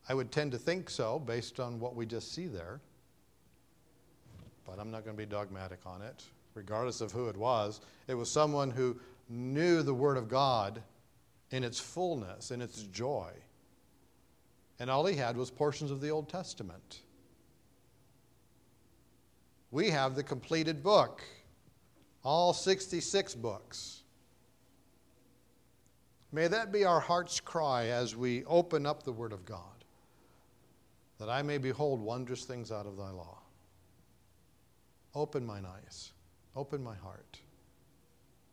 I 0.09 0.15
would 0.15 0.33
tend 0.33 0.53
to 0.53 0.59
think 0.59 0.91
so 0.91 1.19
based 1.19 1.61
on 1.61 1.79
what 1.79 1.95
we 1.95 2.07
just 2.07 2.33
see 2.35 2.47
there. 2.47 2.81
But 4.67 4.79
I'm 4.79 4.91
not 4.91 5.05
going 5.05 5.17
to 5.17 5.23
be 5.23 5.27
dogmatic 5.27 5.81
on 5.87 6.03
it, 6.03 6.25
regardless 6.55 7.01
of 7.01 7.13
who 7.13 7.29
it 7.29 7.37
was. 7.37 7.81
It 8.09 8.15
was 8.15 8.31
someone 8.31 8.71
who 8.71 8.99
knew 9.29 9.83
the 9.83 9.95
Word 9.95 10.17
of 10.17 10.29
God 10.29 10.83
in 11.51 11.65
its 11.65 11.79
fullness, 11.79 12.51
in 12.51 12.61
its 12.61 12.83
joy. 12.85 13.31
And 14.79 14.91
all 14.91 15.07
he 15.07 15.17
had 15.17 15.37
was 15.37 15.51
portions 15.51 15.91
of 15.91 16.01
the 16.01 16.11
Old 16.11 16.29
Testament 16.29 17.01
we 19.73 19.89
have 19.89 20.15
the 20.15 20.23
completed 20.23 20.83
book, 20.83 21.23
all 22.23 22.53
66 22.53 23.35
books. 23.35 24.03
May 26.31 26.47
that 26.47 26.71
be 26.71 26.85
our 26.85 27.01
heart's 27.01 27.41
cry 27.41 27.87
as 27.87 28.15
we 28.15 28.45
open 28.45 28.87
up 28.87 29.03
the 29.03 29.13
Word 29.13 29.33
of 29.33 29.45
God, 29.45 29.59
that 31.19 31.29
I 31.29 31.43
may 31.43 31.59
behold 31.59 32.01
wondrous 32.01 32.45
things 32.45 32.71
out 32.71 32.87
of 32.87 32.97
thy 32.97 33.11
law. 33.11 33.39
Open 35.15 35.45
mine 35.45 35.67
eyes, 35.67 36.13
open 36.57 36.83
my 36.83 36.95
heart. 36.95 37.39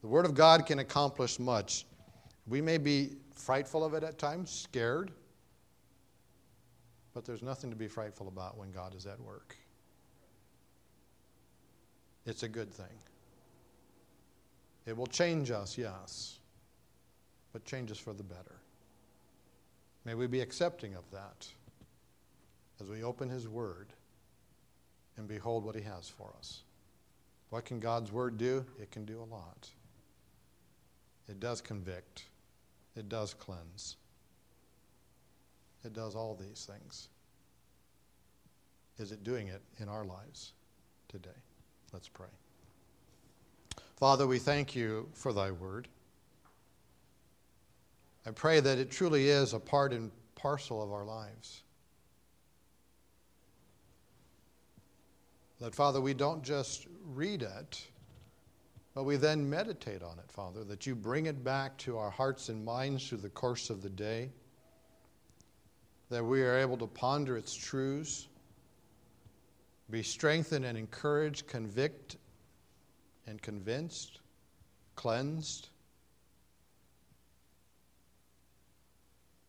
The 0.01 0.07
Word 0.07 0.25
of 0.25 0.33
God 0.33 0.65
can 0.65 0.79
accomplish 0.79 1.39
much. 1.39 1.85
We 2.47 2.61
may 2.61 2.77
be 2.77 3.17
frightful 3.33 3.83
of 3.83 3.93
it 3.93 4.03
at 4.03 4.17
times, 4.17 4.49
scared, 4.49 5.11
but 7.13 7.25
there's 7.25 7.41
nothing 7.41 7.69
to 7.69 7.75
be 7.75 7.87
frightful 7.87 8.27
about 8.27 8.57
when 8.57 8.71
God 8.71 8.95
is 8.95 9.05
at 9.05 9.19
work. 9.19 9.57
It's 12.25 12.43
a 12.43 12.47
good 12.47 12.71
thing. 12.71 12.85
It 14.85 14.95
will 14.95 15.07
change 15.07 15.51
us, 15.51 15.77
yes, 15.77 16.39
but 17.53 17.65
change 17.65 17.91
us 17.91 17.97
for 17.97 18.13
the 18.13 18.23
better. 18.23 18.55
May 20.05 20.15
we 20.15 20.27
be 20.27 20.41
accepting 20.41 20.95
of 20.95 21.03
that 21.11 21.47
as 22.81 22.89
we 22.89 23.03
open 23.03 23.29
His 23.29 23.47
Word 23.47 23.87
and 25.17 25.27
behold 25.27 25.65
what 25.65 25.75
He 25.75 25.81
has 25.81 26.07
for 26.07 26.33
us. 26.37 26.61
What 27.49 27.65
can 27.65 27.79
God's 27.79 28.11
Word 28.11 28.37
do? 28.37 28.65
It 28.79 28.91
can 28.91 29.05
do 29.05 29.21
a 29.21 29.25
lot. 29.25 29.69
It 31.27 31.39
does 31.39 31.61
convict, 31.61 32.23
it 32.95 33.07
does 33.07 33.35
cleanse, 33.35 33.97
it 35.85 35.93
does 35.93 36.15
all 36.15 36.35
these 36.35 36.67
things. 36.69 37.09
Is 38.97 39.11
it 39.11 39.23
doing 39.23 39.47
it 39.47 39.61
in 39.79 39.87
our 39.87 40.03
lives 40.03 40.53
today? 41.07 41.29
Let's 41.93 42.09
pray. 42.09 42.27
Father, 43.95 44.27
we 44.27 44.39
thank 44.39 44.75
you 44.75 45.07
for 45.13 45.31
thy 45.31 45.51
word. 45.51 45.87
I 48.25 48.31
pray 48.31 48.59
that 48.59 48.77
it 48.77 48.91
truly 48.91 49.29
is 49.29 49.53
a 49.53 49.59
part 49.59 49.93
and 49.93 50.11
parcel 50.35 50.81
of 50.81 50.91
our 50.91 51.05
lives. 51.05 51.63
That, 55.59 55.75
Father, 55.75 55.99
we 55.99 56.13
don't 56.13 56.43
just 56.43 56.87
read 57.03 57.41
it, 57.41 57.85
but 58.93 59.03
we 59.03 59.17
then 59.17 59.49
meditate 59.49 60.01
on 60.01 60.17
it, 60.19 60.31
Father, 60.31 60.63
that 60.63 60.87
you 60.87 60.95
bring 60.95 61.25
it 61.25 61.43
back 61.43 61.77
to 61.79 61.97
our 61.97 62.09
hearts 62.09 62.49
and 62.49 62.63
minds 62.63 63.07
through 63.07 63.19
the 63.19 63.29
course 63.29 63.69
of 63.69 63.81
the 63.81 63.89
day, 63.89 64.29
that 66.09 66.23
we 66.23 66.41
are 66.43 66.57
able 66.57 66.77
to 66.77 66.87
ponder 66.87 67.37
its 67.37 67.53
truths 67.53 68.27
be 69.89 70.03
strengthened 70.03 70.65
and 70.65 70.77
encouraged, 70.77 71.47
convict 71.47 72.17
and 73.25 73.41
convinced, 73.41 74.19
cleansed. 74.95 75.69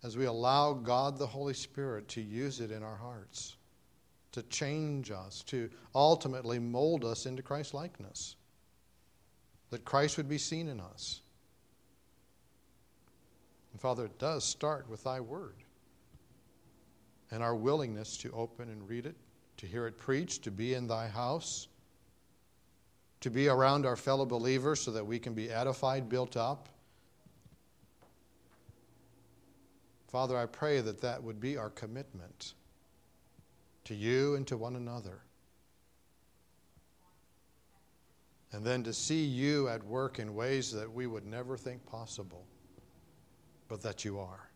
As 0.03 0.17
we 0.17 0.25
allow 0.25 0.73
God 0.73 1.19
the 1.19 1.27
Holy 1.27 1.53
Spirit 1.53 2.09
to 2.09 2.23
use 2.23 2.61
it 2.61 2.71
in 2.71 2.83
our 2.83 2.97
hearts, 2.97 3.57
to 4.33 4.43
change 4.45 5.11
us, 5.11 5.43
to 5.45 5.71
ultimately 5.95 6.59
mold 6.59 7.05
us 7.05 7.27
into 7.27 7.43
Christ 7.43 7.75
likeness, 7.75 8.37
that 9.71 9.85
Christ 9.85 10.17
would 10.17 10.29
be 10.29 10.39
seen 10.39 10.69
in 10.69 10.81
us. 10.81 11.21
And 13.73 13.81
Father, 13.81 14.07
it 14.07 14.19
does 14.19 14.45
start 14.45 14.89
with 14.89 15.05
Thy 15.05 15.21
Word 15.21 15.57
and 17.31 17.43
our 17.43 17.55
willingness 17.55 18.17
to 18.19 18.33
open 18.33 18.69
and 18.69 18.89
read 18.89 19.07
it 19.07 19.17
to 19.61 19.67
hear 19.67 19.87
it 19.87 19.99
preached, 19.99 20.43
to 20.45 20.51
be 20.51 20.73
in 20.73 20.87
thy 20.87 21.07
house, 21.07 21.69
to 23.21 23.31
be 23.31 23.47
around 23.47 23.85
our 23.85 23.97
fellow 23.97 24.25
believers 24.25 24.81
so 24.81 24.91
that 24.91 25.07
we 25.07 25.19
can 25.19 25.35
be 25.35 25.51
edified, 25.51 26.09
built 26.09 26.35
up. 26.35 26.71
Father, 30.09 30.35
I 30.39 30.47
pray 30.47 30.81
that 30.81 31.03
that 31.03 31.23
would 31.23 31.41
be 31.41 31.59
our 31.59 31.69
commitment 31.69 32.55
to 33.85 33.95
you 33.95 34.35
and 34.35 34.47
to 34.47 34.57
one 34.57 34.77
another. 34.77 35.23
And 38.53 38.65
then 38.65 38.83
to 38.85 38.93
see 38.93 39.25
you 39.25 39.69
at 39.69 39.85
work 39.85 40.19
in 40.19 40.35
ways 40.35 40.73
that 40.73 40.93
we 40.93 41.07
would 41.07 41.27
never 41.27 41.57
think 41.57 41.87
possible, 41.87 42.47
but 43.69 43.83
that 43.83 44.05
you 44.05 44.19
are. 44.19 44.51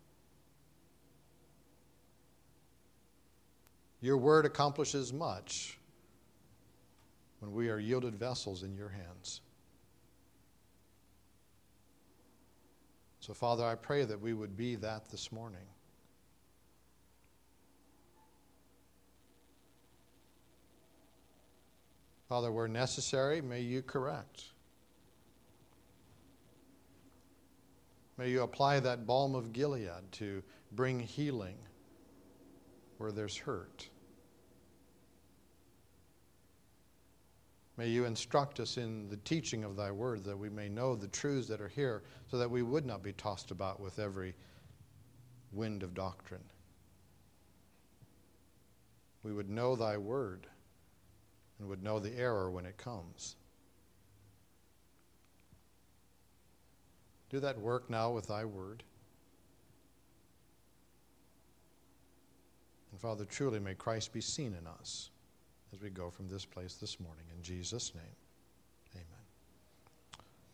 Your 4.01 4.19
word 4.19 4.47
accomplishes 4.47 5.13
much. 5.13 5.79
when 7.45 7.53
we 7.53 7.69
are 7.69 7.79
yielded 7.79 8.15
vessels 8.15 8.63
in 8.63 8.75
your 8.75 8.89
hands. 8.89 9.43
So, 13.21 13.35
Father, 13.35 13.65
I 13.65 13.75
pray 13.75 14.05
that 14.05 14.19
we 14.19 14.33
would 14.33 14.57
be 14.57 14.77
that 14.77 15.11
this 15.11 15.31
morning. 15.31 15.67
Father, 22.29 22.51
where 22.51 22.69
necessary, 22.69 23.41
may 23.41 23.61
you 23.61 23.83
correct. 23.83 24.45
May 28.17 28.31
you 28.31 28.43
apply 28.43 28.81
that 28.81 29.07
balm 29.07 29.35
of 29.35 29.53
Gilead 29.53 30.13
to 30.13 30.43
bring 30.73 31.01
healing 31.01 31.57
where 32.99 33.13
there's 33.13 33.37
hurt. 33.37 33.89
May 37.77 37.89
you 37.89 38.05
instruct 38.05 38.61
us 38.61 38.77
in 38.77 39.09
the 39.09 39.17
teaching 39.19 39.65
of 39.65 39.75
thy 39.75 39.91
word 39.91 40.25
that 40.25 40.39
we 40.39 40.49
may 40.49 40.69
know 40.69 40.95
the 40.95 41.09
truths 41.09 41.49
that 41.49 41.61
are 41.61 41.69
here 41.69 42.05
so 42.31 42.39
that 42.39 42.51
we 42.51 42.63
would 42.63 42.87
not 42.87 43.03
be 43.03 43.13
tossed 43.13 43.51
about 43.51 43.81
with 43.81 43.99
every 43.99 44.35
wind 45.53 45.83
of 45.83 45.93
doctrine. 45.93 46.45
We 49.25 49.33
would 49.33 49.51
know 49.51 49.75
thy 49.75 49.97
word 49.97 50.47
and 51.65 51.71
would 51.71 51.83
know 51.83 51.99
the 51.99 52.15
error 52.19 52.51
when 52.51 52.67
it 52.67 52.77
comes. 52.77 53.37
Do 57.31 57.41
that 57.41 57.59
work 57.59 57.89
now 57.89 58.11
with 58.11 58.27
thy 58.27 58.45
word. 58.45 58.83
And 62.93 63.01
Father, 63.01 63.25
truly 63.25 63.61
may 63.61 63.75
Christ 63.75 64.13
be 64.13 64.21
seen 64.21 64.55
in 64.61 64.67
us 64.67 65.09
as 65.73 65.81
we 65.81 65.89
go 65.89 66.11
from 66.11 66.29
this 66.29 66.45
place 66.45 66.75
this 66.75 67.01
morning. 67.01 67.25
In 67.35 67.43
Jesus' 67.43 67.95
name. 67.95 68.05